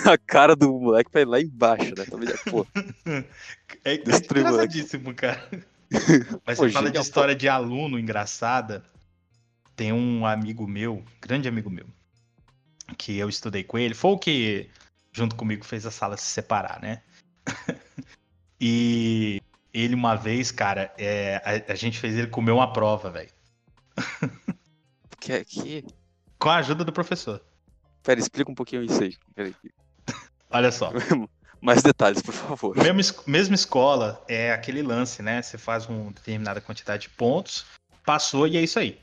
[0.06, 2.04] a cara do moleque vai lá embaixo, né?
[2.04, 2.66] Também, pô,
[3.84, 5.48] É, é engraçadíssimo, cara.
[6.46, 8.84] Mas Pô, você fala de história de aluno engraçada.
[9.74, 11.86] Tem um amigo meu, grande amigo meu,
[12.98, 13.94] que eu estudei com ele.
[13.94, 14.68] Foi o que,
[15.12, 17.02] junto comigo, fez a sala se separar, né?
[18.60, 19.40] e
[19.72, 21.36] ele, uma vez, cara, é,
[21.68, 23.30] a, a gente fez ele comer uma prova, velho.
[25.18, 25.84] que, que...
[26.40, 27.40] Com a ajuda do professor.
[28.02, 29.14] Pera, explica um pouquinho isso aí.
[29.34, 29.54] Pera aí.
[30.50, 30.90] Olha só.
[31.60, 32.74] Mais detalhes, por favor.
[32.76, 35.42] Mesma, es- mesma escola é aquele lance, né?
[35.42, 37.66] Você faz uma determinada quantidade de pontos,
[38.04, 38.98] passou e é isso aí.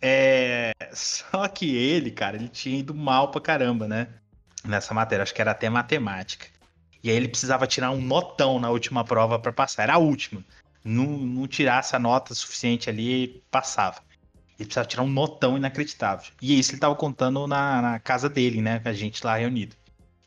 [0.00, 0.72] É...
[0.92, 4.08] Só que ele, cara, ele tinha ido mal pra caramba, né?
[4.64, 6.46] Nessa matéria, acho que era até matemática.
[7.02, 9.82] E aí ele precisava tirar um notão na última prova pra passar.
[9.82, 10.44] Era a última.
[10.84, 14.00] Não, não tirasse a nota suficiente ali, passava.
[14.62, 16.32] Ele precisava tirar um notão inacreditável.
[16.40, 18.78] E isso ele tava contando na, na casa dele, né?
[18.78, 19.74] Com a gente lá reunido.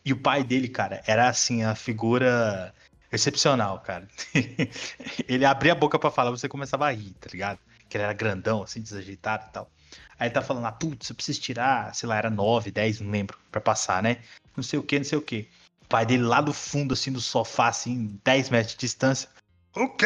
[0.04, 2.74] E o pai dele, cara, era assim, a figura
[3.12, 4.08] excepcional, cara.
[5.28, 7.60] ele abria a boca pra falar, você começava a rir, tá ligado?
[7.88, 9.72] Que ele era grandão, assim, desajeitado e tal.
[10.20, 13.38] Aí tá falando, ah, putz, eu preciso tirar, sei lá, era 9, 10, não lembro,
[13.50, 14.18] pra passar, né?
[14.56, 15.50] Não sei o que, não sei o que.
[15.82, 19.30] O pai dele lá do fundo, assim, do sofá, assim, 10 metros de distância.
[19.74, 20.06] O quê?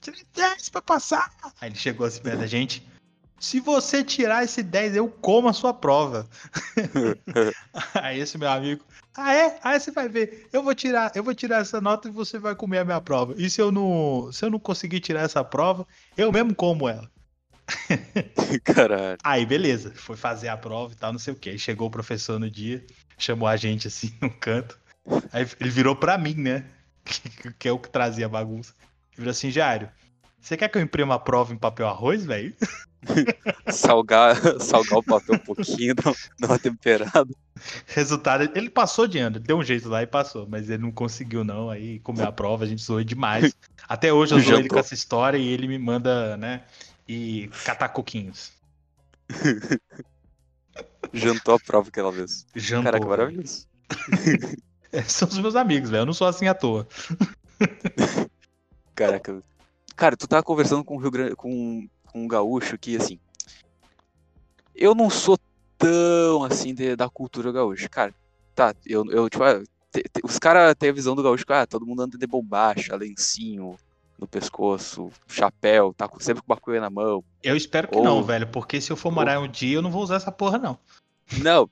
[0.00, 1.32] Tirei 10 pra passar.
[1.60, 2.89] Aí ele chegou assim perto da gente.
[3.40, 6.28] Se você tirar esse 10, eu como a sua prova.
[7.94, 8.84] Aí esse meu amigo,
[9.16, 9.58] ah é?
[9.64, 12.54] Aí você vai ver, eu vou tirar, eu vou tirar essa nota e você vai
[12.54, 13.34] comer a minha prova.
[13.38, 15.86] E se eu não, se eu não conseguir tirar essa prova,
[16.18, 17.10] eu mesmo como ela.
[18.62, 19.16] Caralho.
[19.24, 21.48] Aí beleza, foi fazer a prova e tal, não sei o que.
[21.48, 22.84] Aí chegou o professor no dia,
[23.16, 24.78] chamou a gente assim no canto.
[25.32, 26.66] Aí ele virou pra mim, né?
[27.02, 28.74] Que, que é o que trazia a bagunça.
[29.12, 29.90] Ele virou assim, Jário,
[30.40, 32.54] você quer que eu imprima a prova em papel arroz, velho?
[33.72, 36.12] Salgar, salgar o papel um pouquinho, dar
[36.42, 37.34] uma temperada.
[37.86, 41.44] Resultado, ele passou de ano, deu um jeito lá e passou, mas ele não conseguiu
[41.44, 43.54] não, aí comeu a prova, a gente zoou demais.
[43.88, 46.64] Até hoje eu zoo ele com essa história e ele me manda, né,
[47.08, 48.52] e catar coquinhos.
[51.12, 52.46] Jantou a prova aquela vez.
[52.54, 52.84] Jantou.
[52.84, 53.66] Caraca, maravilhoso.
[54.92, 56.86] É, São os meus amigos, velho, eu não sou assim à toa.
[58.94, 59.42] Caraca.
[60.00, 63.20] Cara, tu tava conversando com o Rio Grande, com, com um gaúcho que, assim.
[64.74, 65.36] Eu não sou
[65.76, 67.86] tão assim de- da cultura gaúcha.
[67.86, 68.14] Cara,
[68.54, 69.62] tá, eu, eu tipo, ah,
[69.92, 72.26] te- te- os caras têm a visão do gaúcho que, ah, todo mundo anda de
[72.26, 73.76] bombacha, lencinho
[74.18, 77.22] no pescoço, chapéu, tá sempre com uma coisa na mão.
[77.42, 79.90] Eu espero que Ou- não, velho, porque se eu for morar um dia eu não
[79.90, 80.78] vou usar essa porra, não.
[81.42, 81.68] Não,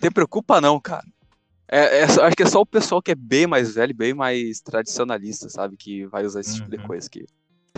[0.00, 1.04] te preocupa não, cara.
[1.68, 4.60] É, é acho que é só o pessoal que é bem mais velho, bem mais
[4.60, 5.76] tradicionalista, sabe?
[5.76, 6.86] Que vai usar esse tipo de Uhum.
[6.86, 7.10] coisa.
[7.10, 7.26] Que,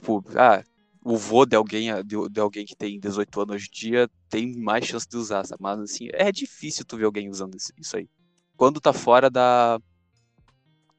[0.01, 0.63] tipo, ah,
[1.05, 4.57] o vô de alguém, de, de alguém que tem 18 anos hoje em dia tem
[4.59, 5.63] mais chance de usar, sabe?
[5.63, 8.09] Mas assim, é difícil tu ver alguém usando isso, isso aí.
[8.57, 9.81] Quando tá fora da.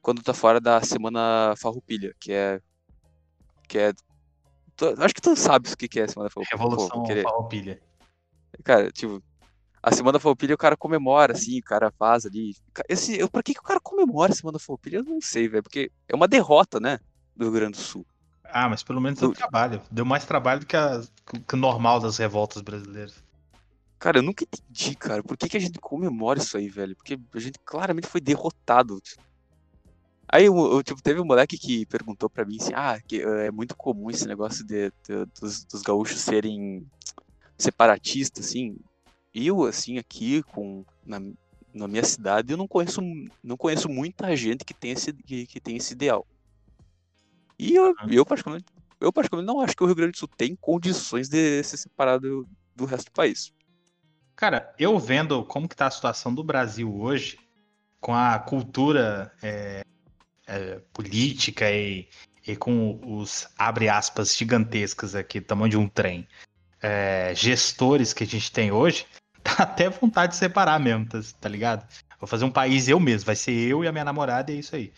[0.02, 2.60] Quando tá fora da semana farroupilha, que é.
[3.68, 3.92] Que é.
[4.76, 6.58] tu- acho que tu sabe o que que é a semana farroupilha.
[6.58, 7.82] pô, Revolução vou querer- farroupilha.
[8.64, 9.22] Cara, tipo,
[9.82, 12.54] a Semana Farroupilha o cara comemora, assim, o cara faz ali.
[12.88, 14.96] Esse, eu, pra que, que o cara comemora a Semana Farroupilha?
[14.98, 16.98] Eu não sei, velho, porque é uma derrota, né,
[17.34, 18.04] do Rio Grande do Sul.
[18.52, 19.82] Ah, mas pelo menos deu trabalho.
[19.90, 21.00] Deu mais trabalho do que, a-
[21.48, 23.14] que o normal das revoltas brasileiras.
[23.98, 26.96] Cara, eu nunca entendi, cara, por que, que a gente comemora isso aí, velho?
[26.96, 28.98] Porque a gente claramente foi derrotado.
[30.32, 33.46] Aí, eu, eu, tipo, teve um moleque que perguntou pra mim assim, ah, que eh,
[33.46, 36.86] é muito comum esse negócio de, de- dos, dos gaúchos serem
[37.58, 38.76] separatistas, assim.
[39.34, 41.20] Eu, assim, aqui, com, na,
[41.74, 43.00] na minha cidade, eu não conheço,
[43.42, 46.26] não conheço muita gente que tem esse, que, que tem esse ideal.
[47.60, 50.56] E eu, eu, particularmente, eu, particularmente, não acho que o Rio Grande do Sul tem
[50.56, 53.52] condições de se separar do, do resto do país.
[54.34, 57.38] Cara, eu vendo como que tá a situação do Brasil hoje,
[58.00, 59.84] com a cultura é,
[60.46, 62.08] é, política e,
[62.46, 66.26] e, com os, abre aspas, gigantescas aqui, tamanho de um trem,
[66.80, 69.06] é, gestores que a gente tem hoje,
[69.44, 71.86] dá até vontade de separar mesmo, tá, tá, ligado?
[72.18, 74.58] Vou fazer um país eu mesmo, vai ser eu e a minha namorada e é
[74.60, 74.90] isso aí.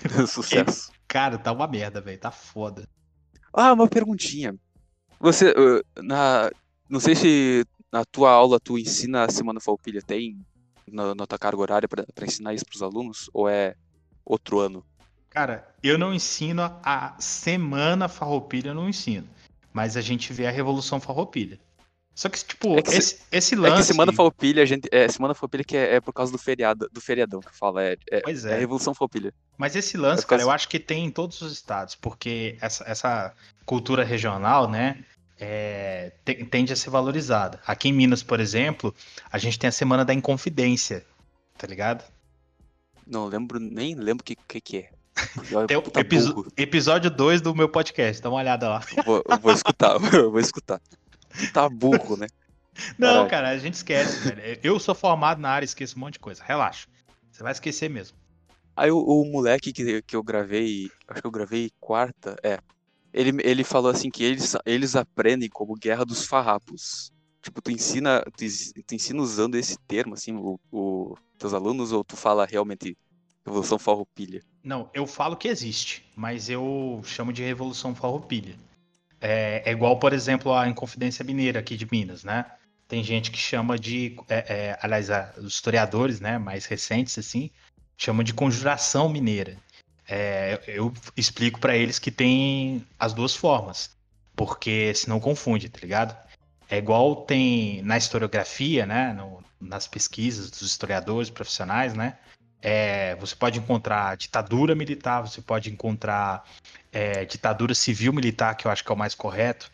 [0.26, 0.90] Sucesso.
[1.06, 2.88] cara, tá uma merda, velho, tá foda.
[3.52, 4.54] Ah, uma perguntinha.
[5.18, 5.54] Você,
[6.02, 6.50] na,
[6.88, 10.38] não sei se na tua aula tu ensina a Semana Falpilha, tem
[10.86, 13.74] na, na tua carga horária para ensinar isso pros alunos, ou é
[14.24, 14.84] outro ano?
[15.28, 19.28] Cara, eu não ensino a Semana Farroupilha, eu não ensino.
[19.72, 21.60] Mas a gente vê a Revolução Farroupilha.
[22.20, 23.76] Só que, tipo, é que esse, se, esse lance.
[23.76, 24.86] É que Semana Farroupilha, a gente.
[24.92, 27.82] É, Semana Farroupilha que é, é, por causa do feriado, do feriadão que fala.
[27.82, 28.56] É, é, pois é.
[28.56, 29.32] é Revolução Farroupilha.
[29.56, 32.84] Mas esse lance, é cara, eu acho que tem em todos os estados, porque essa,
[32.86, 33.34] essa
[33.64, 35.02] cultura regional, né?
[35.38, 36.12] É,
[36.50, 37.58] tende a ser valorizada.
[37.66, 38.94] Aqui em Minas, por exemplo,
[39.32, 41.06] a gente tem a Semana da Inconfidência,
[41.56, 42.04] tá ligado?
[43.06, 44.90] Não lembro, nem lembro o que, que, que é.
[45.66, 45.82] Tem o
[46.54, 48.82] episódio 2 do meu podcast, dá uma olhada lá.
[49.06, 49.96] Vou, vou escutar,
[50.28, 50.78] vou escutar.
[51.52, 52.26] Tá burro, né?
[52.98, 53.30] Não, Caralho.
[53.30, 54.60] cara, a gente esquece, velho.
[54.62, 56.42] Eu sou formado na área, esqueço um monte de coisa.
[56.42, 56.88] Relaxa.
[57.30, 58.16] Você vai esquecer mesmo.
[58.76, 62.58] Aí o, o moleque que, que eu gravei, acho que eu gravei quarta, é.
[63.12, 67.12] Ele, ele falou assim que eles, eles aprendem como guerra dos farrapos.
[67.42, 68.44] Tipo, tu ensina, tu,
[68.86, 72.96] tu ensina usando esse termo, assim, o, o teus alunos, ou tu fala realmente
[73.44, 74.42] Revolução Farroupilha?
[74.62, 78.56] Não, eu falo que existe, mas eu chamo de Revolução Farroupilha.
[79.20, 82.46] É, é igual, por exemplo, a Inconfidência Mineira aqui de Minas, né?
[82.88, 87.50] Tem gente que chama de, é, é, aliás, a, os historiadores, né, mais recentes assim,
[87.96, 89.56] chamam de Conjuração Mineira.
[90.08, 93.90] É, eu explico para eles que tem as duas formas,
[94.34, 96.16] porque senão confunde, tá ligado?
[96.68, 102.18] É igual tem na historiografia, né, no, nas pesquisas dos historiadores profissionais, né,
[102.62, 106.44] é, você pode encontrar ditadura militar, você pode encontrar
[106.92, 109.70] é, ditadura civil-militar, que eu acho que é o mais correto,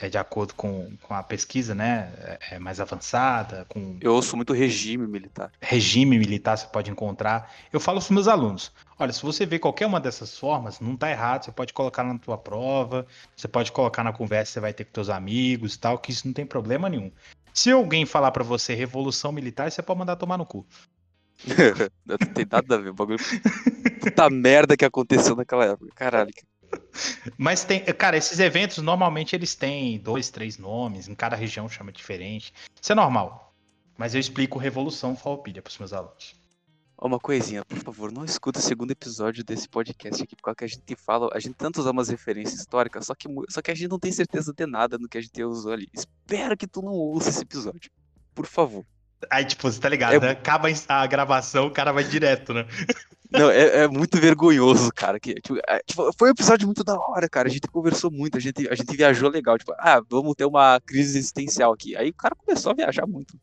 [0.00, 2.10] é, de acordo com, com a pesquisa, né?
[2.18, 3.66] É, é mais avançada.
[3.68, 3.98] Com...
[4.00, 5.52] Eu ouço muito regime militar.
[5.60, 7.52] Regime militar você pode encontrar.
[7.70, 10.94] Eu falo para os meus alunos: olha, se você vê qualquer uma dessas formas, não
[10.94, 13.06] está errado, você pode colocar na tua prova,
[13.36, 16.10] você pode colocar na conversa que você vai ter com teus amigos e tal, que
[16.10, 17.12] isso não tem problema nenhum.
[17.52, 20.66] Se alguém falar para você revolução militar, você pode mandar tomar no cu.
[22.04, 23.18] não tem nada a ver, o bagulho.
[24.00, 25.90] Puta merda que aconteceu naquela época.
[25.94, 26.32] Caralho.
[27.36, 31.92] Mas tem, cara, esses eventos normalmente eles têm dois, três nomes, em cada região chama
[31.92, 32.52] diferente.
[32.80, 33.54] Isso é normal.
[33.98, 36.40] Mas eu explico Revolução Falpilha para os meus alunos.
[37.02, 40.94] Uma coisinha, por favor, não escuta o segundo episódio desse podcast aqui, porque a gente
[40.96, 43.98] fala, a gente tanto usa umas referências históricas, só que, só que a gente não
[43.98, 45.88] tem certeza de nada no que a gente usou ali.
[45.94, 47.90] Espero que tu não ouça esse episódio.
[48.34, 48.84] Por favor.
[49.28, 50.20] Aí, tipo, você tá ligado, é...
[50.20, 50.30] né?
[50.30, 52.66] Acaba a gravação, o cara vai direto, né?
[53.30, 55.20] Não, é, é muito vergonhoso, cara.
[55.20, 57.48] Que, tipo, é, tipo, foi um episódio muito da hora, cara.
[57.48, 59.56] A gente conversou muito, a gente, a gente viajou legal.
[59.56, 61.96] Tipo, ah, vamos ter uma crise existencial aqui.
[61.96, 63.38] Aí o cara começou a viajar muito.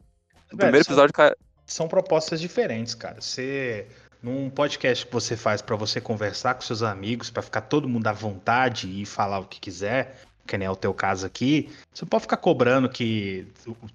[0.52, 1.38] No primeiro são, episódio, cara.
[1.66, 3.22] São propostas diferentes, cara.
[3.22, 3.88] Você.
[4.22, 8.08] Num podcast que você faz para você conversar com seus amigos, para ficar todo mundo
[8.08, 12.06] à vontade e falar o que quiser, que nem é o teu caso aqui, você
[12.06, 13.46] pode ficar cobrando que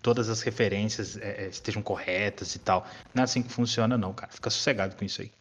[0.01, 2.87] todas as referências é, é, estejam corretas e tal.
[3.15, 4.31] Não é assim que funciona, não, cara.
[4.31, 5.33] Fica sossegado com isso aí.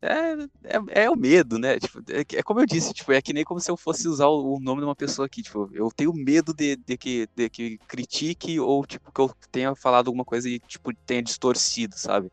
[0.00, 0.32] É,
[0.64, 1.78] é, é o medo, né?
[1.78, 4.28] Tipo, é, é, como eu disse, tipo, é que nem como se eu fosse usar
[4.28, 5.42] o, o nome de uma pessoa aqui.
[5.42, 9.74] Tipo, eu tenho medo de, de, que, de que critique ou, tipo, que eu tenha
[9.74, 12.30] falado alguma coisa e, tipo, tenha distorcido, sabe?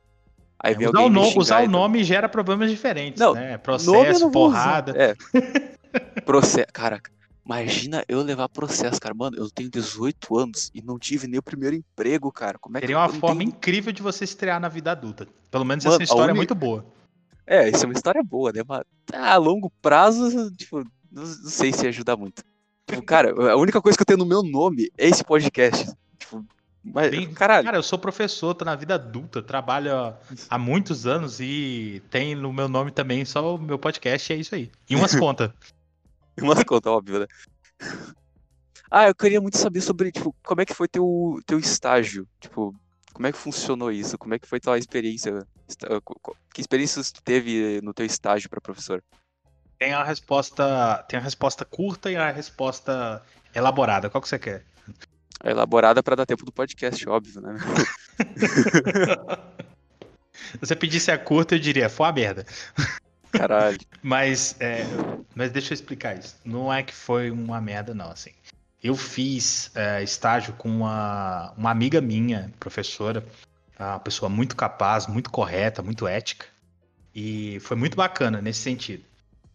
[0.60, 3.58] Aí é, usar, o, no, usar o nome gera problemas diferentes, não, né?
[3.58, 4.94] Processo, porrada.
[4.96, 5.16] É.
[6.22, 6.68] Processo.
[6.72, 7.12] Caraca,
[7.46, 9.14] Imagina eu levar processo, cara.
[9.14, 12.58] Mano, eu tenho 18 anos e não tive nem o primeiro emprego, cara.
[12.58, 13.50] Como é Seria que uma forma tenho...
[13.50, 15.28] incrível de você estrear na vida adulta.
[15.52, 16.86] Pelo menos Mano, essa história é muito boa.
[17.46, 18.62] É, isso é uma história boa, né?
[18.68, 20.80] Mas a longo prazo, tipo,
[21.12, 22.44] não, não sei se ajuda muito.
[22.88, 25.94] Tipo, cara, a única coisa que eu tenho no meu nome é esse podcast.
[26.18, 26.44] Tipo,
[26.84, 27.66] mas, Bem, caralho.
[27.66, 30.16] Cara, eu sou professor, tô na vida adulta, trabalho
[30.50, 34.54] há muitos anos e tem no meu nome também só o meu podcast, é isso
[34.54, 34.72] aí.
[34.88, 35.52] E umas contas.
[36.42, 37.28] Umas contas, óbvio, né?
[38.92, 42.28] Ah, eu queria muito saber sobre, tipo, como é que foi teu, teu estágio?
[42.40, 42.74] Tipo,
[43.14, 44.18] como é que funcionou isso?
[44.18, 45.46] Como é que foi tua experiência?
[46.54, 49.04] Que experiências tu teve no teu estágio para professor?
[49.80, 53.22] Tem a resposta, tem a resposta curta e a resposta
[53.54, 54.10] elaborada.
[54.10, 54.66] Qual que você quer?
[55.40, 57.56] A elaborada para dar tempo do podcast, óbvio, né?
[60.52, 62.46] Se você pedisse a curta, eu diria, foi a merda.
[63.38, 63.78] Caralho.
[64.02, 64.84] mas, é,
[65.34, 66.36] mas deixa eu explicar isso.
[66.44, 68.32] Não é que foi uma merda, não, assim.
[68.84, 73.26] eu fiz é, estágio com uma, uma amiga minha, professora,
[73.80, 76.46] uma pessoa muito capaz, muito correta, muito ética.
[77.14, 79.04] E foi muito bacana nesse sentido.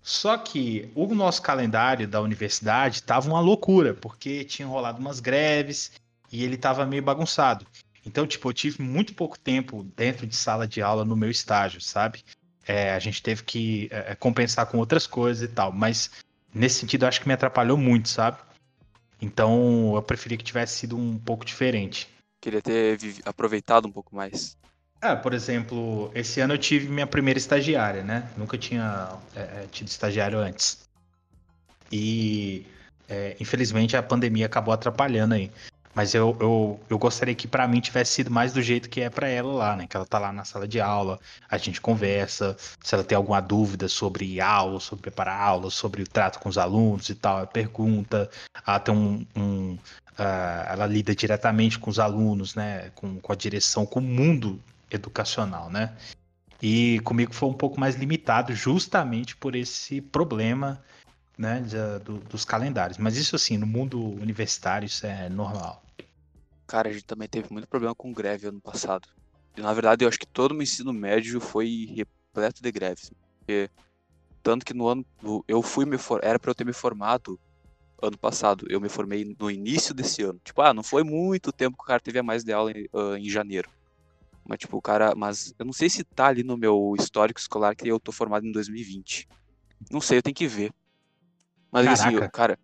[0.02, 5.92] Só que o nosso calendário da universidade estava uma loucura, porque tinha rolado umas greves
[6.32, 7.66] e ele estava meio bagunçado.
[8.04, 11.80] Então, tipo, eu tive muito pouco tempo dentro de sala de aula no meu estágio,
[11.80, 12.24] sabe?
[12.70, 15.72] É, a gente teve que é, compensar com outras coisas e tal.
[15.72, 16.08] Mas
[16.54, 18.38] nesse sentido, eu acho que me atrapalhou muito, sabe?
[19.20, 22.08] Então, eu preferia que tivesse sido um pouco diferente.
[22.40, 24.56] Queria ter aproveitado um pouco mais.
[25.02, 28.30] É, por exemplo, esse ano eu tive minha primeira estagiária, né?
[28.36, 30.88] Nunca tinha é, é tido estagiário antes.
[31.90, 32.64] E
[33.08, 35.50] é, infelizmente a pandemia acabou atrapalhando aí.
[36.00, 39.10] Mas eu, eu, eu gostaria que para mim tivesse sido mais do jeito que é
[39.10, 39.86] para ela lá, né?
[39.86, 43.38] Que ela tá lá na sala de aula, a gente conversa, se ela tem alguma
[43.38, 47.46] dúvida sobre aula, sobre preparar aula, sobre o trato com os alunos e tal, ela
[47.46, 48.30] pergunta.
[48.66, 49.26] Ela tem um.
[49.36, 52.90] um uh, ela lida diretamente com os alunos, né?
[52.94, 54.58] Com, com a direção, com o mundo
[54.90, 55.92] educacional, né?
[56.62, 60.80] E comigo foi um pouco mais limitado, justamente por esse problema
[61.40, 62.96] né, de, do, dos calendários.
[62.96, 65.82] Mas isso assim, no mundo universitário, isso é normal.
[66.70, 69.08] Cara, a gente também teve muito problema com greve ano passado.
[69.56, 73.10] E, na verdade, eu acho que todo o meu ensino médio foi repleto de greves.
[73.40, 73.68] Porque,
[74.40, 75.04] tanto que no ano.
[75.48, 77.40] Eu fui me for, Era para eu ter me formado
[78.00, 78.66] ano passado.
[78.70, 80.40] Eu me formei no início desse ano.
[80.44, 82.86] Tipo, ah, não foi muito tempo que o cara teve a mais de aula em,
[82.94, 83.68] uh, em janeiro.
[84.48, 85.12] Mas, tipo, o cara.
[85.16, 88.46] Mas eu não sei se tá ali no meu histórico escolar que eu tô formado
[88.46, 89.26] em 2020.
[89.90, 90.72] Não sei, eu tenho que ver.
[91.72, 92.24] Mas assim, Caraca.
[92.24, 92.58] assim, cara,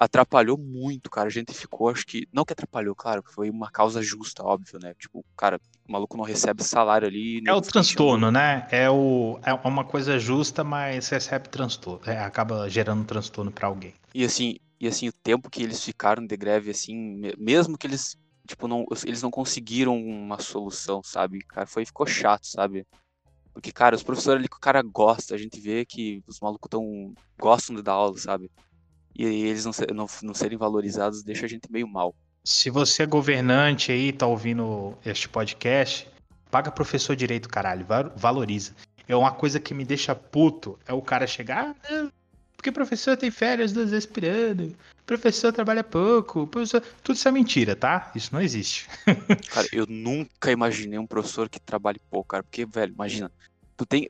[0.00, 1.28] atrapalhou muito, cara.
[1.28, 2.26] A gente ficou, acho que.
[2.32, 4.94] Não que atrapalhou, claro, foi uma causa justa, óbvio, né?
[4.98, 7.42] Tipo, cara, o maluco não recebe salário ali.
[7.46, 8.66] É o transtorno, né?
[8.70, 12.00] É, o, é uma coisa justa, mas recebe transtorno.
[12.06, 13.92] É, acaba gerando transtorno para alguém.
[14.14, 18.16] E assim, e assim, o tempo que eles ficaram de greve, assim, mesmo que eles.
[18.46, 21.40] Tipo, não, eles não conseguiram uma solução, sabe?
[21.44, 22.84] Cara, foi, ficou chato, sabe?
[23.52, 26.68] Porque, cara, os professores ali que o cara gosta, a gente vê que os malucos
[26.68, 28.50] tão, gostam de dar aula, sabe?
[29.14, 32.14] E eles não, não, não serem valorizados deixa a gente meio mal.
[32.44, 36.08] Se você é governante aí, tá ouvindo este podcast,
[36.50, 38.74] paga professor direito, caralho, valoriza.
[39.06, 42.08] É uma coisa que me deixa puto, é o cara chegar, ah,
[42.56, 44.74] porque professor tem férias duas vezes por ano,
[45.06, 46.82] professor trabalha pouco, professor...
[47.02, 48.12] tudo isso é mentira, tá?
[48.14, 48.88] Isso não existe.
[49.50, 53.32] cara, eu nunca imaginei um professor que trabalhe pouco, cara, porque, velho, imagina,
[53.76, 54.08] tu tem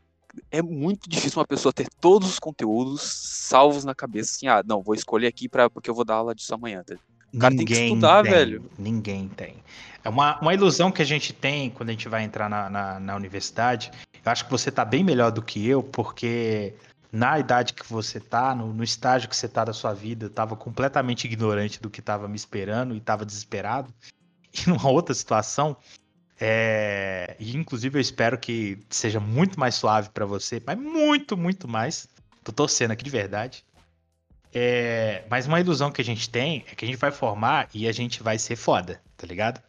[0.51, 4.83] é muito difícil uma pessoa ter todos os conteúdos salvos na cabeça, assim, ah, não,
[4.83, 6.83] vou escolher aqui para porque eu vou dar aula disso amanhã.
[6.85, 6.95] Tá?
[7.33, 8.71] O cara ninguém tem que estudar, tem, velho.
[8.79, 9.57] Ninguém tem.
[10.03, 13.01] É uma, uma ilusão que a gente tem quando a gente vai entrar na, na,
[13.01, 13.91] na universidade.
[14.25, 16.75] Eu acho que você tá bem melhor do que eu, porque
[17.13, 20.31] na idade que você tá, no, no estágio que você tá da sua vida, eu
[20.31, 23.93] tava completamente ignorante do que tava me esperando e tava desesperado.
[24.53, 25.77] E numa outra situação,
[26.41, 31.69] é, e inclusive eu espero que seja muito mais suave para você, mas muito, muito
[31.69, 32.09] mais.
[32.43, 33.63] Tô torcendo aqui de verdade.
[34.53, 37.87] É, mas uma ilusão que a gente tem é que a gente vai formar e
[37.87, 39.61] a gente vai ser foda, tá ligado?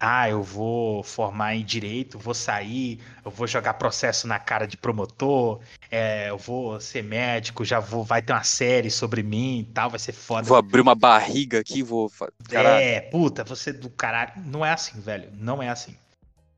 [0.00, 4.78] Ah, eu vou formar em direito, vou sair, eu vou jogar processo na cara de
[4.78, 5.60] promotor,
[5.90, 9.90] é, eu vou ser médico, já vou, vai ter uma série sobre mim e tal,
[9.90, 10.48] vai ser foda.
[10.48, 12.10] Vou abrir uma barriga aqui, vou.
[12.48, 12.82] Caralho.
[12.82, 14.32] É, puta, você do caralho.
[14.38, 15.28] Não é assim, velho.
[15.34, 15.94] Não é assim.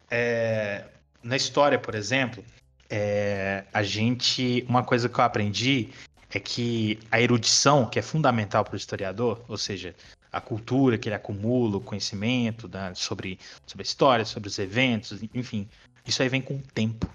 [0.08, 0.84] É,
[1.20, 2.44] na história, por exemplo,
[2.88, 4.64] é, a gente.
[4.68, 5.88] Uma coisa que eu aprendi
[6.30, 9.94] é que a erudição, que é fundamental para o historiador, ou seja,
[10.32, 15.22] a cultura que ele acumula, o conhecimento né, sobre, sobre a história, sobre os eventos,
[15.34, 15.68] enfim.
[16.06, 17.06] Isso aí vem com o tempo.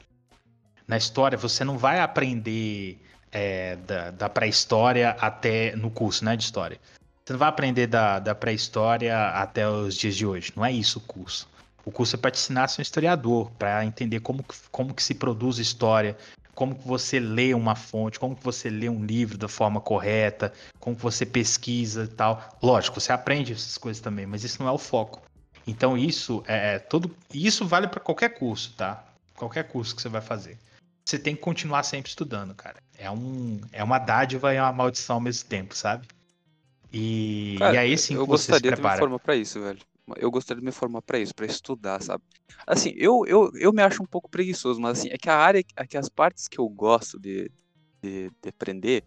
[0.88, 6.44] Na história, você não vai aprender é, da, da pré-história até no curso né, de
[6.44, 6.80] história.
[7.26, 10.54] Você não vai aprender da, da pré-história até os dias de hoje.
[10.56, 11.50] Não é isso o curso.
[11.84, 15.02] O curso é para te ensinar a ser um historiador, para entender como, como que
[15.02, 16.18] se produz história,
[16.58, 20.52] como que você lê uma fonte, como que você lê um livro da forma correta,
[20.80, 22.58] como que você pesquisa e tal.
[22.64, 25.22] Lógico, você aprende essas coisas também, mas isso não é o foco.
[25.68, 29.06] Então isso é, é todo, isso vale para qualquer curso, tá?
[29.36, 30.58] Qualquer curso que você vai fazer.
[31.06, 32.78] Você tem que continuar sempre estudando, cara.
[32.98, 36.08] É um, é uma dádiva e uma maldição ao mesmo tempo, sabe?
[36.92, 39.82] E, cara, e aí sim eu gostaria de me formar para isso, velho
[40.16, 42.24] eu gostaria de me formar para isso, para estudar, sabe?
[42.66, 45.64] Assim, eu, eu, eu me acho um pouco preguiçoso, mas assim, é que a área,
[45.76, 47.52] é que as partes que eu gosto de,
[48.02, 49.04] de, de aprender,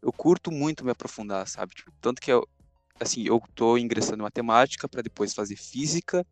[0.00, 1.74] eu curto muito me aprofundar, sabe?
[1.74, 2.46] Tipo, tanto que eu,
[2.98, 6.26] assim, eu tô ingressando em matemática para depois fazer física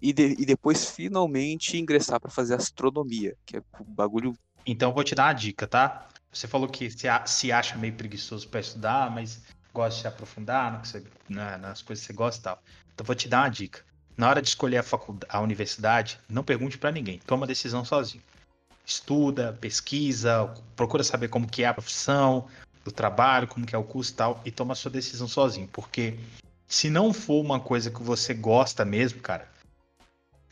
[0.00, 4.34] e, de, e depois finalmente ingressar para fazer astronomia, que é o bagulho.
[4.66, 6.08] Então eu vou te dar uma dica, tá?
[6.30, 9.42] Você falou que se, se acha meio preguiçoso para estudar, mas
[9.74, 12.62] gosta de se aprofundar no você, na, nas coisas que você gosta e tal.
[12.94, 13.82] Então vou te dar uma dica.
[14.16, 14.84] Na hora de escolher a,
[15.28, 17.20] a universidade, não pergunte para ninguém.
[17.26, 18.22] Toma a decisão sozinho.
[18.86, 22.46] Estuda, pesquisa, procura saber como que é a profissão,
[22.84, 25.68] do trabalho, como que é o curso e tal, e toma a sua decisão sozinho.
[25.72, 26.16] Porque
[26.68, 29.48] se não for uma coisa que você gosta mesmo, cara,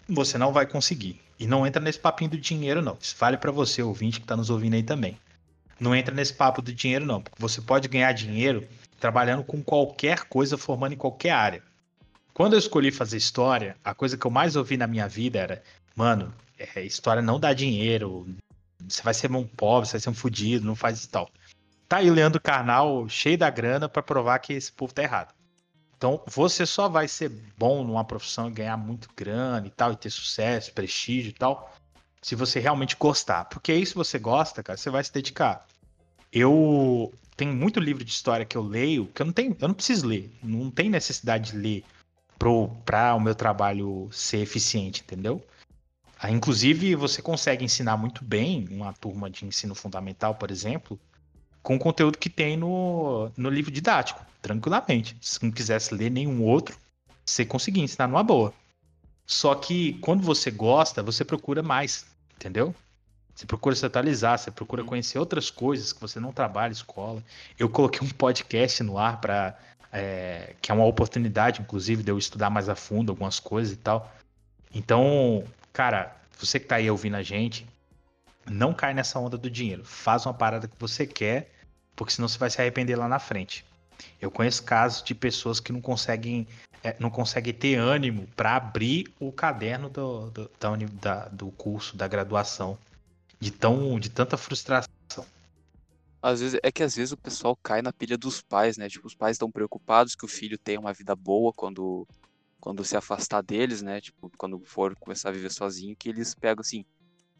[0.08, 1.20] você não vai conseguir.
[1.38, 2.96] E não entra nesse papinho do dinheiro, não.
[3.00, 5.18] Isso vale para você, ouvinte, que tá nos ouvindo aí também.
[5.78, 7.20] Não entra nesse papo do dinheiro, não.
[7.20, 8.66] Porque você pode ganhar dinheiro
[9.02, 11.62] trabalhando com qualquer coisa, formando em qualquer área.
[12.32, 15.62] Quando eu escolhi fazer história, a coisa que eu mais ouvi na minha vida era:
[15.96, 18.24] mano, é, história não dá dinheiro,
[18.88, 21.28] você vai ser um pobre, você vai ser um fudido, não faz isso tal.
[21.88, 25.34] Tá aí Leandro Carnal cheio da grana para provar que esse povo tá errado.
[25.96, 29.96] Então, você só vai ser bom numa profissão e ganhar muito grana e tal, e
[29.96, 31.74] ter sucesso, prestígio e tal,
[32.20, 33.46] se você realmente gostar.
[33.46, 35.66] Porque aí, se você gosta, cara, você vai se dedicar.
[36.32, 37.12] Eu
[37.42, 40.06] tenho muito livro de história que eu leio, que eu não tenho, eu não preciso
[40.06, 41.84] ler, não tem necessidade de ler
[42.38, 45.44] para o meu trabalho ser eficiente, entendeu?
[46.20, 50.98] Ah, inclusive, você consegue ensinar muito bem uma turma de ensino fundamental, por exemplo,
[51.64, 55.16] com o conteúdo que tem no, no livro didático, tranquilamente.
[55.20, 56.76] Se não quisesse ler nenhum outro,
[57.26, 58.54] você conseguia ensinar numa boa.
[59.26, 62.06] Só que quando você gosta, você procura mais,
[62.36, 62.72] entendeu?
[63.34, 67.22] Você procura se atualizar, você procura conhecer outras coisas que você não trabalha escola.
[67.58, 69.58] Eu coloquei um podcast no ar para
[69.92, 73.76] é, que é uma oportunidade, inclusive, de eu estudar mais a fundo algumas coisas e
[73.76, 74.10] tal.
[74.74, 77.66] Então, cara, você que tá aí ouvindo a gente,
[78.50, 79.84] não cai nessa onda do dinheiro.
[79.84, 81.52] Faz uma parada que você quer,
[81.94, 83.64] porque senão você vai se arrepender lá na frente.
[84.20, 86.46] Eu conheço casos de pessoas que não conseguem,
[86.82, 90.50] é, não conseguem ter ânimo para abrir o caderno do, do,
[91.00, 92.78] da, do curso, da graduação
[93.42, 94.88] de tão de tanta frustração.
[96.22, 98.88] Às vezes é que às vezes o pessoal cai na pilha dos pais, né?
[98.88, 102.06] Tipo, os pais estão preocupados que o filho tenha uma vida boa quando
[102.60, 104.00] quando se afastar deles, né?
[104.00, 106.84] Tipo, quando for começar a viver sozinho, que eles pegam assim,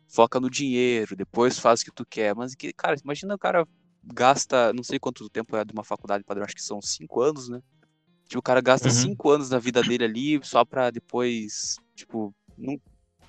[0.09, 2.35] foca no dinheiro, depois faz o que tu quer.
[2.35, 3.65] Mas que, cara, imagina o cara
[4.03, 7.49] gasta, não sei quanto tempo é de uma faculdade padrão, acho que são cinco anos,
[7.49, 7.63] né?
[8.25, 8.95] Tipo, o cara gasta uhum.
[8.95, 12.35] cinco anos da vida dele ali só pra depois, tipo,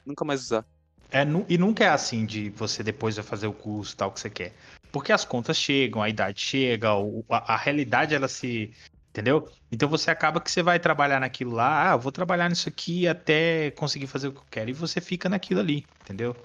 [0.04, 0.66] nunca mais usar.
[1.14, 4.32] É, e nunca é assim de você depois vai fazer o curso tal que você
[4.32, 4.52] quer.
[4.92, 6.90] Porque as contas chegam, a idade chega,
[7.30, 8.74] a, a realidade ela se.
[9.12, 9.48] Entendeu?
[9.72, 13.70] Então você acaba que você vai trabalhar naquilo lá, ah, vou trabalhar nisso aqui até
[13.72, 14.72] conseguir fazer o que eu quero.
[14.72, 16.36] E você fica naquilo ali, entendeu?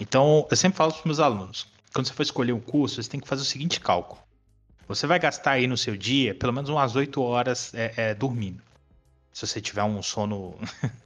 [0.00, 3.08] Então, eu sempre falo para os meus alunos, quando você for escolher um curso, você
[3.08, 4.20] tem que fazer o seguinte cálculo.
[4.88, 8.62] Você vai gastar aí no seu dia pelo menos umas 8 horas é, é, dormindo.
[9.30, 10.58] Se você tiver um sono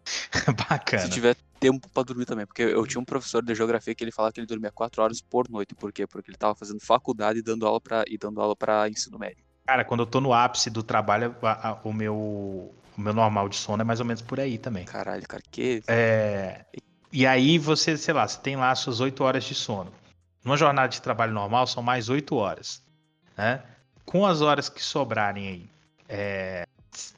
[0.68, 1.02] bacana.
[1.02, 4.10] Se tiver tempo para dormir também, porque eu tinha um professor de geografia que ele
[4.10, 5.74] falava que ele dormia quatro horas por noite.
[5.74, 6.06] Por quê?
[6.06, 9.44] Porque ele estava fazendo faculdade e dando aula para e dando aula para ensino médio.
[9.66, 13.48] Cara, quando eu tô no ápice do trabalho, a, a, o meu o meu normal
[13.48, 14.84] de sono é mais ou menos por aí também.
[14.84, 16.64] Caralho, cara, que é
[17.12, 19.92] e aí você, sei lá, você tem lá suas oito horas de sono.
[20.44, 22.82] Numa jornada de trabalho normal são mais oito horas,
[23.36, 23.62] né?
[24.04, 25.70] Com as horas que sobrarem aí,
[26.08, 26.66] é...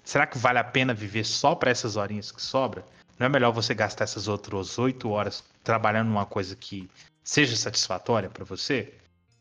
[0.03, 2.85] será que vale a pena viver só para essas horinhas que sobra?
[3.19, 6.89] Não é melhor você gastar essas outras oito horas trabalhando numa coisa que
[7.23, 8.93] seja satisfatória para você?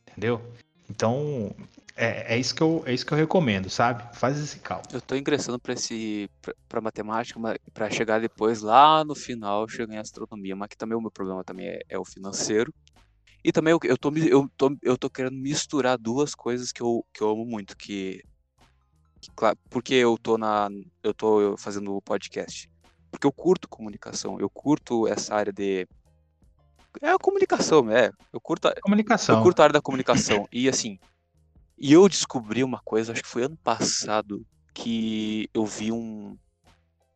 [0.09, 0.41] Entendeu?
[0.89, 1.55] Então,
[1.95, 4.03] é, é, isso que eu, é isso que eu recomendo, sabe?
[4.15, 4.95] Faz esse cálculo.
[4.95, 6.29] Eu tô ingressando para esse
[6.67, 7.39] para matemática
[7.73, 11.43] para chegar depois lá no final chegar em astronomia, mas que também o meu problema
[11.43, 12.73] também é, é o financeiro.
[13.43, 17.05] E também eu, eu, tô, eu, tô, eu tô querendo misturar duas coisas que eu,
[17.13, 18.23] que eu amo muito, que,
[19.19, 19.29] que
[19.69, 20.69] porque eu tô na
[21.03, 22.70] eu tô fazendo o podcast
[23.11, 25.87] porque eu curto comunicação, eu curto essa área de.
[27.01, 28.11] É a comunicação, é.
[28.33, 28.75] Eu curto a...
[28.81, 29.37] Comunicação.
[29.37, 30.47] Eu curto a área da comunicação.
[30.51, 30.97] e assim.
[31.77, 36.37] E eu descobri uma coisa, acho que foi ano passado, que eu vi um.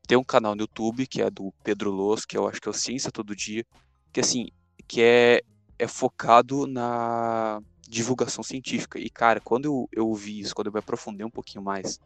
[0.08, 2.72] Tem um canal no YouTube que é do Pedro Loss, que eu acho que é
[2.72, 3.66] o Ciência Todo Dia,
[4.12, 4.50] que assim,
[4.88, 5.42] que é,
[5.80, 9.00] é focado na divulgação científica.
[9.00, 12.00] E, cara, quando eu, eu vi isso, quando eu me aprofundei um pouquinho mais,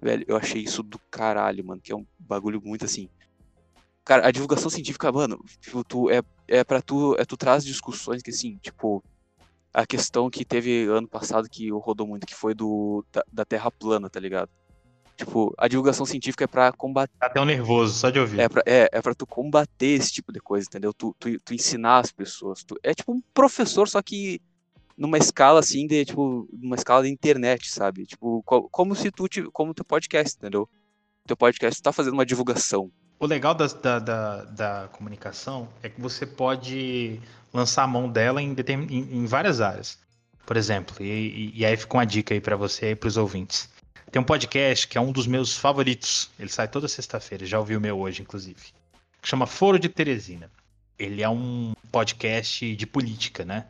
[0.00, 3.08] velho, eu achei isso do caralho, mano, que é um bagulho muito assim.
[4.06, 8.22] Cara, a divulgação científica, mano, tipo, tu, é, é pra tu, é tu traz discussões
[8.22, 9.02] que, assim, tipo,
[9.74, 13.68] a questão que teve ano passado que rodou muito, que foi do da, da Terra
[13.68, 14.48] plana, tá ligado?
[15.16, 17.12] Tipo, a divulgação científica é pra combater.
[17.18, 18.38] Tá até um nervoso, só de ouvir.
[18.38, 20.94] É pra, é, é pra tu combater esse tipo de coisa, entendeu?
[20.94, 22.62] Tu, tu, tu ensinar as pessoas.
[22.62, 24.40] Tu, é tipo um professor, só que
[24.96, 28.06] numa escala assim, de, tipo, numa escala de internet, sabe?
[28.06, 30.68] Tipo, como se tu, como teu podcast, entendeu?
[31.26, 32.88] Teu podcast tá fazendo uma divulgação,
[33.18, 37.20] o legal da, da, da, da, comunicação é que você pode
[37.52, 39.98] lançar a mão dela em, em, em várias áreas.
[40.44, 43.68] Por exemplo, e, e, aí fica uma dica aí para você e para os ouvintes.
[44.12, 46.30] Tem um podcast que é um dos meus favoritos.
[46.38, 48.60] Ele sai toda sexta-feira, já ouviu o meu hoje, inclusive.
[49.20, 50.50] Que chama Foro de Teresina.
[50.98, 53.66] Ele é um podcast de política, né?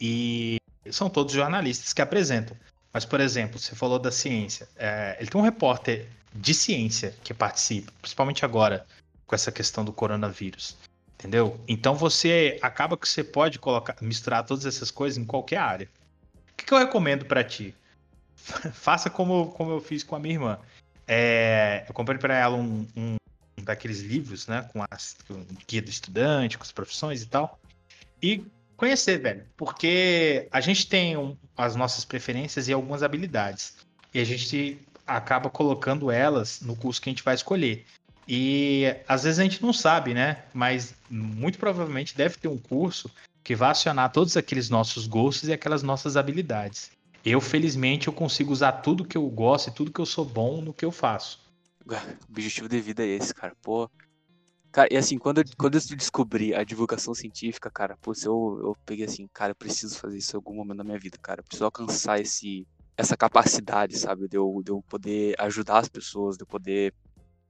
[0.00, 0.56] E
[0.90, 2.56] são todos jornalistas que apresentam.
[2.92, 4.68] Mas, por exemplo, você falou da ciência.
[4.76, 8.86] É, ele tem um repórter de ciência que participa, principalmente agora,
[9.26, 10.76] com essa questão do coronavírus.
[11.14, 11.60] Entendeu?
[11.68, 15.88] Então você acaba que você pode colocar, misturar todas essas coisas em qualquer área.
[16.52, 17.74] O que, que eu recomendo para ti?
[18.72, 20.58] Faça como, como eu fiz com a minha irmã.
[21.06, 23.16] É, eu comprei para ela um, um,
[23.62, 24.68] daqueles livros, né?
[24.72, 27.58] Com, as, com o guia do estudante, com as profissões e tal.
[28.20, 28.44] E
[28.76, 29.44] conhecer, velho.
[29.56, 33.76] Porque a gente tem um, as nossas preferências e algumas habilidades.
[34.12, 37.84] E a gente acaba colocando elas no curso que a gente vai escolher.
[38.26, 40.44] E às vezes a gente não sabe, né?
[40.54, 43.10] Mas muito provavelmente deve ter um curso
[43.42, 46.90] que vai acionar todos aqueles nossos gostos e aquelas nossas habilidades.
[47.24, 50.60] Eu, felizmente, eu consigo usar tudo que eu gosto e tudo que eu sou bom
[50.60, 51.40] no que eu faço.
[51.86, 51.94] O
[52.30, 53.54] objetivo de vida é esse, cara.
[53.62, 53.90] Pô.
[54.70, 58.76] Cara, e assim, quando eu, quando eu descobri a divulgação científica, cara, pô, eu, eu
[58.86, 61.40] peguei assim, cara, eu preciso fazer isso em algum momento da minha vida, cara.
[61.40, 62.66] Eu preciso alcançar esse,
[63.02, 64.28] essa capacidade, sabe?
[64.28, 66.94] De eu, de eu poder ajudar as pessoas, de eu poder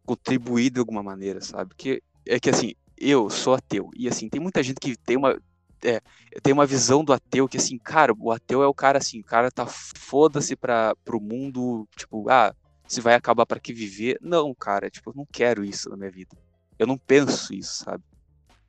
[0.05, 1.69] contribuir de alguma maneira, sabe?
[1.69, 3.91] Porque é que assim, eu sou ateu.
[3.97, 5.39] E assim, tem muita gente que tem uma.
[5.85, 6.01] É,
[6.43, 9.25] tem uma visão do ateu que assim, cara, o ateu é o cara assim, o
[9.25, 12.55] cara tá foda-se para pro mundo, tipo, ah,
[12.87, 14.17] se vai acabar para que viver.
[14.21, 16.37] Não, cara, tipo, eu não quero isso na minha vida.
[16.79, 18.03] Eu não penso isso, sabe?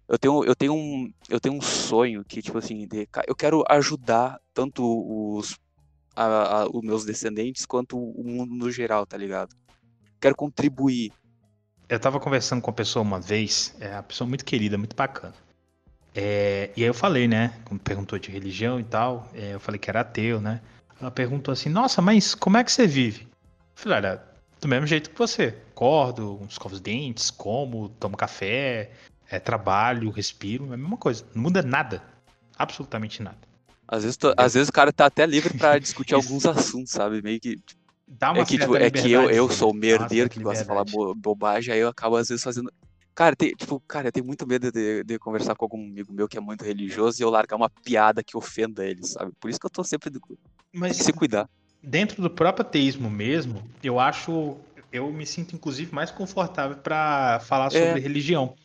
[0.07, 3.63] Eu tenho, eu tenho um, eu tenho um sonho que tipo assim, de, eu quero
[3.69, 4.83] ajudar tanto
[5.37, 5.57] os
[6.15, 9.55] a, a, os meus descendentes quanto o mundo no geral, tá ligado?
[10.19, 11.11] Quero contribuir
[11.89, 15.35] eu tava conversando com uma pessoa uma vez, é uma pessoa muito querida, muito bacana.
[16.15, 17.53] É, e aí eu falei, né?
[17.65, 20.61] Como perguntou de religião e tal, é, eu falei que era ateu, né?
[20.99, 23.23] Ela perguntou assim, nossa, mas como é que você vive?
[23.23, 23.27] Eu
[23.75, 24.23] falei, olha,
[24.61, 25.55] do mesmo jeito que você.
[25.71, 28.91] Acordo, escovo os dentes, como, tomo café,
[29.29, 31.25] é, trabalho, respiro, é a mesma coisa.
[31.35, 32.01] Não muda nada.
[32.57, 33.37] Absolutamente nada.
[33.87, 37.21] Às vezes, tô, às vezes o cara tá até livre para discutir alguns assuntos, sabe?
[37.21, 37.59] Meio que
[38.07, 40.67] Dá uma é que, tipo, é que eu, eu sou o merdeiro que gosta de
[40.67, 42.71] falar bo bobagem, aí eu acabo às vezes fazendo.
[43.15, 46.27] Cara, tem, tipo, cara, eu tenho muito medo de, de, conversar com algum amigo meu
[46.27, 49.31] que é muito religioso e eu largar uma piada que ofenda ele, sabe?
[49.39, 50.11] Por isso que eu tô sempre.
[50.73, 51.47] Mas se cuidar.
[51.81, 54.57] Dentro do próprio ateísmo mesmo, eu acho.
[54.91, 57.99] Eu me sinto, inclusive, mais confortável para falar sobre é.
[57.99, 58.55] religião.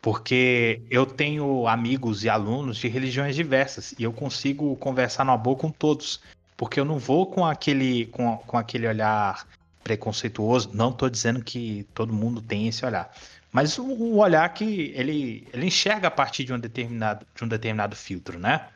[0.00, 5.56] Porque eu tenho amigos e alunos de religiões diversas e eu consigo conversar numa boa
[5.56, 6.20] com todos.
[6.56, 9.46] Porque eu não vou com aquele, com, com aquele olhar
[9.82, 10.70] preconceituoso.
[10.72, 13.12] Não estou dizendo que todo mundo tem esse olhar.
[13.52, 17.48] Mas o, o, olhar que ele, ele enxerga a partir de um, determinado, de um
[17.48, 18.68] determinado filtro, né?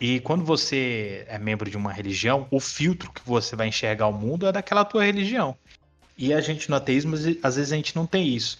[0.00, 4.12] E quando você é membro de uma religião, o filtro que você vai enxergar o
[4.12, 5.56] mundo é daquela tua religião.
[6.16, 8.58] E a gente no ateísmo, às vezes a gente não tem isso.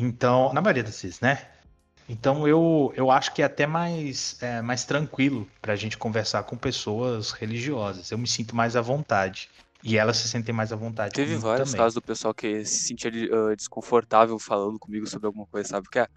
[0.00, 1.46] Então, na maioria das vezes, né?
[2.08, 6.42] Então eu, eu acho que é até mais, é, mais tranquilo para a gente conversar
[6.42, 8.10] com pessoas religiosas.
[8.10, 9.48] Eu me sinto mais à vontade.
[9.82, 11.14] E elas se sentem mais à vontade.
[11.14, 11.84] Teve vários também.
[11.84, 15.88] casos do pessoal que se sentia uh, desconfortável falando comigo sobre alguma coisa, sabe?
[15.88, 16.08] Que é,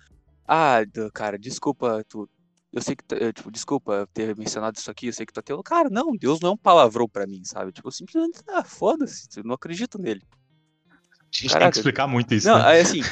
[0.47, 0.81] ah,
[1.13, 2.29] cara, desculpa, tu.
[2.71, 5.41] Eu sei que, eh, tipo, desculpa ter mencionado isso aqui, eu sei que tu é
[5.41, 5.61] ateu.
[5.61, 7.71] Cara, não, Deus não é um palavrão para mim, sabe?
[7.71, 10.23] Tipo, simplesmente, ah, foda-se, eu não acredito nele.
[10.89, 10.93] A
[11.31, 11.65] gente Caraca.
[11.65, 12.47] tem que explicar muito isso.
[12.47, 12.81] Não, né?
[12.81, 13.05] assim, é,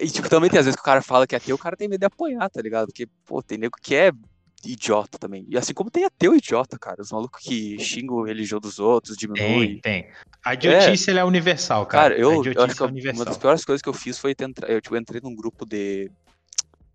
[0.00, 1.76] e tipo, também tem às vezes que o cara fala que é ateu, o cara
[1.76, 2.86] tem medo de apanhar, tá ligado?
[2.86, 4.12] Porque, pô, tem nego que é
[4.64, 5.46] idiota também.
[5.48, 7.02] E assim como tem ateu idiota, cara.
[7.02, 9.78] Os malucos que xingam a religião dos outros, diminuem.
[9.80, 10.10] Tem, tem.
[10.44, 12.10] A idiotice é, é universal, cara.
[12.10, 14.68] Cara, eu, eu acho que é uma das piores coisas que eu fiz foi tentar.
[14.68, 16.10] Eu tipo, entrei num grupo de,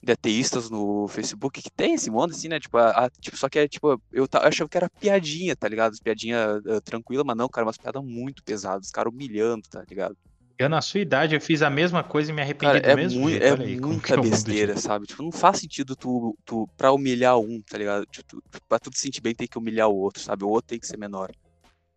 [0.01, 2.59] de ateístas no Facebook que tem esse mundo, assim, né?
[2.59, 5.67] Tipo, a, a, tipo só que é tipo, eu, eu achava que era piadinha, tá
[5.67, 5.97] ligado?
[6.03, 10.17] Piadinha uh, tranquila, mas não, cara, umas piadas muito pesadas, os caras humilhando, tá ligado?
[10.57, 12.95] Eu, na sua idade, eu fiz a mesma coisa e me arrependi Cara, do é
[12.95, 13.61] mesmo muito, jeito.
[13.61, 15.07] É aí, muita besteira, sabe?
[15.07, 18.05] Tipo, não faz sentido tu, tu pra humilhar um, tá ligado?
[18.05, 20.43] Tipo, tu, pra tu te sentir bem, tem que humilhar o outro, sabe?
[20.43, 21.31] O outro tem que ser menor.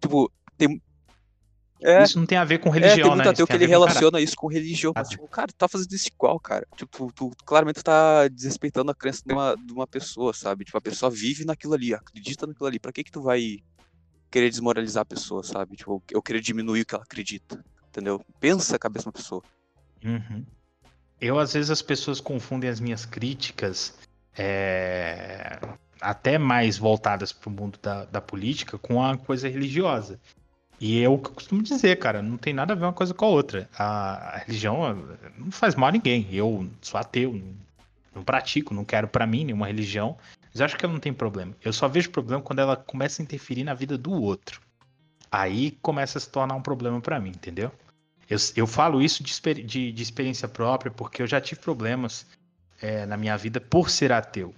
[0.00, 0.80] Tipo, tem...
[1.82, 3.30] É, isso não tem a ver com religião, é, tem muito né?
[3.30, 4.94] ateu que ele relaciona isso com religião.
[4.96, 6.66] Mas, tipo, cara, tu tá fazendo isso igual, cara.
[6.74, 10.64] Tipo, tu, tu claramente tá desrespeitando a crença de uma, de uma pessoa, sabe?
[10.64, 12.78] Tipo, a pessoa vive naquilo ali, acredita naquilo ali.
[12.78, 13.58] Pra que que tu vai
[14.30, 15.76] querer desmoralizar a pessoa, sabe?
[15.76, 17.62] Tipo, eu querer diminuir o que ela acredita
[17.96, 18.24] entendeu?
[18.38, 19.42] Pensa a cabeça de uma pessoa.
[20.04, 20.44] Uhum.
[21.18, 23.98] Eu, às vezes, as pessoas confundem as minhas críticas,
[24.36, 25.58] é...
[25.98, 30.20] até mais voltadas para o mundo da, da política, com a coisa religiosa.
[30.78, 33.14] E é o que eu costumo dizer, cara, não tem nada a ver uma coisa
[33.14, 33.68] com a outra.
[33.78, 34.94] A, a religião
[35.38, 36.28] não faz mal a ninguém.
[36.30, 37.54] Eu sou ateu, não,
[38.14, 40.18] não pratico, não quero para mim nenhuma religião.
[40.52, 41.56] Mas acho que ela não tem problema.
[41.64, 44.60] Eu só vejo problema quando ela começa a interferir na vida do outro.
[45.32, 47.72] Aí começa a se tornar um problema para mim, entendeu?
[48.28, 52.26] Eu, eu falo isso de, de, de, experiência própria porque eu já tive problemas
[52.80, 54.54] é, na minha vida por ser ateu.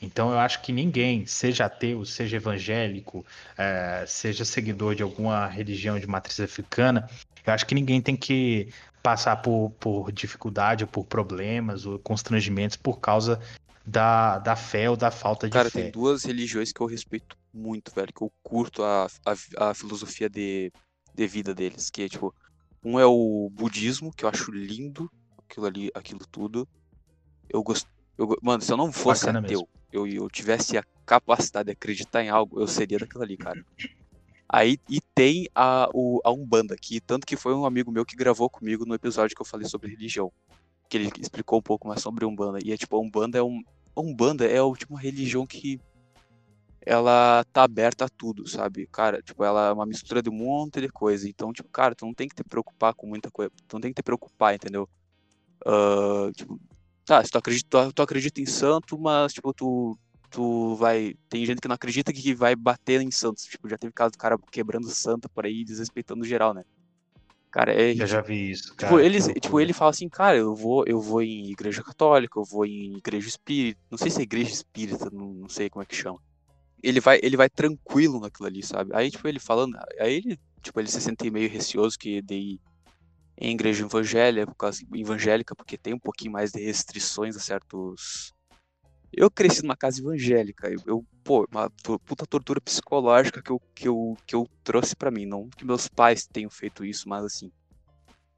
[0.00, 3.24] Então eu acho que ninguém, seja ateu, seja evangélico,
[3.58, 7.08] é, seja seguidor de alguma religião de matriz africana,
[7.46, 8.68] eu acho que ninguém tem que
[9.02, 13.40] passar por, por dificuldade ou por problemas ou constrangimentos por causa
[13.84, 15.82] da, da fé ou da falta de Cara, fé.
[15.82, 20.28] tem duas religiões que eu respeito muito, velho, que eu curto a, a, a filosofia
[20.28, 20.72] de,
[21.14, 22.34] de vida deles, que é tipo,
[22.84, 26.68] um é o budismo, que eu acho lindo, aquilo ali, aquilo tudo.
[27.48, 31.66] Eu gosto, eu, mano, se eu não fosse Bacana ateu, eu, eu tivesse a capacidade
[31.66, 33.64] de acreditar em algo, eu seria daquilo ali, cara.
[34.48, 38.16] Aí e tem a, o, a Umbanda, que tanto que foi um amigo meu que
[38.16, 40.32] gravou comigo no episódio que eu falei sobre religião.
[40.88, 42.58] Que ele explicou um pouco mais sobre Umbanda.
[42.64, 43.62] E é tipo, a Umbanda é um.
[43.94, 45.80] A Umbanda é a última religião que
[46.82, 48.86] ela tá aberta a tudo, sabe?
[48.86, 51.28] Cara, tipo, ela é uma mistura de um monte de coisa.
[51.28, 53.50] Então, tipo, cara, tu não tem que te preocupar com muita coisa.
[53.68, 54.88] Tu não tem que te preocupar, entendeu?
[55.66, 56.58] Uh, tipo,
[57.04, 59.98] tá, se tu acredita, tu acredita em santo, mas, tipo, tu,
[60.30, 61.14] tu vai.
[61.28, 63.44] Tem gente que não acredita que vai bater em santos.
[63.44, 66.64] Tipo, já teve caso do cara quebrando santo por aí, desrespeitando geral, né?
[67.50, 67.92] Cara, é.
[67.92, 68.70] Eu já vi isso.
[68.70, 71.82] Tipo, cara, tipo, eles, tipo, ele fala assim, cara, eu vou, eu vou em igreja
[71.82, 73.78] católica, eu vou em igreja espírita.
[73.90, 76.18] Não sei se é igreja espírita, não, não sei como é que chama
[76.82, 78.90] ele vai, ele vai tranquilo naquilo ali, sabe?
[78.94, 82.60] Aí, tipo, ele falando, aí ele, tipo, ele se sente meio receoso que daí
[83.40, 88.32] em igreja evangélica, evangélica, porque tem um pouquinho mais de restrições a certos.
[89.12, 91.70] Eu cresci numa casa evangélica, eu pô, uma
[92.04, 95.26] puta tortura psicológica que eu, que eu, que eu trouxe para mim.
[95.26, 97.50] Não que meus pais tenham feito isso, mas assim.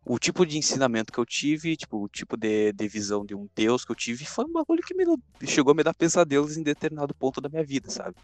[0.04, 3.48] O tipo de ensinamento que eu tive, tipo, o tipo de, de visão de um
[3.54, 5.06] Deus que eu tive, foi um bagulho que me
[5.46, 8.16] chegou a me dar pesadelos em determinado ponto da minha vida, sabe?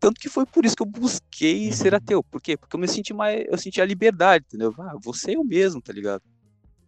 [0.00, 1.72] Tanto que foi por isso que eu busquei uhum.
[1.72, 2.24] ser ateu.
[2.24, 2.56] Por quê?
[2.56, 3.44] Porque eu me senti mais.
[3.46, 4.74] Eu senti a liberdade, entendeu?
[4.78, 6.22] Ah, você eu mesmo, tá ligado?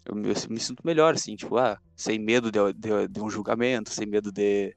[0.06, 3.28] Eu me, eu me sinto melhor, assim, tipo, ah, sem medo de, de, de, um
[3.28, 4.74] julgamento, sem medo de.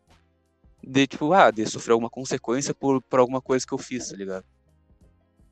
[0.84, 4.18] De, tipo, ah, de sofrer alguma consequência por, por alguma coisa que eu fiz, tá
[4.18, 4.46] ligado?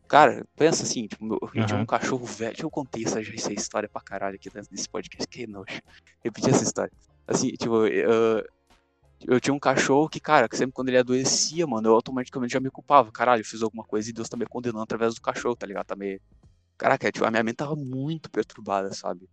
[0.07, 2.55] Cara, pensa assim, tipo, eu, eu tinha um cachorro velho.
[2.59, 5.81] Eu contei essa, essa história pra caralho aqui nesse podcast, que nojo.
[6.23, 6.91] Repeti essa história.
[7.25, 8.45] Assim, tipo, eu,
[9.27, 12.59] eu tinha um cachorro que, cara, que sempre quando ele adoecia, mano, eu automaticamente já
[12.59, 13.11] me culpava.
[13.11, 15.85] Caralho, eu fiz alguma coisa e Deus tá me condenando através do cachorro, tá ligado?
[15.85, 16.19] Tá meio...
[16.77, 19.29] Caraca, tipo, a minha mente tava muito perturbada, sabe?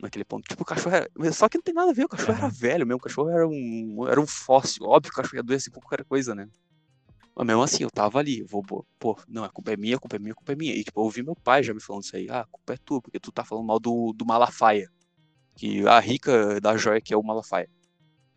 [0.00, 0.48] Naquele ponto.
[0.48, 1.08] Tipo, o cachorro era.
[1.32, 3.46] Só que não tem nada a ver, o cachorro era velho mesmo, o cachorro era
[3.46, 4.84] um, era um fóssil.
[4.86, 6.48] Óbvio que o cachorro ia adoecer por qualquer coisa, né?
[7.36, 9.98] Mas mesmo assim, eu tava ali, eu vou, pô, não, a culpa é minha, a
[9.98, 10.72] culpa é minha, a culpa é minha.
[10.72, 12.76] E tipo, eu ouvi meu pai já me falando isso aí, ah, a culpa é
[12.76, 14.88] tua, porque tu tá falando mal do, do Malafaia.
[15.56, 17.68] Que a rica da joia que é o Malafaia.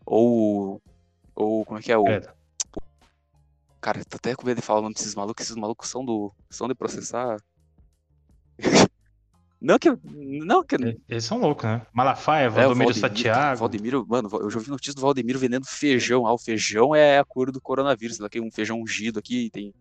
[0.06, 0.82] Ou
[1.38, 2.08] ou como é que é o.
[2.08, 2.22] É.
[3.80, 5.46] Cara, tô até com medo de falar o nome desses malucos.
[5.46, 6.34] Esses malucos são do.
[6.50, 7.38] são de processar.
[9.62, 9.96] não que.
[10.04, 10.76] Não que.
[11.08, 11.86] Eles são loucos, né?
[11.94, 13.60] Malafaia, é, Valdomiro é, Santiago.
[13.60, 16.26] Valdemiro, mano, eu já ouvi notícia do Valdemiro vendendo feijão.
[16.26, 18.18] Ah, o feijão é a cura do coronavírus.
[18.18, 19.72] Daqui um feijão ungido aqui, tem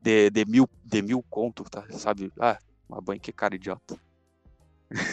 [0.00, 1.84] de, de, mil, de mil conto, tá?
[1.90, 2.32] Sabe?
[2.40, 2.56] Ah,
[2.88, 3.98] uma banha que cara idiota.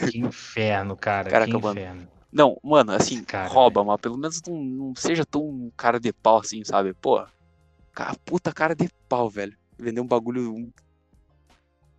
[0.10, 1.30] Que inferno, cara.
[1.30, 2.08] Caraca, que inferno.
[2.38, 6.38] Não, mano, assim, cara, rouba, mas pelo menos não, não, seja tão cara de pau
[6.38, 6.94] assim, sabe?
[6.94, 7.26] Pô,
[7.92, 9.58] cara, puta cara de pau, velho.
[9.76, 10.70] Vender um bagulho.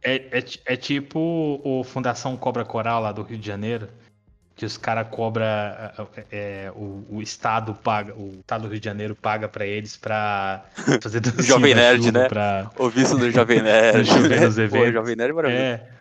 [0.01, 3.89] É, é, é tipo o Fundação Cobra Coral lá do Rio de Janeiro,
[4.55, 5.45] que os caras cobram.
[5.45, 9.97] É, é, o, o Estado paga, o Estado do Rio de Janeiro paga pra eles
[9.97, 10.65] pra
[11.03, 12.29] fazer Jovem Nerd, né?
[12.29, 12.71] Pra...
[12.79, 14.09] O visto do Jovem Nerd.
[14.71, 15.65] Pô, Jovem Nerd é maravilhoso.
[15.65, 15.98] É.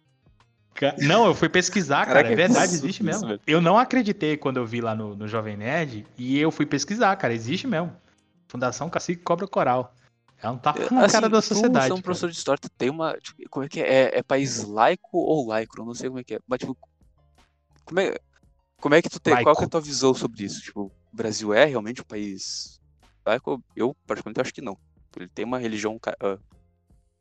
[1.00, 2.24] Não, eu fui pesquisar, cara.
[2.24, 3.34] Caraca, é verdade, existe mesmo.
[3.34, 6.66] Isso, eu não acreditei quando eu vi lá no, no Jovem Nerd e eu fui
[6.66, 7.34] pesquisar, cara.
[7.34, 7.96] Existe mesmo.
[8.48, 9.94] Fundação Cacique Cobra Coral.
[10.42, 11.92] É um tapa na assim, cara da sociedade.
[11.92, 13.18] É um professor de história, tu tem uma.
[13.18, 13.88] Tipo, como é que é?
[13.88, 14.20] é?
[14.20, 14.24] é?
[14.24, 15.80] país laico ou laico?
[15.80, 16.40] Eu não sei como é que é.
[16.48, 16.78] Mas, tipo.
[17.84, 18.16] Como é,
[18.80, 19.34] como é que tu tem.
[19.34, 19.48] Laico.
[19.48, 20.62] Qual que é a tua visão sobre isso?
[20.62, 22.80] Tipo, o Brasil é realmente um país
[23.26, 23.62] laico?
[23.76, 24.78] Eu, particularmente, acho que não.
[25.16, 26.40] Ele tem uma religião uh,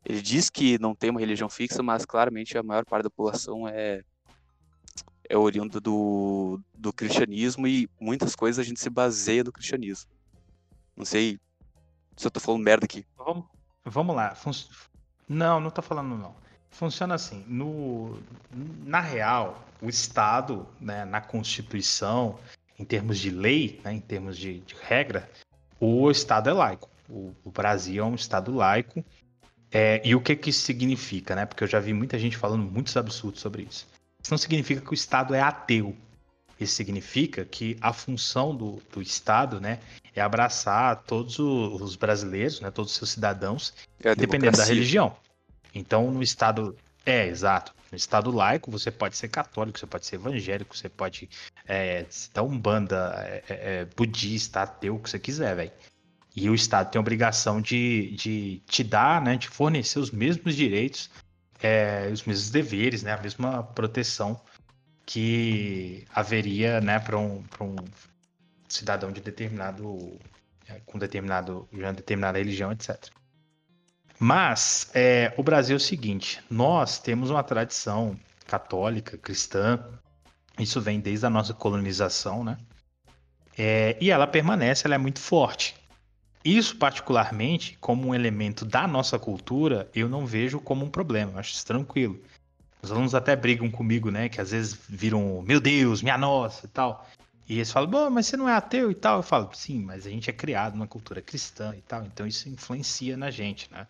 [0.09, 3.67] ele diz que não tem uma religião fixa, mas claramente a maior parte da população
[3.67, 4.03] é,
[5.29, 10.09] é oriunda do, do cristianismo e muitas coisas a gente se baseia no cristianismo.
[10.97, 11.41] Não sei
[12.17, 13.05] se eu tô falando merda aqui.
[13.17, 13.47] Vamos,
[13.85, 14.33] vamos lá.
[14.37, 14.53] Fun...
[15.29, 16.37] Não, não tô falando não.
[16.71, 17.45] Funciona assim.
[17.49, 18.17] No,
[18.85, 22.39] na real, o Estado, né, na Constituição,
[22.79, 25.29] em termos de lei, né, em termos de, de regra,
[25.81, 26.89] o Estado é laico.
[27.09, 29.05] O, o Brasil é um Estado laico
[29.71, 31.47] é, e o que, que isso significa, né?
[31.47, 33.87] Porque eu já vi muita gente falando muitos absurdos sobre isso.
[34.23, 35.97] Isso não significa que o Estado é ateu.
[36.59, 39.79] Isso significa que a função do, do Estado, né,
[40.15, 45.15] é abraçar todos os brasileiros, né, todos os seus cidadãos, é dependendo da religião.
[45.75, 46.77] Então, no estado.
[47.05, 47.75] É, exato.
[47.93, 51.29] No estado laico, você pode ser católico, você pode ser evangélico, você pode
[51.67, 55.73] é, citar umbanda, é, é, é, budista, ateu, o que você quiser, velho.
[56.37, 60.55] E o Estado tem a obrigação de, de te dar, né, de fornecer os mesmos
[60.55, 61.11] direitos,
[61.63, 64.39] é, os mesmos deveres, né, a mesma proteção
[65.07, 67.77] que haveria né, para um, um
[68.69, 70.19] cidadão de determinado
[70.69, 73.09] é, com determinado, de determinada religião, etc.
[74.19, 79.83] Mas é, o Brasil é o seguinte: nós temos uma tradição católica, cristã,
[80.59, 82.59] isso vem desde a nossa colonização, né?
[83.57, 85.75] É, e ela permanece, ela é muito forte.
[86.47, 91.39] Isso, particularmente, como um elemento da nossa cultura, eu não vejo como um problema, eu
[91.41, 92.23] acho isso tranquilo.
[92.81, 94.29] Os alunos até brigam comigo, né?
[94.29, 97.05] Que às vezes viram, meu Deus, minha nossa e tal.
[97.49, 99.17] E eles falam, bom, mas você não é ateu e tal.
[99.17, 102.49] Eu falo, sim, mas a gente é criado numa cultura cristã e tal, então isso
[102.49, 103.85] influencia na gente, né?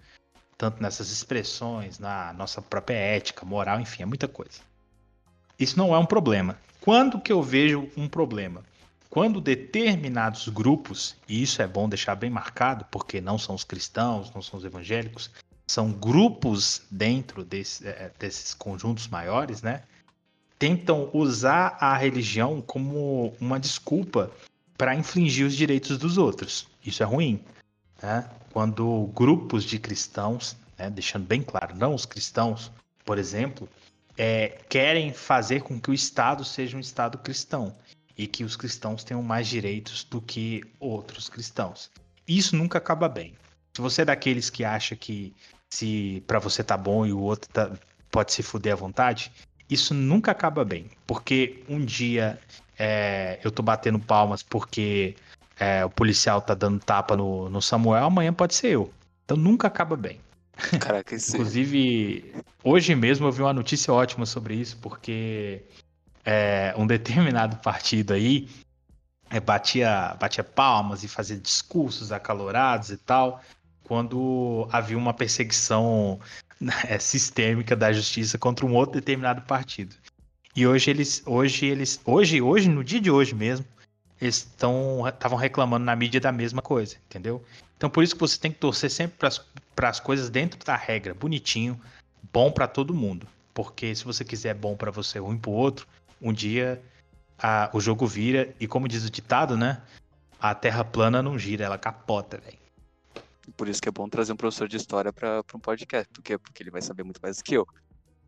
[0.56, 4.60] Tanto nessas expressões, na nossa própria ética, moral, enfim, é muita coisa.
[5.58, 6.56] Isso não é um problema.
[6.80, 8.64] Quando que eu vejo um problema?
[9.08, 14.32] Quando determinados grupos, e isso é bom deixar bem marcado, porque não são os cristãos,
[14.34, 15.30] não são os evangélicos,
[15.66, 19.82] são grupos dentro desse, é, desses conjuntos maiores, né?
[20.58, 24.30] Tentam usar a religião como uma desculpa
[24.76, 26.66] para infringir os direitos dos outros.
[26.84, 27.40] Isso é ruim.
[28.02, 28.28] Né?
[28.52, 32.70] Quando grupos de cristãos, né, deixando bem claro, não os cristãos,
[33.04, 33.68] por exemplo,
[34.16, 37.74] é, querem fazer com que o Estado seja um Estado cristão
[38.16, 41.90] e que os cristãos tenham mais direitos do que outros cristãos.
[42.26, 43.34] Isso nunca acaba bem.
[43.74, 45.34] Se você é daqueles que acha que
[45.68, 47.72] se para você tá bom e o outro tá,
[48.10, 49.30] pode se fuder à vontade,
[49.68, 50.90] isso nunca acaba bem.
[51.06, 52.38] Porque um dia
[52.78, 55.14] é, eu tô batendo palmas porque
[55.58, 58.92] é, o policial tá dando tapa no, no Samuel, amanhã pode ser eu.
[59.24, 60.20] Então nunca acaba bem.
[60.80, 61.36] Caraca, isso...
[61.36, 62.34] Inclusive,
[62.64, 65.62] hoje mesmo eu vi uma notícia ótima sobre isso, porque
[66.26, 68.48] é, um determinado partido aí
[69.30, 73.40] é, batia, batia palmas e fazia discursos acalorados e tal,
[73.84, 76.18] quando havia uma perseguição
[76.88, 79.94] é, sistêmica da justiça contra um outro determinado partido.
[80.54, 83.64] E hoje eles, hoje eles, hoje, hoje no dia de hoje mesmo,
[84.20, 87.44] eles estavam reclamando na mídia da mesma coisa, entendeu?
[87.76, 89.16] Então por isso que você tem que torcer sempre
[89.76, 91.78] para as coisas dentro da regra, bonitinho,
[92.32, 93.28] bom para todo mundo.
[93.52, 95.86] Porque se você quiser bom para você, ruim para o outro,
[96.20, 96.82] um dia
[97.38, 99.82] a, o jogo vira e como diz o ditado, né?
[100.40, 102.58] A terra plana não gira, ela capota, velho.
[103.56, 106.62] Por isso que é bom trazer um professor de história para um podcast, porque porque
[106.62, 107.66] ele vai saber muito mais do que eu.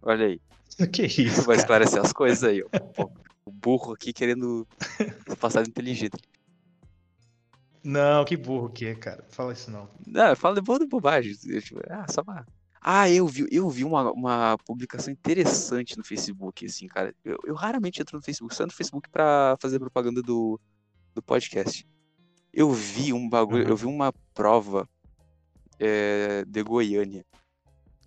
[0.02, 0.40] Olha aí.
[0.92, 1.42] Que isso?
[1.42, 2.62] Vai esclarecer as coisas aí.
[2.94, 3.10] Pô,
[3.44, 4.66] o burro aqui querendo
[5.40, 6.18] passar de inteligente.
[7.82, 9.24] Não, que burro que é, cara.
[9.30, 9.88] Fala isso não.
[10.06, 11.34] Não, fala de bobagem.
[11.34, 12.46] Tipo, ah, só uma
[12.80, 17.14] ah, eu vi, eu vi uma, uma publicação interessante no Facebook, assim, cara.
[17.24, 20.60] Eu, eu raramente entro no Facebook, só no Facebook pra fazer propaganda do,
[21.14, 21.86] do podcast.
[22.52, 23.70] Eu vi um bagulho, uhum.
[23.70, 24.88] eu vi uma prova
[25.78, 27.24] é, de Goiânia.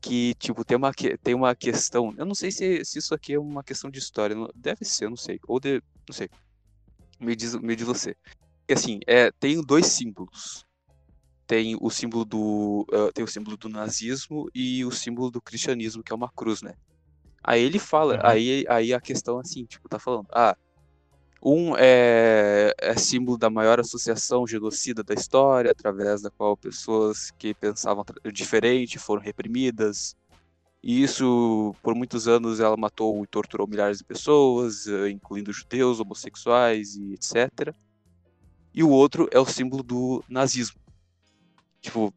[0.02, 0.92] Que, tipo, tem uma,
[1.22, 2.14] tem uma questão.
[2.18, 4.36] Eu não sei se, se isso aqui é uma questão de história.
[4.56, 5.40] Deve ser, eu não sei.
[5.48, 5.82] Ou de.
[6.08, 6.28] Não sei.
[7.20, 8.16] Me diz, me diz você.
[8.68, 10.66] Que assim, é, tem dois símbolos
[11.52, 16.02] tem o símbolo do uh, tem o símbolo do nazismo e o símbolo do cristianismo
[16.02, 16.76] que é uma cruz né?
[17.44, 18.22] Aí ele fala uhum.
[18.24, 20.56] aí aí a questão assim tipo tá falando ah
[21.44, 27.54] um é, é símbolo da maior associação genocida da história através da qual pessoas que
[27.54, 30.16] pensavam diferente foram reprimidas.
[30.82, 36.96] E isso por muitos anos ela matou e torturou milhares de pessoas incluindo judeus homossexuais
[36.96, 37.76] e etc
[38.74, 40.81] e o outro é o símbolo do nazismo
[41.82, 42.14] Tipo.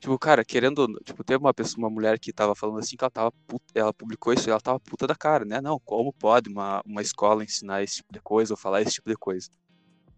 [0.00, 0.86] tipo, cara, querendo.
[1.04, 3.32] Tipo, teve uma pessoa, uma mulher que tava falando assim que ela tava.
[3.46, 5.60] Puta, ela publicou isso e ela tava puta da cara, né?
[5.60, 9.10] Não, como pode uma, uma escola ensinar esse tipo de coisa ou falar esse tipo
[9.10, 9.50] de coisa?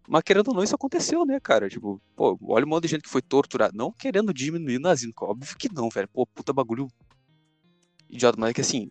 [0.07, 1.67] Mas querendo ou não, isso aconteceu, né, cara?
[1.67, 3.73] Tipo, pô, olha um monte de gente que foi torturada.
[3.75, 6.07] Não querendo diminuir o nazismo, óbvio que não, velho.
[6.07, 6.87] Pô, puta bagulho
[8.09, 8.39] idiota.
[8.39, 8.89] Mas é que assim,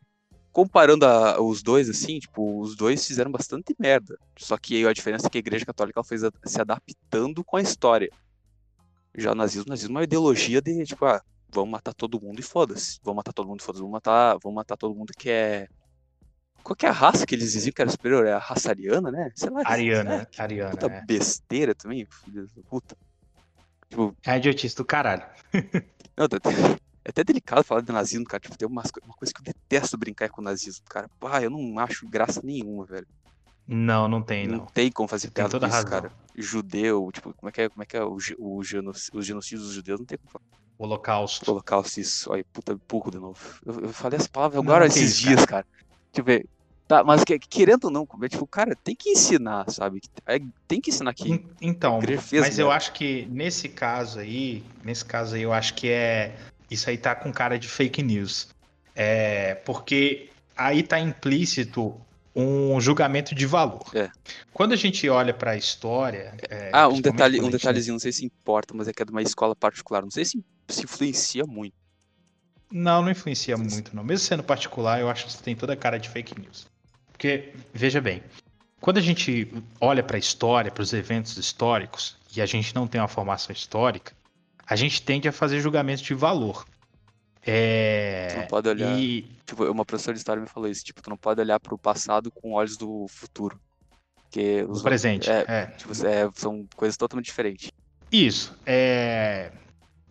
[0.52, 4.18] comparando a, os dois, assim, tipo, os dois fizeram bastante merda.
[4.38, 7.62] Só que a diferença é que a Igreja Católica ela foi se adaptando com a
[7.62, 8.10] história.
[9.16, 12.38] Já o nazismo, o nazismo é uma ideologia de, tipo, ah, vamos matar todo mundo
[12.38, 12.98] e foda-se.
[13.02, 13.80] Vamos matar todo mundo e foda-se.
[13.80, 15.68] Vamos matar, vamos matar todo mundo que é.
[16.62, 18.26] Qual que é a raça que eles diziam que era superior?
[18.26, 19.30] É a raça ariana, né?
[19.34, 19.62] Sei lá.
[19.64, 20.26] Ariana, né?
[20.36, 20.70] ariana.
[20.70, 21.04] Puta é.
[21.04, 22.96] besteira também, filho da puta.
[23.88, 24.16] Tipo...
[24.26, 25.24] É idiotice do caralho.
[26.16, 26.38] Não, tá,
[27.06, 28.40] é até delicado falar de nazismo, cara.
[28.40, 31.08] Tipo, tem uma, uma coisa que eu detesto brincar com o nazismo, cara.
[31.20, 33.06] Pá, eu não acho graça nenhuma, velho.
[33.68, 34.58] Não, não tem, não.
[34.58, 35.90] Não tem como fazer piada toda razão.
[35.90, 36.12] cara.
[36.36, 39.62] Judeu, tipo, como é que é, como é, que é o, o, genos, os genocídios
[39.66, 39.98] dos judeus?
[39.98, 40.44] Não tem como falar.
[40.78, 41.50] Holocausto.
[41.50, 42.30] Holocausto, isso.
[42.30, 43.40] Olha, puta, burro de novo.
[43.64, 45.64] Eu, eu falei essa palavra agora Não, esses dias, cara.
[46.12, 46.46] Deixa eu ver.
[46.86, 50.00] Tá, mas que- querendo ou não, é, tipo, cara, tem que ensinar, sabe?
[50.24, 50.38] É,
[50.68, 51.32] tem que ensinar aqui.
[51.32, 52.76] En- Então, fez mas eu merda.
[52.76, 56.36] acho que nesse caso aí, nesse caso aí, eu acho que é.
[56.70, 58.48] Isso aí tá com cara de fake news.
[58.94, 62.00] É, porque aí tá implícito
[62.36, 63.86] um julgamento de valor.
[63.94, 64.10] É.
[64.52, 66.34] Quando a gente olha para a história.
[66.50, 69.10] é, ah, um detalhe, um detalhezinho, não sei se importa, mas é que é de
[69.10, 70.02] uma escola particular.
[70.02, 71.74] Não sei se, se influencia muito.
[72.70, 74.04] Não, não influencia muito, não.
[74.04, 76.66] Mesmo sendo particular, eu acho que tem toda a cara de fake news.
[77.10, 78.22] Porque, veja bem,
[78.80, 79.50] quando a gente
[79.80, 83.52] olha para a história, para os eventos históricos, e a gente não tem uma formação
[83.54, 84.12] histórica,
[84.66, 86.66] a gente tende a fazer julgamentos de valor.
[87.46, 88.98] É, Tu não pode olhar.
[88.98, 90.84] E Tipo, uma professora de história me falou isso.
[90.84, 93.58] Tipo, tu não pode olhar pro passado com olhos do futuro.
[94.22, 95.30] Porque os o presente.
[95.30, 95.66] É, é.
[95.66, 97.70] tipo, é, são coisas totalmente diferentes.
[98.10, 98.56] Isso.
[98.66, 99.52] É...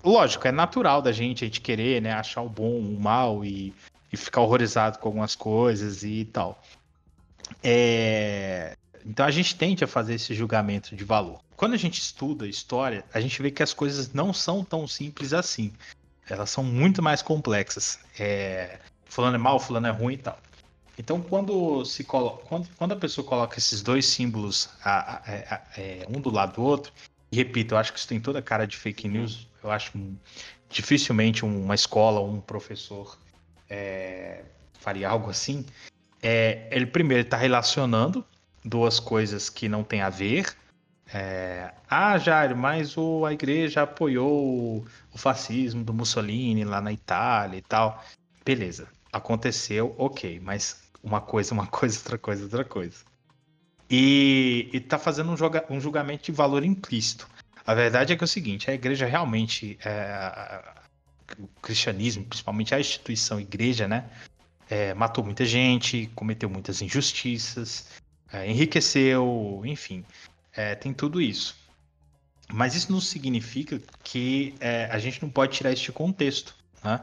[0.01, 3.73] Lógico, é natural da gente a gente querer, né, achar o bom, o mal e,
[4.13, 6.61] e ficar horrorizado com algumas coisas e tal.
[7.61, 8.77] É...
[9.05, 11.41] Então a gente tende a fazer esse julgamento de valor.
[11.57, 15.33] Quando a gente estuda história, a gente vê que as coisas não são tão simples
[15.33, 15.73] assim.
[16.29, 17.99] Elas são muito mais complexas.
[18.19, 18.79] É...
[19.05, 20.39] Fulano é mal, fulano é ruim e tal.
[20.97, 22.37] Então, quando se colo...
[22.47, 26.55] quando, quando a pessoa coloca esses dois símbolos a- a- a- é, um do lado
[26.55, 26.91] do outro,
[27.31, 29.47] e repito, eu acho que isso tem toda a cara de fake news.
[29.63, 29.91] Eu acho
[30.69, 33.17] dificilmente uma escola ou um professor
[33.69, 34.43] é,
[34.79, 35.65] faria algo assim.
[36.21, 38.25] É, ele primeiro está relacionando
[38.63, 40.55] duas coisas que não tem a ver.
[41.17, 44.83] É, ah, Jairo, mas o, a igreja apoiou
[45.13, 48.03] o, fascismo do Mussolini lá na Itália e tal.
[48.43, 52.97] Beleza, aconteceu, ok, mas uma coisa, uma coisa, outra coisa, outra coisa.
[53.89, 57.29] E, e tá fazendo um, joga- um julgamento de valor implícito.
[57.65, 60.27] A verdade é que é o seguinte, a igreja realmente, é, a-
[60.67, 64.09] a- o cristianismo, principalmente a instituição igreja, né,
[64.69, 67.87] é, matou muita gente, cometeu muitas injustiças,
[68.33, 70.03] é, enriqueceu, enfim,
[70.55, 71.55] é, tem tudo isso.
[72.51, 77.01] Mas isso não significa que é, a gente não pode tirar de contexto, né?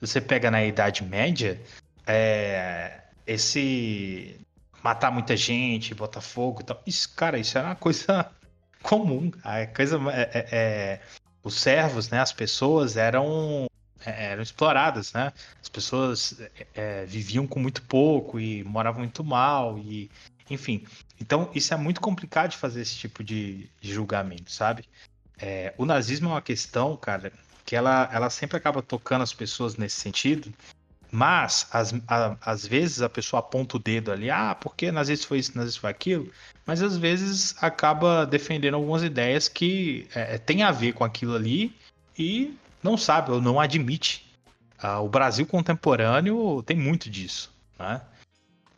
[0.00, 1.60] Você pega na Idade Média,
[2.06, 4.38] é, esse
[4.82, 8.30] matar muita gente, botar fogo e tal, isso, cara, isso era uma coisa
[8.82, 9.32] comum.
[9.42, 11.00] A coisa, é, é, é,
[11.42, 13.66] os servos, né, as pessoas eram
[14.04, 15.32] é, eram exploradas, né?
[15.60, 20.08] As pessoas é, é, viviam com muito pouco e moravam muito mal e,
[20.48, 20.84] enfim.
[21.20, 24.84] Então isso é muito complicado de fazer esse tipo de, julgamento, sabe?
[25.38, 27.32] É, o nazismo é uma questão, cara,
[27.64, 30.52] que ela, ela sempre acaba tocando as pessoas nesse sentido,
[31.10, 35.38] mas às, a- às vezes a pessoa aponta o dedo ali, ah, porque nazista foi
[35.38, 36.30] isso, nazista foi aquilo,
[36.66, 41.74] mas às vezes acaba defendendo algumas ideias que é, tem a ver com aquilo ali
[42.18, 44.26] e não sabe ou não admite.
[44.78, 48.02] Ah, o Brasil contemporâneo tem muito disso, né?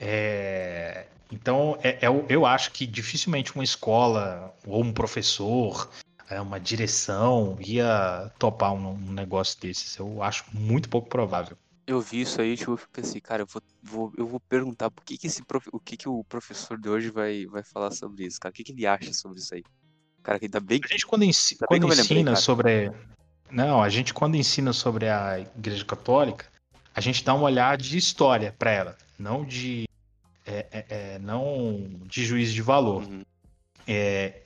[0.00, 5.88] É, então, é- é eu acho que dificilmente uma escola ou um professor,
[6.30, 9.96] é, uma direção ia topar um, um negócio desses.
[9.96, 11.56] Eu acho muito pouco provável.
[11.86, 15.02] Eu vi isso aí, tipo, eu assim, cara, eu vou, vou- eu vou perguntar por
[15.04, 15.66] que que esse prof...
[15.72, 18.52] o que que o professor de hoje vai, vai falar sobre isso, cara.
[18.52, 19.64] O que que ele acha sobre isso aí?
[20.22, 22.42] Cara, que ainda bem A gente quando, ensi- bem quando lembrei, ensina cara.
[22.42, 22.92] sobre.
[23.50, 26.44] Não, a gente quando ensina sobre a Igreja Católica,
[26.94, 29.87] a gente dá uma olhada de história para ela, não de.
[30.48, 33.02] É, é, é, não de juízo de valor.
[33.04, 33.22] Uhum.
[33.86, 34.42] É,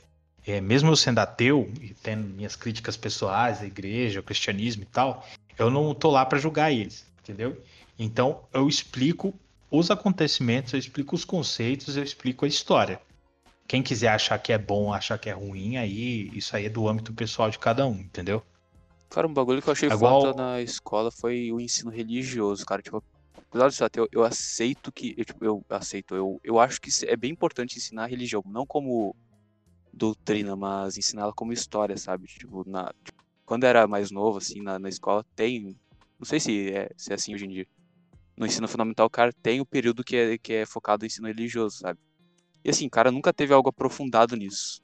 [0.47, 4.87] é, mesmo eu sendo ateu e tendo minhas críticas pessoais à igreja, ao cristianismo e
[4.87, 5.27] tal,
[5.59, 7.61] eu não tô lá para julgar eles, entendeu?
[7.99, 9.33] Então eu explico
[9.71, 13.01] os acontecimentos, eu explico os conceitos, eu explico a história.
[13.69, 16.89] Quem quiser achar que é bom, achar que é ruim, aí isso aí é do
[16.89, 18.43] âmbito pessoal de cada um, entendeu?
[19.09, 22.65] Cara, um bagulho que eu achei É igual- falta na escola foi o ensino religioso,
[22.67, 22.83] cara.
[22.83, 23.03] Tipo,
[23.53, 25.15] apesar de ateu, eu aceito que.
[25.17, 28.67] Eu, tipo, eu aceito, eu, eu acho que é bem importante ensinar a religião, não
[28.67, 29.15] como
[29.93, 32.27] doutrina, mas ensiná-la como história, sabe?
[32.27, 35.77] Tipo, na, tipo, quando eu era mais novo, assim, na, na escola, tem.
[36.19, 37.67] Não sei se é, se é assim hoje em dia.
[38.37, 41.79] No ensino fundamental, cara, tem o período que é, que é focado no ensino religioso,
[41.79, 42.01] sabe?
[42.65, 44.81] E assim, cara, nunca teve algo aprofundado nisso.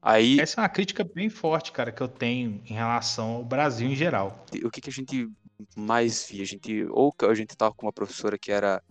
[0.00, 3.88] Aí, Essa é uma crítica bem forte, cara, que eu tenho em relação ao Brasil
[3.88, 4.46] em geral.
[4.64, 5.28] o que, que a gente
[5.76, 6.42] mais via?
[6.42, 8.82] A gente, ou a gente tava com uma professora que era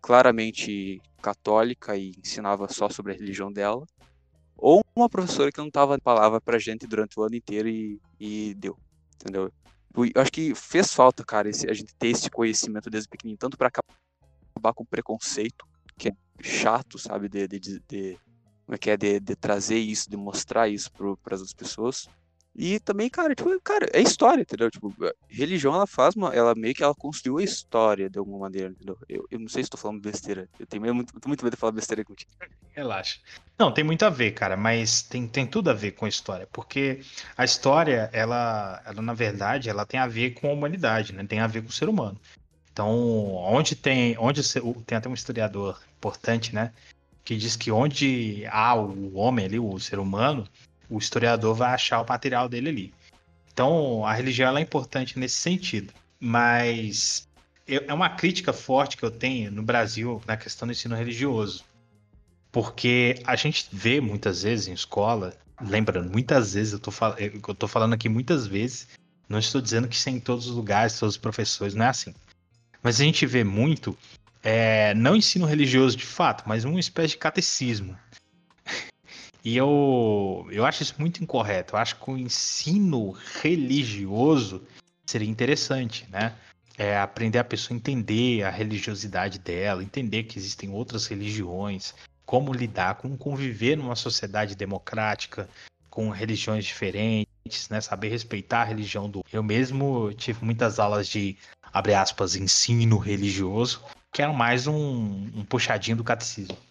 [0.00, 3.84] claramente católica e ensinava só sobre a religião dela,
[4.56, 8.54] ou uma professora que não tava palavra pra gente durante o ano inteiro e, e
[8.56, 8.78] deu,
[9.16, 9.52] entendeu?
[9.96, 13.56] Eu acho que fez falta, cara, esse- a gente ter esse conhecimento desde pequenininho, tanto
[13.58, 13.68] pra
[14.54, 15.64] acabar com o preconceito,
[15.98, 16.12] que é
[16.42, 18.20] chato, sabe, de, de, de- de-
[18.66, 20.90] como é que é, de, de trazer isso, de mostrar isso
[21.22, 22.08] para as outras pessoas,
[22.60, 24.68] E também, cara, tipo, cara, é história, entendeu?
[24.68, 24.92] Tipo,
[25.28, 26.34] religião, ela faz uma.
[26.34, 28.98] Ela meio que ela construiu a história de alguma maneira, entendeu?
[29.08, 30.48] Eu, eu não sei se tô falando besteira.
[30.58, 32.32] Eu tenho muito, muito medo de falar besteira contigo.
[32.72, 33.20] Relaxa.
[33.56, 36.48] Não, tem muito a ver, cara, mas tem, tem tudo a ver com a história.
[36.52, 37.00] Porque
[37.36, 41.24] a história, ela, ela, na verdade, ela tem a ver com a humanidade, né?
[41.24, 42.20] Tem a ver com o ser humano.
[42.72, 42.90] Então,
[43.36, 44.18] onde tem.
[44.18, 44.42] Onde
[44.84, 46.72] tem até um historiador importante, né?
[47.24, 50.44] Que diz que onde há o homem ali, o ser humano,
[50.88, 52.94] o historiador vai achar o material dele ali.
[53.52, 55.92] Então, a religião é importante nesse sentido.
[56.20, 57.28] Mas
[57.66, 61.64] é uma crítica forte que eu tenho no Brasil na questão do ensino religioso.
[62.50, 67.68] Porque a gente vê muitas vezes em escola, lembrando, muitas vezes, eu tô, eu tô
[67.68, 68.88] falando aqui muitas vezes,
[69.28, 71.88] não estou dizendo que isso é em todos os lugares, todos os professores, não é
[71.88, 72.14] assim.
[72.82, 73.96] Mas a gente vê muito,
[74.42, 77.96] é, não ensino religioso de fato, mas uma espécie de catecismo.
[79.48, 81.74] E eu, eu acho isso muito incorreto.
[81.74, 84.62] Eu acho que o ensino religioso
[85.06, 86.34] seria interessante, né?
[86.76, 91.94] É aprender a pessoa a entender a religiosidade dela, entender que existem outras religiões,
[92.26, 95.48] como lidar, como conviver numa sociedade democrática
[95.88, 97.80] com religiões diferentes, né?
[97.80, 99.24] Saber respeitar a religião do.
[99.32, 101.38] Eu mesmo tive muitas aulas de,
[101.72, 106.67] abre aspas, ensino religioso, que era mais um, um puxadinho do catecismo.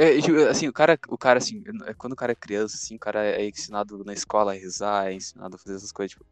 [0.00, 0.16] É,
[0.48, 3.26] assim, o cara, o cara, assim, é, quando o cara é criança, assim, o cara
[3.26, 6.24] é ensinado na escola a rezar, é ensinado a fazer essas coisas, tipo,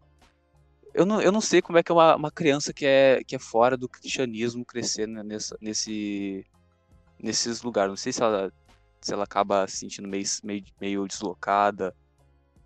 [0.95, 3.35] eu não, eu não sei como é que é uma, uma criança que é, que
[3.35, 5.09] é fora do cristianismo crescer
[5.61, 6.47] nesse,
[7.21, 7.91] nesses lugares.
[7.91, 8.53] Não sei se ela,
[9.01, 11.93] se ela acaba se sentindo meio, meio, meio deslocada.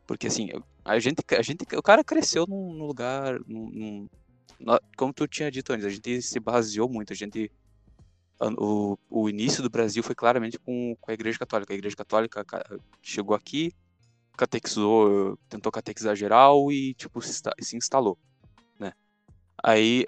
[0.07, 0.51] Porque, assim,
[0.85, 4.09] a gente, a gente, o cara cresceu num, num lugar, num,
[4.61, 7.51] num, como tu tinha dito antes, a gente se baseou muito, a gente
[8.59, 11.73] o, o início do Brasil foi claramente com, com a Igreja Católica.
[11.73, 12.45] A Igreja Católica
[13.03, 13.73] chegou aqui,
[14.37, 18.19] catequizou, tentou catequizar geral e, tipo, se, se instalou,
[18.79, 18.93] né?
[19.63, 20.07] Aí,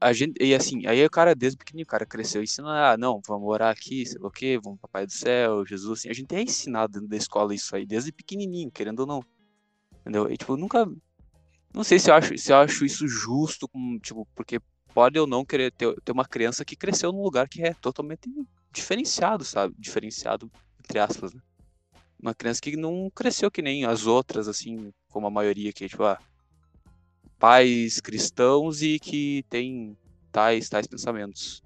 [0.00, 3.20] a gente, e assim, aí o cara, desde pequenininho, o cara cresceu ensinando, ah, não,
[3.26, 6.12] vamos orar aqui, sei lá o quê, vamos pro Papai do Céu, Jesus, assim, a
[6.12, 9.24] gente é ensinado dentro da escola isso aí, desde pequenininho, querendo ou não,
[10.00, 10.30] entendeu?
[10.30, 10.86] E, tipo, nunca,
[11.74, 14.60] não sei se eu acho, se eu acho isso justo, com, tipo, porque
[14.94, 18.30] pode ou não querer ter, ter uma criança que cresceu num lugar que é totalmente
[18.72, 19.74] diferenciado, sabe?
[19.76, 21.40] Diferenciado, entre aspas, né?
[22.22, 26.04] Uma criança que não cresceu que nem as outras, assim, como a maioria que, tipo,
[26.04, 26.18] ah,
[27.38, 29.96] pais cristãos e que tem
[30.32, 31.62] tais, tais pensamentos.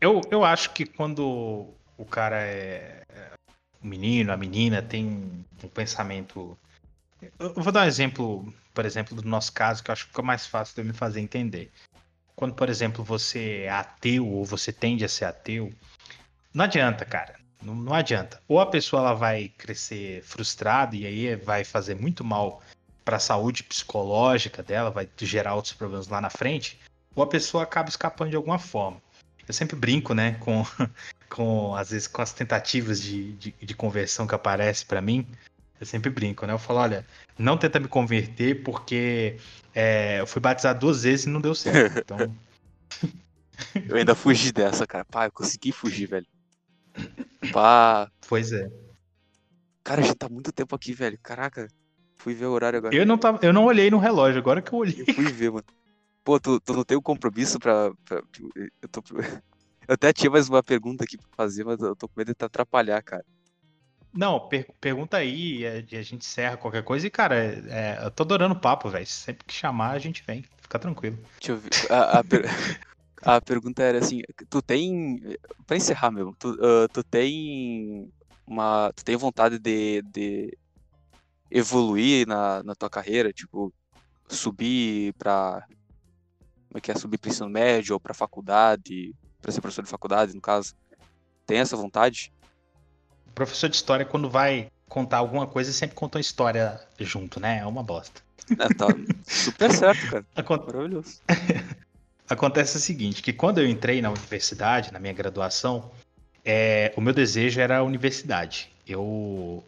[0.00, 1.68] Eu, eu acho que quando
[1.98, 3.32] o cara é, é
[3.82, 6.56] o menino, a menina tem um pensamento.
[7.38, 10.22] Eu vou dar um exemplo, por exemplo, do nosso caso, que eu acho que fica
[10.22, 11.70] mais fácil de eu me fazer entender
[12.34, 15.72] quando, por exemplo, você é ateu ou você tende a ser ateu,
[16.52, 17.36] não adianta, cara.
[17.62, 18.40] Não, não adianta.
[18.48, 22.60] Ou a pessoa ela vai crescer frustrada e aí vai fazer muito mal
[23.04, 26.78] para a saúde psicológica dela, vai gerar outros problemas lá na frente,
[27.14, 29.00] ou a pessoa acaba escapando de alguma forma.
[29.46, 30.64] Eu sempre brinco, né, com,
[31.28, 35.26] com às vezes com as tentativas de, de, de conversão que aparece para mim.
[35.82, 36.52] Eu sempre brinco, né?
[36.52, 37.04] Eu falo, olha,
[37.36, 39.36] não tenta me converter porque
[39.74, 41.98] é, eu fui batizado duas vezes e não deu certo.
[41.98, 42.36] Então.
[43.88, 45.04] eu ainda fugi dessa, cara.
[45.04, 46.26] Pá, eu consegui fugir, velho.
[47.52, 48.08] Pá.
[48.28, 48.70] Pois é.
[49.82, 51.18] Cara, já tá muito tempo aqui, velho.
[51.20, 51.66] Caraca.
[52.14, 52.94] Fui ver o horário agora.
[52.94, 55.04] Eu não, tava, eu não olhei no relógio, agora que eu olhei.
[55.04, 55.64] Eu fui ver, mano.
[56.22, 57.90] Pô, tu, tu não tem um compromisso pra.
[58.04, 58.22] pra
[58.54, 59.02] eu, tô,
[59.88, 62.34] eu até tinha mais uma pergunta aqui pra fazer, mas eu tô com medo de
[62.34, 63.24] te atrapalhar, cara.
[64.12, 67.06] Não, per pergunta aí e a gente encerra qualquer coisa.
[67.06, 69.06] E, cara, é, eu tô adorando o papo, velho.
[69.06, 70.44] Sempre que chamar, a gente vem.
[70.60, 71.18] Fica tranquilo.
[71.38, 71.70] Deixa eu ver.
[71.90, 72.44] A, a, per...
[73.22, 74.20] a pergunta era assim:
[74.50, 75.20] tu tem.
[75.66, 78.12] Pra encerrar mesmo, tu, uh, tu tem
[78.46, 78.92] uma.
[78.94, 80.58] Tu tem vontade de, de
[81.50, 83.32] evoluir na, na tua carreira?
[83.32, 83.72] Tipo,
[84.28, 85.64] subir pra.
[86.68, 86.94] Como é que é?
[86.94, 89.14] Subir pro ensino médio ou pra faculdade?
[89.40, 90.74] Pra ser professor de faculdade, no caso.
[91.46, 92.30] Tem essa vontade?
[93.34, 97.58] Professor de história, quando vai contar alguma coisa, sempre conta uma história junto, né?
[97.58, 98.20] É uma bosta.
[98.50, 98.86] É, tá
[99.26, 100.24] super certo, cara.
[100.36, 100.66] Acont...
[100.66, 101.20] Maravilhoso.
[102.28, 105.90] Acontece o seguinte, que quando eu entrei na universidade, na minha graduação,
[106.44, 108.70] é, o meu desejo era a universidade.
[108.86, 109.62] Eu,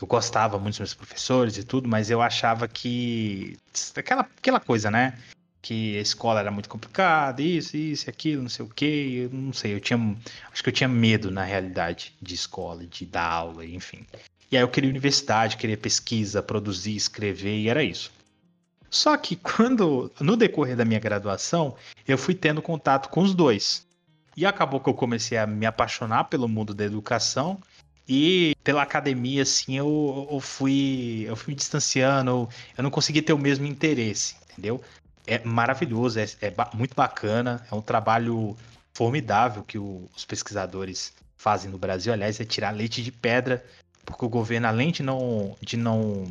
[0.00, 3.56] eu gostava muito dos meus professores e tudo, mas eu achava que...
[3.96, 5.18] Aquela, aquela coisa, né?
[5.60, 9.28] Que a escola era muito complicada, isso, isso, aquilo, não sei o quê.
[9.30, 9.98] Eu não sei, eu tinha.
[10.52, 14.06] Acho que eu tinha medo, na realidade, de escola, de dar aula, enfim.
[14.50, 18.10] E aí eu queria universidade, queria pesquisa, produzir, escrever, e era isso.
[18.90, 21.76] Só que quando, no decorrer da minha graduação,
[22.06, 23.86] eu fui tendo contato com os dois.
[24.36, 27.58] E acabou que eu comecei a me apaixonar pelo mundo da educação
[28.06, 33.32] E pela academia, assim, eu, eu fui eu fui me distanciando, eu, não consegui ter
[33.32, 34.80] o mesmo interesse, entendeu?
[35.28, 38.56] É maravilhoso, é, é muito bacana, é um trabalho
[38.94, 43.64] formidável que o, os pesquisadores fazem no Brasil, aliás, é tirar leite de pedra,
[44.04, 46.24] porque o governo, além de não, de não,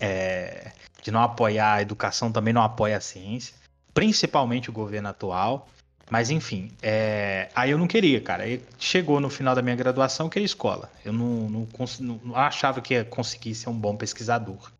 [0.00, 3.54] é, de não apoiar a educação, também não apoia a ciência,
[3.94, 5.68] principalmente o governo atual.
[6.10, 7.48] Mas enfim, é...
[7.54, 8.42] aí eu não queria, cara.
[8.42, 10.90] Aí chegou no final da minha graduação, eu queria escola.
[11.02, 11.68] Eu não, não,
[12.00, 14.70] não, não achava que ia conseguir ser um bom pesquisador.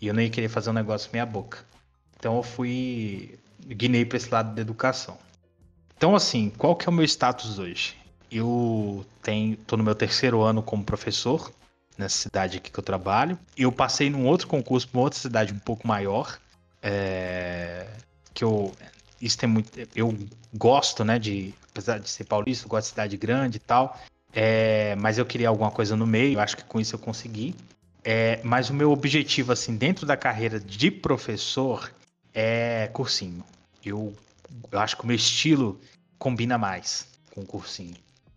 [0.00, 1.64] E eu nem ia querer fazer um negócio meia boca.
[2.22, 3.36] Então eu fui.
[3.66, 5.18] guinei para esse lado da educação.
[5.96, 7.96] Então, assim, qual que é o meu status hoje?
[8.30, 11.52] Eu tenho, tô no meu terceiro ano como professor
[11.98, 13.36] nessa cidade aqui que eu trabalho.
[13.56, 16.38] Eu passei num outro concurso para outra cidade um pouco maior,
[16.80, 17.88] é,
[18.32, 18.72] que eu
[19.20, 19.70] isso tem muito.
[19.94, 20.16] Eu
[20.54, 21.52] gosto, né, de.
[21.70, 24.00] Apesar de ser paulista, eu gosto de cidade grande e tal.
[24.32, 27.56] É, mas eu queria alguma coisa no meio, acho que com isso eu consegui.
[28.04, 31.90] É, mas o meu objetivo, assim, dentro da carreira de professor
[32.34, 33.44] é cursinho.
[33.84, 34.14] Eu,
[34.70, 35.80] eu acho que o meu estilo
[36.18, 37.96] combina mais com o cursinho.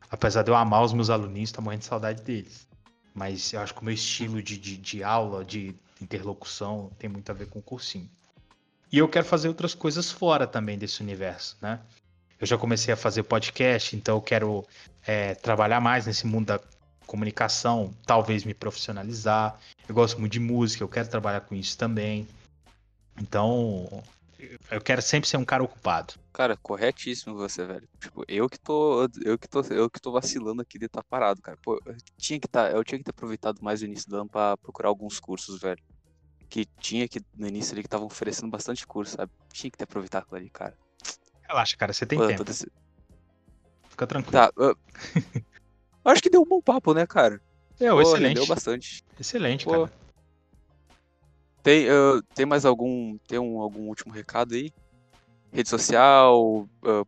[0.09, 2.67] Apesar de eu amar os meus aluninhos, tô morrendo de saudade deles.
[3.13, 7.29] Mas eu acho que o meu estilo de, de, de aula, de interlocução, tem muito
[7.29, 8.09] a ver com o cursinho.
[8.91, 11.79] E eu quero fazer outras coisas fora também desse universo, né?
[12.39, 14.65] Eu já comecei a fazer podcast, então eu quero
[15.05, 16.59] é, trabalhar mais nesse mundo da
[17.05, 19.57] comunicação, talvez me profissionalizar.
[19.87, 22.27] Eu gosto muito de música, eu quero trabalhar com isso também.
[23.17, 24.03] Então,
[24.71, 26.13] eu quero sempre ser um cara ocupado.
[26.33, 27.87] Cara, corretíssimo você, velho.
[27.99, 31.07] Tipo, eu que tô, eu que tô, eu que tô vacilando aqui de estar tá
[31.09, 31.57] parado, cara.
[31.63, 34.29] Pô, eu tinha que tá, eu tinha que ter aproveitado mais o início do ano
[34.29, 35.81] para procurar alguns cursos, velho
[36.49, 39.31] que tinha que no início ali que estavam oferecendo bastante curso, sabe?
[39.51, 40.73] Tinha que ter aproveitado aquilo ali, cara.
[41.47, 42.43] Relaxa, cara, você tem Pô, tempo.
[42.43, 42.65] Desse...
[43.89, 44.31] Fica tranquilo.
[44.31, 44.77] Tá, eu...
[46.05, 47.41] acho que deu um bom papo, né, cara?
[47.79, 48.35] É, Pô, excelente.
[48.35, 49.03] Deu bastante.
[49.19, 49.71] Excelente, Pô.
[49.71, 50.04] cara.
[51.65, 54.71] Tem, uh, tem mais algum, tem um, algum último recado aí?
[55.51, 57.07] Rede social, uh,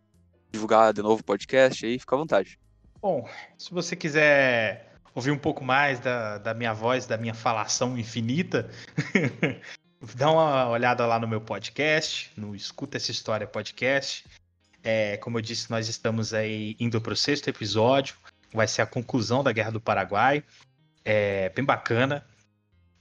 [0.51, 2.59] divulgar de novo o podcast aí, fica à vontade.
[2.99, 7.95] Bom, se você quiser ouvir um pouco mais da, da minha voz, da minha falação
[7.99, 8.67] infinita,
[10.15, 14.25] dá uma olhada lá no meu podcast, no Escuta Essa História Podcast.
[14.83, 18.15] É, como eu disse, nós estamos aí indo para o sexto episódio,
[18.51, 20.43] vai ser a conclusão da Guerra do Paraguai.
[21.05, 22.25] É bem bacana.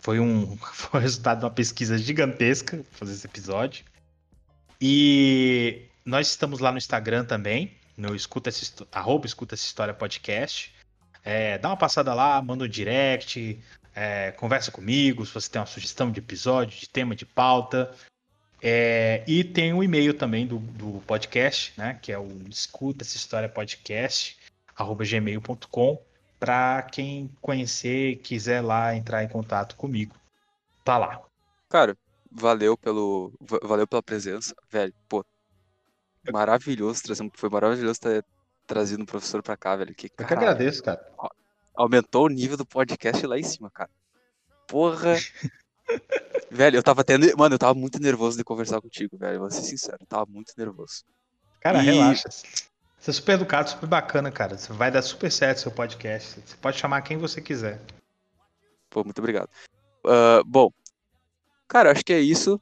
[0.06, 3.84] Foi um foi o resultado de uma pesquisa gigantesca fazer esse episódio.
[4.80, 10.72] E nós estamos lá no Instagram também, no escuta essa, arroba escuta essa história podcast.
[11.24, 13.58] É, dá uma passada lá, manda um direct,
[13.96, 17.92] é, conversa comigo se você tem uma sugestão de episódio, de tema, de pauta.
[18.62, 21.98] É, e tem o um e-mail também do, do podcast, né?
[22.00, 24.38] Que é o escuta essa história podcast,
[24.76, 26.00] arroba gmail.com,
[26.38, 30.14] para quem conhecer quiser lá entrar em contato comigo.
[30.84, 31.20] Tá lá.
[31.68, 31.96] Cara,
[32.30, 33.32] valeu pelo.
[33.62, 34.94] Valeu pela presença, velho.
[35.08, 35.24] Pô,
[36.32, 38.24] maravilhoso trazer, foi maravilhoso ter,
[38.66, 39.94] trazido um professor pra cá, velho.
[39.94, 41.04] Que, Eu que agradeço, cara.
[41.74, 43.90] Aumentou o nível do podcast lá em cima, cara.
[44.66, 45.14] Porra.
[46.50, 47.26] velho, eu tava tendo.
[47.36, 49.40] Mano, eu tava muito nervoso de conversar contigo, velho.
[49.40, 51.04] Vou ser sincero, eu tava muito nervoso.
[51.60, 51.86] Cara, e...
[51.86, 52.28] relaxa.
[52.98, 54.56] Você é super educado, super bacana, cara.
[54.56, 56.40] Você vai dar super certo seu podcast.
[56.40, 57.80] Você pode chamar quem você quiser.
[58.90, 59.48] Pô, muito obrigado.
[60.04, 60.70] Uh, bom,
[61.68, 62.60] cara, acho que é isso.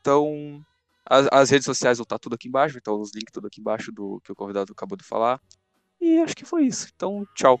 [0.00, 0.64] Então,
[1.04, 3.92] as, as redes sociais vão estar tudo aqui embaixo, então os links tudo aqui embaixo
[3.92, 5.40] do que o convidado acabou de falar.
[6.00, 6.88] E acho que foi isso.
[6.94, 7.60] Então, tchau.